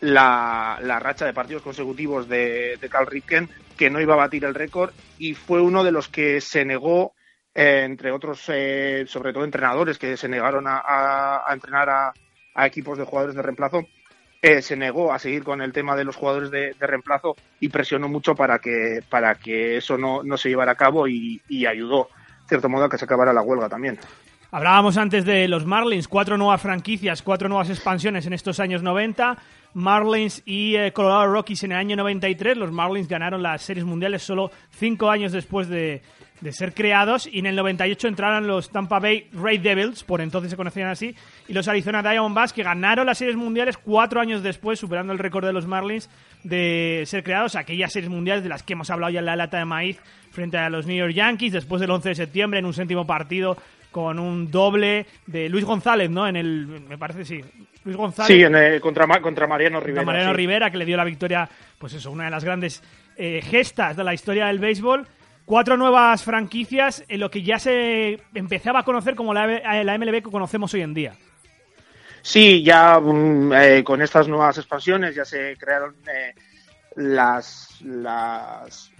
la, 0.00 0.78
la 0.80 0.98
racha 1.00 1.26
de 1.26 1.34
partidos 1.34 1.62
consecutivos 1.62 2.28
de, 2.28 2.76
de 2.80 2.88
Carl 2.88 3.06
Ripken, 3.06 3.48
que 3.76 3.90
no 3.90 4.00
iba 4.00 4.14
a 4.14 4.18
batir 4.18 4.44
el 4.44 4.54
récord, 4.54 4.92
y 5.18 5.34
fue 5.34 5.60
uno 5.60 5.82
de 5.82 5.92
los 5.92 6.08
que 6.08 6.40
se 6.40 6.64
negó, 6.64 7.14
eh, 7.52 7.82
entre 7.84 8.12
otros, 8.12 8.44
eh, 8.48 9.04
sobre 9.08 9.32
todo 9.32 9.44
entrenadores 9.44 9.98
que 9.98 10.16
se 10.16 10.28
negaron 10.28 10.66
a 10.68 11.44
entrenar 11.52 11.90
a, 11.90 12.12
a 12.54 12.66
equipos 12.66 12.98
de 12.98 13.04
jugadores 13.04 13.36
de 13.36 13.42
reemplazo, 13.42 13.86
eh, 14.42 14.62
se 14.62 14.76
negó 14.76 15.12
a 15.12 15.18
seguir 15.18 15.44
con 15.44 15.60
el 15.60 15.72
tema 15.72 15.94
de 15.96 16.04
los 16.04 16.16
jugadores 16.16 16.50
de, 16.50 16.74
reemplazo 16.80 17.36
y 17.60 17.68
presionó 17.68 18.08
mucho 18.08 18.34
para 18.34 18.58
que, 18.58 19.00
para 19.08 19.34
que 19.34 19.76
eso 19.76 19.98
no, 19.98 20.22
no 20.22 20.36
se 20.38 20.48
llevara 20.48 20.72
a 20.72 20.76
cabo 20.76 21.06
y, 21.06 21.42
y 21.48 21.66
ayudó, 21.66 22.08
de 22.42 22.48
cierto 22.48 22.68
modo, 22.68 22.84
a 22.84 22.88
que 22.88 22.96
se 22.96 23.04
acabara 23.04 23.32
la 23.32 23.42
huelga 23.42 23.68
también. 23.68 23.98
Hablábamos 24.52 24.96
antes 24.96 25.24
de 25.24 25.46
los 25.46 25.64
Marlins, 25.64 26.08
cuatro 26.08 26.36
nuevas 26.36 26.60
franquicias, 26.60 27.22
cuatro 27.22 27.48
nuevas 27.48 27.70
expansiones 27.70 28.26
en 28.26 28.32
estos 28.32 28.58
años 28.58 28.82
90. 28.82 29.38
Marlins 29.74 30.42
y 30.44 30.74
eh, 30.74 30.92
Colorado 30.92 31.32
Rockies 31.32 31.62
en 31.62 31.72
el 31.72 31.78
año 31.78 31.96
93. 31.96 32.56
Los 32.56 32.72
Marlins 32.72 33.06
ganaron 33.06 33.42
las 33.42 33.62
series 33.62 33.84
mundiales 33.84 34.22
solo 34.22 34.50
cinco 34.70 35.08
años 35.08 35.30
después 35.30 35.68
de, 35.68 36.02
de 36.40 36.52
ser 36.52 36.74
creados. 36.74 37.28
Y 37.30 37.40
en 37.40 37.46
el 37.46 37.56
98 37.56 38.08
entraron 38.08 38.46
los 38.46 38.70
Tampa 38.70 38.98
Bay 38.98 39.28
Ray 39.32 39.58
Devils, 39.58 40.04
por 40.04 40.20
entonces 40.20 40.50
se 40.50 40.56
conocían 40.56 40.88
así, 40.88 41.14
y 41.48 41.52
los 41.52 41.68
Arizona 41.68 42.02
Diamondbacks, 42.02 42.52
que 42.52 42.62
ganaron 42.62 43.06
las 43.06 43.18
series 43.18 43.36
mundiales 43.36 43.76
cuatro 43.76 44.20
años 44.20 44.42
después, 44.42 44.78
superando 44.78 45.12
el 45.12 45.18
récord 45.18 45.46
de 45.46 45.52
los 45.52 45.66
Marlins 45.66 46.10
de 46.42 47.02
ser 47.06 47.22
creados. 47.22 47.56
Aquellas 47.56 47.92
series 47.92 48.10
mundiales 48.10 48.42
de 48.42 48.48
las 48.48 48.62
que 48.62 48.72
hemos 48.72 48.90
hablado 48.90 49.12
ya 49.12 49.20
en 49.20 49.26
la 49.26 49.36
lata 49.36 49.58
de 49.58 49.64
maíz 49.64 49.98
frente 50.30 50.58
a 50.58 50.70
los 50.70 50.86
New 50.86 50.96
York 50.96 51.12
Yankees, 51.12 51.52
después 51.52 51.80
del 51.80 51.90
11 51.90 52.10
de 52.10 52.14
septiembre, 52.14 52.58
en 52.58 52.66
un 52.66 52.74
séptimo 52.74 53.06
partido 53.06 53.56
con 53.90 54.18
un 54.18 54.50
doble 54.50 55.06
de 55.26 55.48
Luis 55.48 55.64
González, 55.64 56.10
¿no? 56.10 56.26
En 56.26 56.36
el, 56.36 56.66
me 56.88 56.96
parece, 56.96 57.24
sí. 57.24 57.40
Luis 57.84 57.96
González. 57.96 58.28
Sí, 58.28 58.42
en, 58.42 58.54
eh, 58.54 58.80
contra, 58.80 59.06
contra 59.20 59.46
Mariano 59.46 59.80
Rivera. 59.80 60.02
Contra 60.02 60.12
Mariano 60.12 60.30
sí. 60.32 60.36
Rivera, 60.36 60.70
que 60.70 60.76
le 60.78 60.84
dio 60.84 60.96
la 60.96 61.04
victoria, 61.04 61.48
pues 61.78 61.94
eso, 61.94 62.10
una 62.10 62.24
de 62.24 62.30
las 62.30 62.44
grandes 62.44 62.82
eh, 63.16 63.42
gestas 63.42 63.96
de 63.96 64.04
la 64.04 64.14
historia 64.14 64.46
del 64.46 64.58
béisbol. 64.58 65.06
Cuatro 65.50 65.76
nuevas 65.76 66.22
franquicias 66.22 67.04
en 67.08 67.18
lo 67.18 67.28
que 67.28 67.42
ya 67.42 67.58
se 67.58 68.20
empezaba 68.34 68.78
a 68.78 68.84
conocer 68.84 69.16
como 69.16 69.34
la, 69.34 69.48
MLB 69.98 70.22
que 70.22 70.30
conocemos 70.30 70.72
hoy 70.74 70.82
en 70.82 70.94
día. 70.94 71.14
Sí, 72.22 72.62
ya 72.62 73.00
mm, 73.00 73.52
eh, 73.54 73.82
con 73.82 74.00
estas 74.00 74.28
nuevas 74.28 74.58
expansiones 74.58 75.12
ya 75.12 75.24
se 75.24 75.56
crearon 75.56 75.96
eh, 76.06 76.34
las, 76.94 77.80
las 77.82 78.92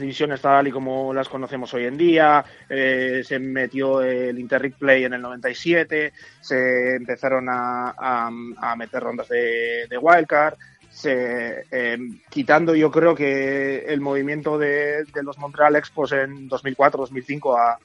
divisiones 0.00 0.40
tal 0.40 0.68
y 0.68 0.70
como 0.70 1.12
las 1.12 1.28
conocemos 1.28 1.74
hoy 1.74 1.84
en 1.84 1.98
día, 1.98 2.42
eh, 2.70 3.20
se 3.22 3.38
metió 3.38 4.00
el 4.00 4.38
Interleague 4.38 4.78
Play 4.78 5.04
en 5.04 5.12
el 5.12 5.20
97, 5.20 6.14
se 6.40 6.96
empezaron 6.96 7.50
a, 7.50 7.90
a- 7.90 8.30
a 8.56 8.76
meter 8.76 9.02
rondas 9.02 9.28
de, 9.28 9.86
de 9.86 9.98
Wildcard, 9.98 10.54
se, 10.92 11.64
eh, 11.70 11.98
quitando 12.28 12.74
yo 12.74 12.90
creo 12.90 13.14
que 13.14 13.78
el 13.86 14.00
movimiento 14.00 14.58
de, 14.58 15.04
los 15.22 15.38
Montreal 15.38 15.76
Expos 15.76 16.12
en 16.12 16.48
2004-2005 16.50 17.58
a, 17.58 17.78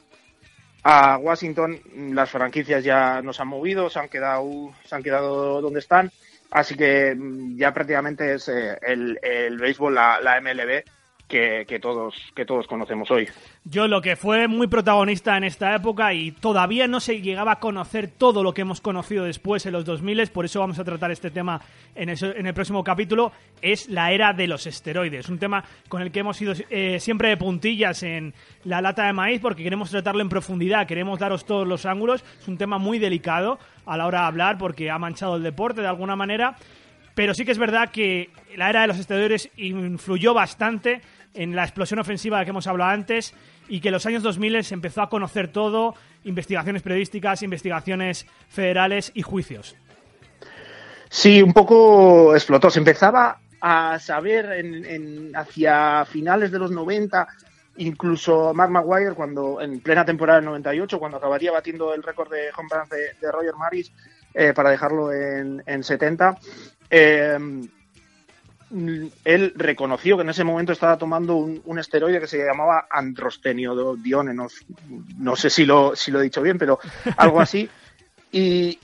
a 0.83 1.17
Washington, 1.17 1.79
las 2.13 2.29
franquicias 2.29 2.83
ya 2.83 3.21
nos 3.21 3.39
han 3.39 3.47
movido, 3.47 3.89
se 3.89 3.99
han 3.99 4.09
quedado, 4.09 4.73
se 4.83 4.95
han 4.95 5.03
quedado 5.03 5.61
donde 5.61 5.79
están, 5.79 6.11
así 6.51 6.75
que 6.75 7.15
mm, 7.15 7.57
ya 7.57 7.73
prácticamente 7.73 8.33
es 8.33 8.49
eh, 8.49 8.77
el, 8.81 9.17
el 9.23 9.57
béisbol, 9.57 9.95
la 9.95 10.41
MLB, 10.41 10.83
que, 11.27 11.79
todos, 11.81 12.15
que 12.35 12.45
todos 12.45 12.67
conocemos 12.67 13.11
hoy. 13.11 13.27
Yo 13.65 13.87
lo 13.87 14.01
que 14.01 14.15
fue 14.15 14.47
muy 14.47 14.67
protagonista 14.67 15.35
en 15.35 15.43
esta 15.43 15.75
época 15.75 16.13
y 16.13 16.31
todavía 16.31 16.87
no 16.87 16.99
se 16.99 17.21
llegaba 17.21 17.53
a 17.53 17.59
conocer 17.59 18.09
todo 18.17 18.43
lo 18.43 18.53
que 18.53 18.61
hemos 18.61 18.79
conocido 18.79 19.25
después 19.25 19.65
en 19.65 19.73
los 19.73 19.85
2000, 19.85 20.27
por 20.27 20.45
eso 20.45 20.59
vamos 20.59 20.79
a 20.79 20.83
tratar 20.83 21.11
este 21.11 21.29
tema 21.29 21.61
en 21.95 22.09
el, 22.09 22.17
en 22.23 22.47
el 22.47 22.53
próximo 22.53 22.83
capítulo, 22.83 23.31
es 23.61 23.89
la 23.89 24.11
era 24.11 24.33
de 24.33 24.47
los 24.47 24.65
esteroides. 24.67 25.27
Un 25.29 25.37
tema 25.37 25.63
con 25.89 26.01
el 26.01 26.11
que 26.11 26.19
hemos 26.19 26.41
ido 26.41 26.53
eh, 26.69 26.99
siempre 26.99 27.29
de 27.29 27.37
puntillas 27.37 28.03
en 28.03 28.33
la 28.63 28.81
lata 28.81 29.05
de 29.05 29.13
maíz 29.13 29.41
porque 29.41 29.63
queremos 29.63 29.91
tratarlo 29.91 30.21
en 30.21 30.29
profundidad, 30.29 30.87
queremos 30.87 31.19
daros 31.19 31.45
todos 31.45 31.67
los 31.67 31.85
ángulos. 31.85 32.23
Es 32.39 32.47
un 32.47 32.57
tema 32.57 32.77
muy 32.77 32.99
delicado 32.99 33.59
a 33.85 33.97
la 33.97 34.07
hora 34.07 34.21
de 34.21 34.27
hablar 34.27 34.57
porque 34.57 34.89
ha 34.89 34.97
manchado 34.97 35.35
el 35.35 35.43
deporte 35.43 35.81
de 35.81 35.87
alguna 35.87 36.15
manera. 36.15 36.55
Pero 37.17 37.33
sí 37.33 37.45
que 37.45 37.51
es 37.51 37.57
verdad 37.57 37.89
que 37.89 38.29
la 38.55 38.69
era 38.69 38.81
de 38.81 38.87
los 38.87 38.99
esteroides 38.99 39.49
influyó 39.57 40.35
bastante 40.35 41.01
en 41.37 41.55
la 41.55 41.63
explosión 41.63 41.99
ofensiva 41.99 42.39
de 42.39 42.45
que 42.45 42.49
hemos 42.49 42.67
hablado 42.67 42.91
antes 42.91 43.33
y 43.69 43.79
que 43.79 43.89
en 43.89 43.93
los 43.93 44.05
años 44.05 44.23
2000 44.23 44.63
se 44.63 44.73
empezó 44.73 45.01
a 45.01 45.09
conocer 45.09 45.51
todo, 45.51 45.95
investigaciones 46.23 46.81
periodísticas, 46.81 47.43
investigaciones 47.43 48.25
federales 48.49 49.11
y 49.13 49.21
juicios. 49.21 49.75
Sí, 51.09 51.41
un 51.41 51.53
poco 51.53 52.33
explotó. 52.33 52.69
Se 52.69 52.79
empezaba 52.79 53.39
a 53.61 53.99
saber 53.99 54.65
hacia 55.35 56.05
finales 56.05 56.51
de 56.51 56.59
los 56.59 56.71
90, 56.71 57.27
incluso 57.77 58.53
Mark 58.53 58.71
Maguire, 58.71 59.13
cuando 59.13 59.61
en 59.61 59.79
plena 59.79 60.03
temporada 60.03 60.39
del 60.39 60.45
98, 60.45 60.99
cuando 60.99 61.17
acabaría 61.17 61.51
batiendo 61.51 61.93
el 61.93 62.03
récord 62.03 62.31
de 62.31 62.49
home 62.57 62.69
runs 62.71 62.89
de, 62.89 63.31
Roger 63.31 63.55
Maris 63.55 63.91
eh, 64.33 64.53
para 64.53 64.71
dejarlo 64.71 65.13
en, 65.13 65.63
en 65.65 65.83
70. 65.83 66.37
eh, 66.89 67.37
él 68.69 69.53
reconoció 69.55 70.17
que 70.17 70.23
en 70.23 70.29
ese 70.29 70.43
momento 70.43 70.73
estaba 70.73 70.97
tomando 70.97 71.35
un, 71.37 71.79
esteroide 71.79 72.19
que 72.19 72.27
se 72.27 72.43
llamaba 72.45 72.87
androstenedione, 72.89 74.33
no, 74.33 74.47
no 75.17 75.35
sé 75.35 75.49
si 75.49 75.65
lo, 75.65 75.95
si 75.95 76.11
lo 76.11 76.19
he 76.19 76.23
dicho 76.23 76.41
bien, 76.41 76.57
pero 76.57 76.79
algo 77.17 77.39
así. 77.39 77.69
Y, 78.31 78.77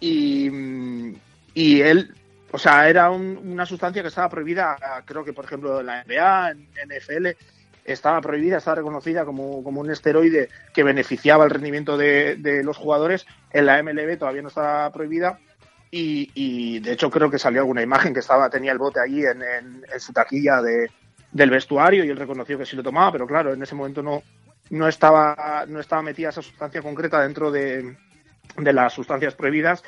y, 1.53 1.81
él, 1.81 2.13
o 2.51 2.57
sea, 2.57 2.87
era 2.89 3.09
un- 3.11 3.37
una 3.43 3.65
sustancia 3.65 4.01
que 4.01 4.07
estaba 4.07 4.29
prohibida, 4.29 4.77
creo 5.05 5.23
que 5.23 5.33
por 5.33 5.45
ejemplo 5.45 5.81
en 5.81 5.85
la 5.87 6.03
NBA, 6.03 6.51
en 6.51 6.67
NFL, 6.87 7.27
estaba 7.85 8.21
prohibida, 8.21 8.57
estaba 8.57 8.75
reconocida 8.75 9.25
como, 9.25 9.61
como 9.63 9.81
un 9.81 9.91
esteroide 9.91 10.47
que 10.73 10.83
beneficiaba 10.83 11.43
el 11.43 11.51
rendimiento 11.51 11.97
de, 11.97 12.37
de 12.37 12.63
los 12.63 12.77
jugadores. 12.77 13.25
En 13.51 13.65
la 13.65 13.83
MLB 13.83 14.17
todavía 14.17 14.41
no 14.41 14.47
estaba 14.47 14.89
prohibida. 14.91 15.37
Y, 15.95 16.31
y, 16.33 16.79
de 16.79 16.93
hecho 16.93 17.11
creo 17.11 17.29
que 17.29 17.37
salió 17.37 17.61
alguna 17.61 17.83
imagen 17.83 18.15
que 18.15 18.21
estaba 18.21 18.49
tenía 18.49 18.71
el 18.71 18.79
bote 18.79 18.99
allí 18.99 19.23
en, 19.27 19.83
su 19.99 20.11
taquilla 20.11 20.59
de, 20.59 20.89
del 21.31 21.51
vestuario 21.51 22.03
y 22.03 22.09
él 22.09 22.17
reconoció 22.17 22.57
que 22.57 22.65
sí 22.65 22.75
lo 22.75 22.81
tomaba, 22.81 23.11
pero 23.11 23.27
claro, 23.27 23.53
en 23.53 23.61
ese 23.61 23.75
momento 23.75 24.01
no, 24.01 24.23
no 24.71 24.87
estaba 24.87 25.65
no 25.67 25.79
estaba 25.79 26.01
metida 26.01 26.29
esa 26.29 26.41
sustancia 26.41 26.81
concreta 26.81 27.21
dentro 27.21 27.51
de, 27.51 27.95
de 28.57 28.73
las 28.73 28.91
sustancias 28.91 29.35
prohibidas. 29.35 29.83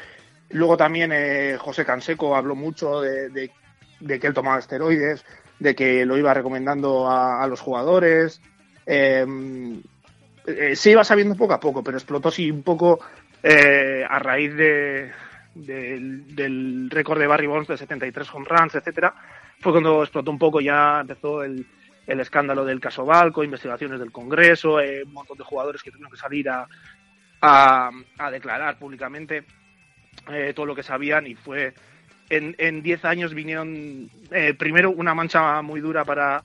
Luego 0.52 0.78
también 0.78 1.10
eh, 1.12 1.58
José 1.60 1.84
Canseco 1.84 2.36
habló 2.36 2.54
mucho 2.54 3.02
de, 3.02 3.30
de- 3.30 4.20
que 4.20 4.28
él 4.28 4.34
tomaba 4.36 4.60
esteroides, 4.60 5.26
de 5.58 5.74
que 5.74 6.06
lo 6.06 6.20
iba 6.20 6.36
recomendando 6.36 7.10
a, 7.10 7.48
los 7.48 7.62
jugadores. 7.62 8.42
Eh, 8.86 9.26
eh, 10.46 10.76
se 10.76 10.92
iba 10.92 11.04
sabiendo 11.04 11.34
poco 11.34 11.54
a 11.54 11.60
poco, 11.60 11.84
pero 11.84 11.98
explotó 11.98 12.30
sí 12.30 12.52
un 12.52 12.62
poco 12.62 13.00
eh, 13.42 14.04
a 14.08 14.20
raíz 14.20 14.54
de, 14.56 15.12
del, 15.56 16.90
récord 16.90 17.20
de 17.20 17.28
Barry 17.28 17.48
Bonds 17.48 17.68
de 17.68 17.78
73 17.78 18.34
home 18.34 18.46
runs, 18.48 18.76
etcétera. 18.76 19.16
fue 19.60 19.72
cuando 19.72 20.04
explotó 20.04 20.30
un 20.32 20.38
poco, 20.38 20.62
ya 20.62 21.02
empezó 21.02 21.44
el, 21.44 21.66
el 22.06 22.20
escándalo 22.20 22.66
del 22.66 22.80
caso 22.80 23.06
Balco, 23.06 23.44
investigaciones 23.44 24.00
del 24.00 24.12
Congreso, 24.12 24.80
eh, 24.80 25.04
un 25.04 25.14
montón 25.14 25.38
de 25.38 25.44
jugadores 25.44 25.82
que 25.82 25.92
tuvieron 25.92 26.12
que 26.12 26.18
salir 26.18 26.50
a, 26.50 26.68
a, 27.42 27.90
a 28.18 28.32
declarar 28.32 28.78
públicamente 28.78 29.46
eh, 30.30 30.54
todo 30.56 30.66
lo 30.66 30.76
que 30.76 30.84
sabían 30.84 31.28
y 31.28 31.36
fue 31.36 31.74
en 32.30 32.82
10 32.82 33.06
años 33.06 33.36
vinieron 33.36 34.10
eh, 34.32 34.56
primero 34.56 34.90
una 34.90 35.14
mancha 35.14 35.62
muy 35.62 35.80
dura 35.80 36.04
para, 36.06 36.44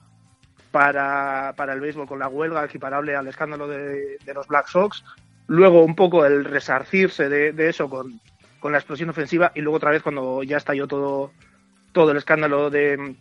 para, 0.69 1.53
para, 1.57 1.73
el 1.73 1.79
béisbol 1.79 2.07
con 2.07 2.19
la 2.19 2.27
huelga 2.27 2.63
equiparable 2.63 3.15
al 3.15 3.27
escándalo 3.27 3.67
de, 3.67 4.17
de 4.23 4.33
los 4.33 4.47
Black 4.47 4.67
Sox, 4.67 5.03
luego 5.47 5.83
un 5.83 5.95
poco 5.95 6.23
el 6.23 6.45
resarcirse 6.45 7.29
de, 7.29 7.51
de 7.51 7.69
eso 7.69 7.89
con, 7.89 8.21
con, 8.61 8.71
la 8.71 8.77
explosión 8.77 9.09
ofensiva 9.09 9.51
y 9.55 9.61
luego 9.61 9.77
otra 9.77 9.91
vez 9.91 10.01
cuando 10.01 10.43
ya 10.43 10.57
estalló 10.57 10.87
todo, 10.87 11.31
todo 11.91 12.11
el 12.11 12.17
escándalo 12.17 12.69
de, 12.69 13.15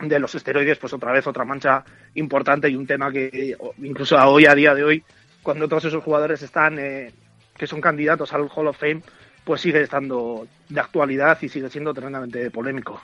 de 0.00 0.18
los 0.18 0.34
esteroides, 0.34 0.78
pues 0.78 0.92
otra 0.92 1.12
vez 1.12 1.26
otra 1.26 1.44
mancha 1.44 1.84
importante 2.14 2.68
y 2.68 2.76
un 2.76 2.86
tema 2.86 3.12
que 3.12 3.56
incluso 3.78 4.16
hoy, 4.16 4.46
a 4.46 4.54
día 4.54 4.74
de 4.74 4.84
hoy, 4.84 5.04
cuando 5.42 5.68
todos 5.68 5.84
esos 5.84 6.02
jugadores 6.02 6.42
están, 6.42 6.78
eh, 6.78 7.12
que 7.56 7.66
son 7.66 7.80
candidatos 7.80 8.32
al 8.32 8.48
Hall 8.54 8.68
of 8.68 8.78
Fame, 8.78 9.02
pues 9.44 9.60
sigue 9.60 9.82
estando 9.82 10.46
de 10.68 10.80
actualidad 10.80 11.38
y 11.40 11.48
sigue 11.48 11.70
siendo 11.70 11.94
tremendamente 11.94 12.50
polémico. 12.50 13.00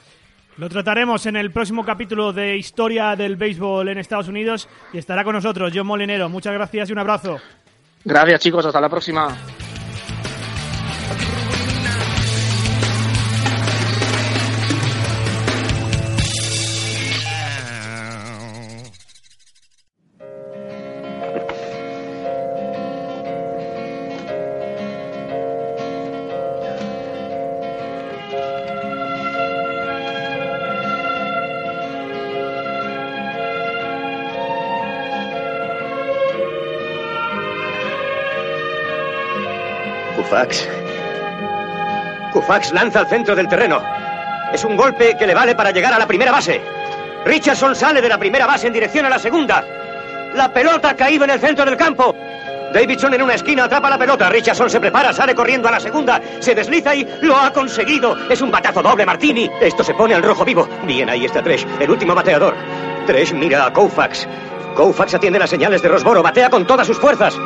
Lo 0.59 0.71
trataremos 0.71 1.27
en 1.27 1.37
el 1.37 1.51
próximo 1.51 1.85
capítulo 1.85 2.33
de 2.33 2.57
Historia 2.57 3.15
del 3.15 3.37
Béisbol 3.37 3.89
en 3.89 3.99
Estados 3.99 4.29
Unidos 4.29 4.69
y 4.93 4.99
estará 4.99 5.23
con 5.23 5.35
nosotros 5.35 5.71
John 5.75 5.87
Molinero. 5.87 6.31
Muchas 6.31 6.55
gracias 6.55 6.89
y 6.89 6.93
un 6.93 6.99
abrazo. 6.99 7.39
Gracias 8.05 8.41
chicos, 8.41 8.65
hasta 8.65 8.81
la 8.81 8.89
próxima. 8.89 9.37
Kufax 42.47 42.73
lanza 42.73 43.01
al 43.01 43.09
centro 43.09 43.35
del 43.35 43.49
terreno. 43.49 43.83
Es 44.53 44.65
un 44.65 44.77
golpe 44.77 45.17
que 45.19 45.27
le 45.27 45.35
vale 45.35 45.57
para 45.57 45.73
llegar 45.73 45.93
a 45.93 45.99
la 45.99 46.07
primera 46.07 46.31
base. 46.31 46.61
Richardson 47.25 47.75
sale 47.75 48.01
de 48.01 48.09
la 48.09 48.19
primera 48.19 48.47
base 48.47 48.69
en 48.69 48.73
dirección 48.73 49.05
a 49.05 49.09
la 49.09 49.19
segunda. 49.19 49.65
La 50.33 50.53
pelota 50.53 50.91
ha 50.91 50.95
caído 50.95 51.25
en 51.25 51.31
el 51.31 51.41
centro 51.41 51.65
del 51.65 51.77
campo. 51.77 52.15
Davidson 52.73 53.15
en 53.15 53.23
una 53.23 53.35
esquina 53.35 53.65
atrapa 53.65 53.91
la 53.91 53.99
pelota. 53.99 54.31
Richardson 54.31 54.71
se 54.71 54.79
prepara, 54.79 55.13
sale 55.13 55.35
corriendo 55.35 55.67
a 55.67 55.73
la 55.73 55.81
segunda. 55.81 56.21
Se 56.39 56.55
desliza 56.55 56.95
y 56.95 57.05
lo 57.23 57.37
ha 57.37 57.53
conseguido. 57.53 58.17
Es 58.31 58.41
un 58.41 58.53
batazo 58.53 58.81
doble, 58.81 59.05
Martini. 59.05 59.51
Esto 59.61 59.83
se 59.83 59.95
pone 59.95 60.15
al 60.15 60.23
rojo 60.23 60.45
vivo. 60.45 60.69
Bien, 60.85 61.11
ahí 61.11 61.25
está 61.25 61.43
Tresh, 61.43 61.67
el 61.81 61.91
último 61.91 62.15
bateador. 62.15 62.55
Tresh 63.09 63.33
mira 63.33 63.67
a 63.67 63.73
Koufax. 63.73 64.29
Koufax 64.77 65.15
atiende 65.15 65.41
las 65.41 65.51
señales 65.51 65.83
de 65.83 65.89
Rosboro. 65.89 66.23
Batea 66.23 66.49
con 66.49 66.65
todas 66.65 66.87
sus 66.87 66.99
fuerzas 66.99 67.37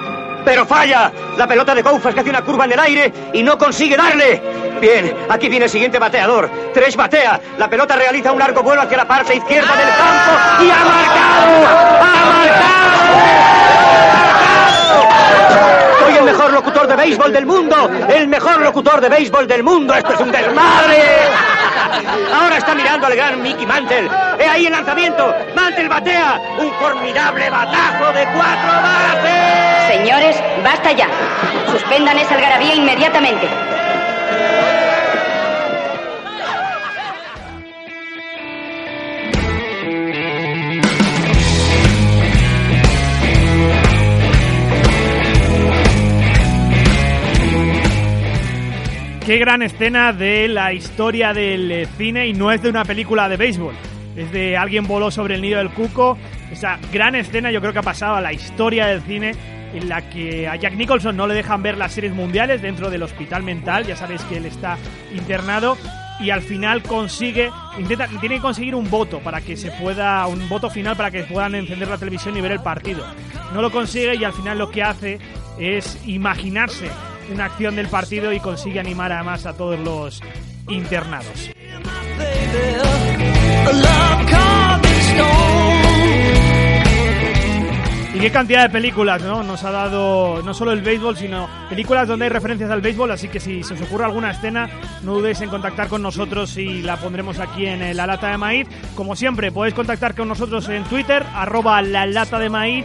pero 0.45 0.67
falla. 0.67 1.13
La 1.37 1.47
pelota 1.47 1.75
de 1.75 1.83
Koufas 1.83 2.15
que 2.15 2.21
hace 2.21 2.31
una 2.31 2.43
curva 2.43 2.65
en 2.65 2.73
el 2.73 2.81
aire 2.81 3.13
y 3.33 3.43
no 3.43 3.57
consigue 3.59 3.97
darle. 3.97 4.41
Bien, 4.81 5.15
aquí 5.29 5.49
viene 5.49 5.67
el 5.67 5.71
siguiente 5.71 5.99
bateador. 5.99 6.51
Tres 6.73 6.97
batea. 6.97 7.39
La 7.59 7.69
pelota 7.69 7.97
realiza 7.97 8.33
un 8.33 8.39
largo 8.39 8.63
vuelo 8.63 8.81
hacia 8.83 8.97
la 8.97 9.07
parte 9.07 9.37
izquierda 9.37 9.77
del 9.77 9.89
campo 9.89 10.33
y 10.65 10.71
ha 10.71 10.85
marcado. 10.85 11.67
¡Ha 12.01 12.15
marcado! 12.33 12.81
Soy 16.01 16.17
el 16.17 16.25
mejor 16.25 16.53
locutor 16.53 16.87
de 16.87 16.97
béisbol 16.97 17.33
del 17.33 17.45
mundo. 17.47 17.91
El 18.09 18.29
mejor 18.29 18.63
locutor 18.63 19.03
de 19.03 19.11
béisbol 19.11 19.47
del 19.47 19.63
mundo. 19.63 19.95
Esto 19.95 20.15
es 20.15 20.21
un 20.21 20.33
desmadre. 20.33 21.29
Ahora 22.35 22.57
está 22.57 22.75
mirando 22.75 23.07
al 23.07 23.17
gran 23.17 23.43
Mickey 23.43 23.67
Mantle. 23.67 24.09
He 24.39 24.49
ahí 24.49 24.65
el 24.67 24.73
lanzamiento. 24.73 25.35
Mantle 25.55 25.89
batea. 25.89 26.41
Un 26.59 26.73
formidable 26.75 27.51
batazo 27.51 28.13
de 28.13 28.25
cuatro 28.33 28.73
bases. 28.83 29.95
Señores, 29.95 30.37
basta 30.65 30.93
ya. 30.93 31.09
Suspendan 31.71 32.19
esa 32.19 32.35
algarabía 32.35 32.75
inmediatamente. 32.75 33.47
Qué 49.31 49.39
gran 49.39 49.63
escena 49.63 50.13
de 50.13 50.49
la 50.49 50.73
historia 50.73 51.33
del 51.33 51.87
cine 51.97 52.27
y 52.27 52.33
no 52.33 52.51
es 52.51 52.63
de 52.63 52.69
una 52.69 52.85
película 52.85 53.29
de 53.29 53.37
béisbol. 53.37 53.77
Es 54.17 54.33
de 54.33 54.57
alguien 54.57 54.89
voló 54.89 55.13
sobre 55.13 55.37
el 55.37 55.41
nido 55.41 55.59
del 55.59 55.71
cuco. 55.71 56.19
Esa 56.51 56.81
gran 56.93 57.15
escena 57.15 57.53
yo 57.53 57.61
creo 57.61 57.73
que 57.73 57.79
ha 57.79 57.83
pasado 57.83 58.17
a 58.17 58.21
la 58.21 58.33
historia 58.33 58.87
del 58.87 59.03
cine 59.03 59.37
en 59.73 59.89
la 59.89 60.11
que 60.11 60.49
a 60.49 60.57
Jack 60.57 60.75
Nicholson 60.75 61.17
no 61.17 61.29
le 61.29 61.35
dejan 61.35 61.63
ver 61.63 61.79
las 61.79 61.93
series 61.93 62.13
mundiales 62.13 62.61
dentro 62.61 62.91
del 62.91 63.05
hospital 63.05 63.45
mental, 63.45 63.87
ya 63.87 63.95
sabéis 63.95 64.25
que 64.25 64.39
él 64.39 64.47
está 64.47 64.77
internado 65.15 65.79
y 66.19 66.31
al 66.31 66.43
final 66.43 66.83
consigue 66.83 67.53
intenta 67.79 68.09
tiene 68.09 68.35
que 68.35 68.43
conseguir 68.43 68.75
un 68.75 68.91
voto 68.91 69.21
para 69.21 69.41
que 69.41 69.57
se 69.57 69.71
pueda 69.71 70.27
un 70.27 70.49
voto 70.49 70.71
final 70.71 70.97
para 70.97 71.13
que 71.13 71.23
puedan 71.23 71.55
encender 71.55 71.87
la 71.87 71.99
televisión 71.99 72.37
y 72.37 72.41
ver 72.41 72.51
el 72.51 72.63
partido. 72.63 73.07
No 73.55 73.63
lo 73.63 73.71
consigue 73.71 74.17
y 74.17 74.25
al 74.25 74.33
final 74.33 74.59
lo 74.59 74.73
que 74.73 74.83
hace 74.83 75.21
es 75.57 76.03
imaginarse 76.05 76.89
una 77.31 77.47
acción 77.47 77.77
del 77.77 77.89
partido 77.89 78.33
y 78.33 78.41
consigue 78.41 78.81
animar 78.81 79.13
además 79.13 79.47
a 79.47 79.55
todos 79.55 79.79
los 79.79 80.21
internados. 80.69 81.51
Y 88.13 88.19
qué 88.19 88.31
cantidad 88.33 88.65
de 88.65 88.71
películas, 88.71 89.23
¿no? 89.23 89.43
Nos 89.43 89.63
ha 89.65 89.71
dado 89.71 90.43
no 90.43 90.53
solo 90.53 90.73
el 90.73 90.83
béisbol, 90.83 91.17
sino 91.17 91.49
películas 91.69 92.09
donde 92.09 92.25
hay 92.27 92.31
referencias 92.31 92.71
al 92.71 92.81
béisbol, 92.81 93.13
así 93.13 93.29
que 93.29 93.39
si 93.39 93.63
se 93.63 93.75
os 93.75 93.81
ocurre 93.83 94.05
alguna 94.05 94.33
escena, 94.33 94.69
no 95.03 95.15
dudéis 95.15 95.41
en 95.41 95.49
contactar 95.49 95.89
con 95.89 96.03
nosotros 96.03 96.57
y 96.57 96.83
la 96.83 96.97
pondremos 96.97 97.39
aquí 97.39 97.67
en 97.67 97.97
la 97.97 98.07
lata 98.07 98.29
de 98.31 98.37
maíz. 98.37 98.67
Como 98.95 99.15
siempre, 99.15 99.53
podéis 99.53 99.75
contactar 99.75 100.15
con 100.15 100.29
nosotros 100.29 100.69
en 100.69 100.85
Twitter, 100.85 101.25
arroba 101.35 101.81
la 101.83 102.05
lata 102.05 102.39
de 102.39 102.51
maíz 102.51 102.85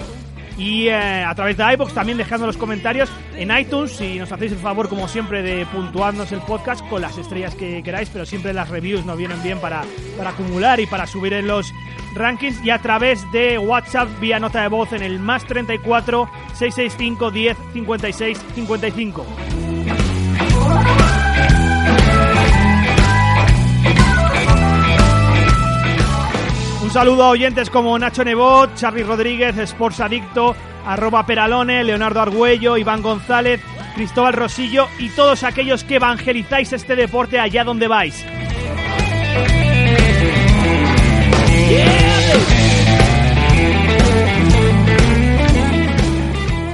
y 0.58 0.88
eh, 0.88 1.24
a 1.24 1.34
través 1.36 1.58
de 1.58 1.74
iBox 1.74 1.94
también 1.94 2.18
dejando 2.18 2.48
los 2.48 2.58
comentarios 2.58 3.10
en 3.36 3.56
iTunes 3.56 3.92
si 3.92 4.18
nos 4.18 4.32
hacéis 4.32 4.54
el 4.54 4.58
favor 4.58 4.88
como 4.88 5.08
siempre 5.08 5.42
de 5.42 5.66
puntuarnos 5.66 6.32
el 6.32 6.40
podcast 6.42 6.88
con 6.88 7.02
las 7.02 7.18
estrellas 7.18 7.56
que 7.56 7.84
queráis 7.84 8.10
pero 8.10 8.26
siempre 8.26 8.54
las 8.54 8.70
reviews 8.70 9.06
nos 9.06 9.18
vienen 9.18 9.42
bien 9.44 9.60
para, 9.60 9.84
para 10.18 10.30
acumular 10.30 10.80
y 10.80 10.86
para 10.86 11.08
subir 11.08 11.34
en 11.34 11.48
los 11.48 11.74
rankings. 12.16 12.64
Y 12.64 12.70
a 12.72 12.80
través 12.80 13.30
de 13.32 13.58
WhatsApp 13.58 14.10
vía 14.20 14.40
nota 14.40 14.62
de 14.62 14.70
voz 14.70 14.92
en 14.94 15.04
el 15.04 15.20
más 15.20 15.46
34 15.46 16.30
665 16.54 17.32
10 17.32 17.58
56 17.74 18.38
55 18.56 19.26
Un 26.86 26.92
saludo 26.92 27.24
a 27.24 27.30
oyentes 27.30 27.72
como 27.72 27.98
Nacho 27.98 28.24
Nebot, 28.24 28.76
Charly 28.76 29.02
Rodríguez, 29.02 29.58
Sports 29.58 30.02
Adicto, 30.02 30.56
arroba 30.86 31.26
Peralone, 31.26 31.84
Leonardo 31.84 32.22
Argüello, 32.22 32.78
Iván 32.78 33.02
González, 33.02 33.60
Cristóbal 33.96 34.34
Rosillo 34.34 34.88
y 35.00 35.10
todos 35.10 35.44
aquellos 35.44 35.84
que 35.84 35.96
evangelizáis 35.96 36.72
este 36.74 36.96
deporte 36.96 37.40
allá 37.40 37.64
donde 37.64 37.88
vais. 37.88 38.24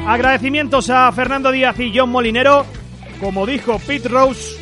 Agradecimientos 0.05 0.89
a 0.89 1.09
Fernando 1.13 1.51
Díaz 1.51 1.79
y 1.79 1.97
John 1.97 2.09
Molinero. 2.09 2.65
Como 3.21 3.45
dijo 3.45 3.79
Pete 3.79 4.09
Rose, 4.09 4.60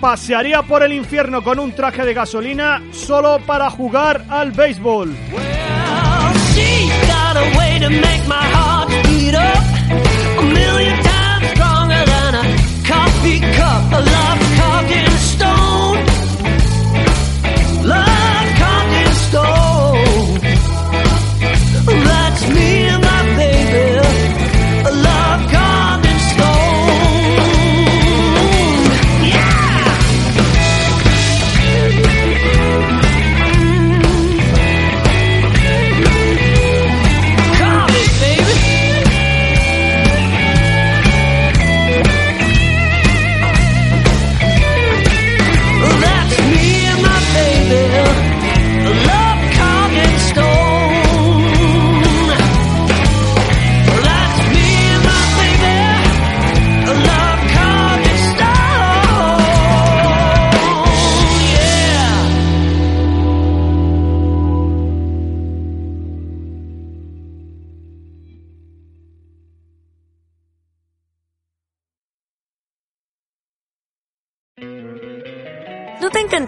pasearía 0.00 0.62
por 0.62 0.82
el 0.82 0.92
infierno 0.92 1.42
con 1.42 1.58
un 1.58 1.72
traje 1.72 2.04
de 2.04 2.14
gasolina 2.14 2.82
solo 2.92 3.38
para 3.46 3.70
jugar 3.70 4.24
al 4.28 4.52
béisbol. 4.52 5.14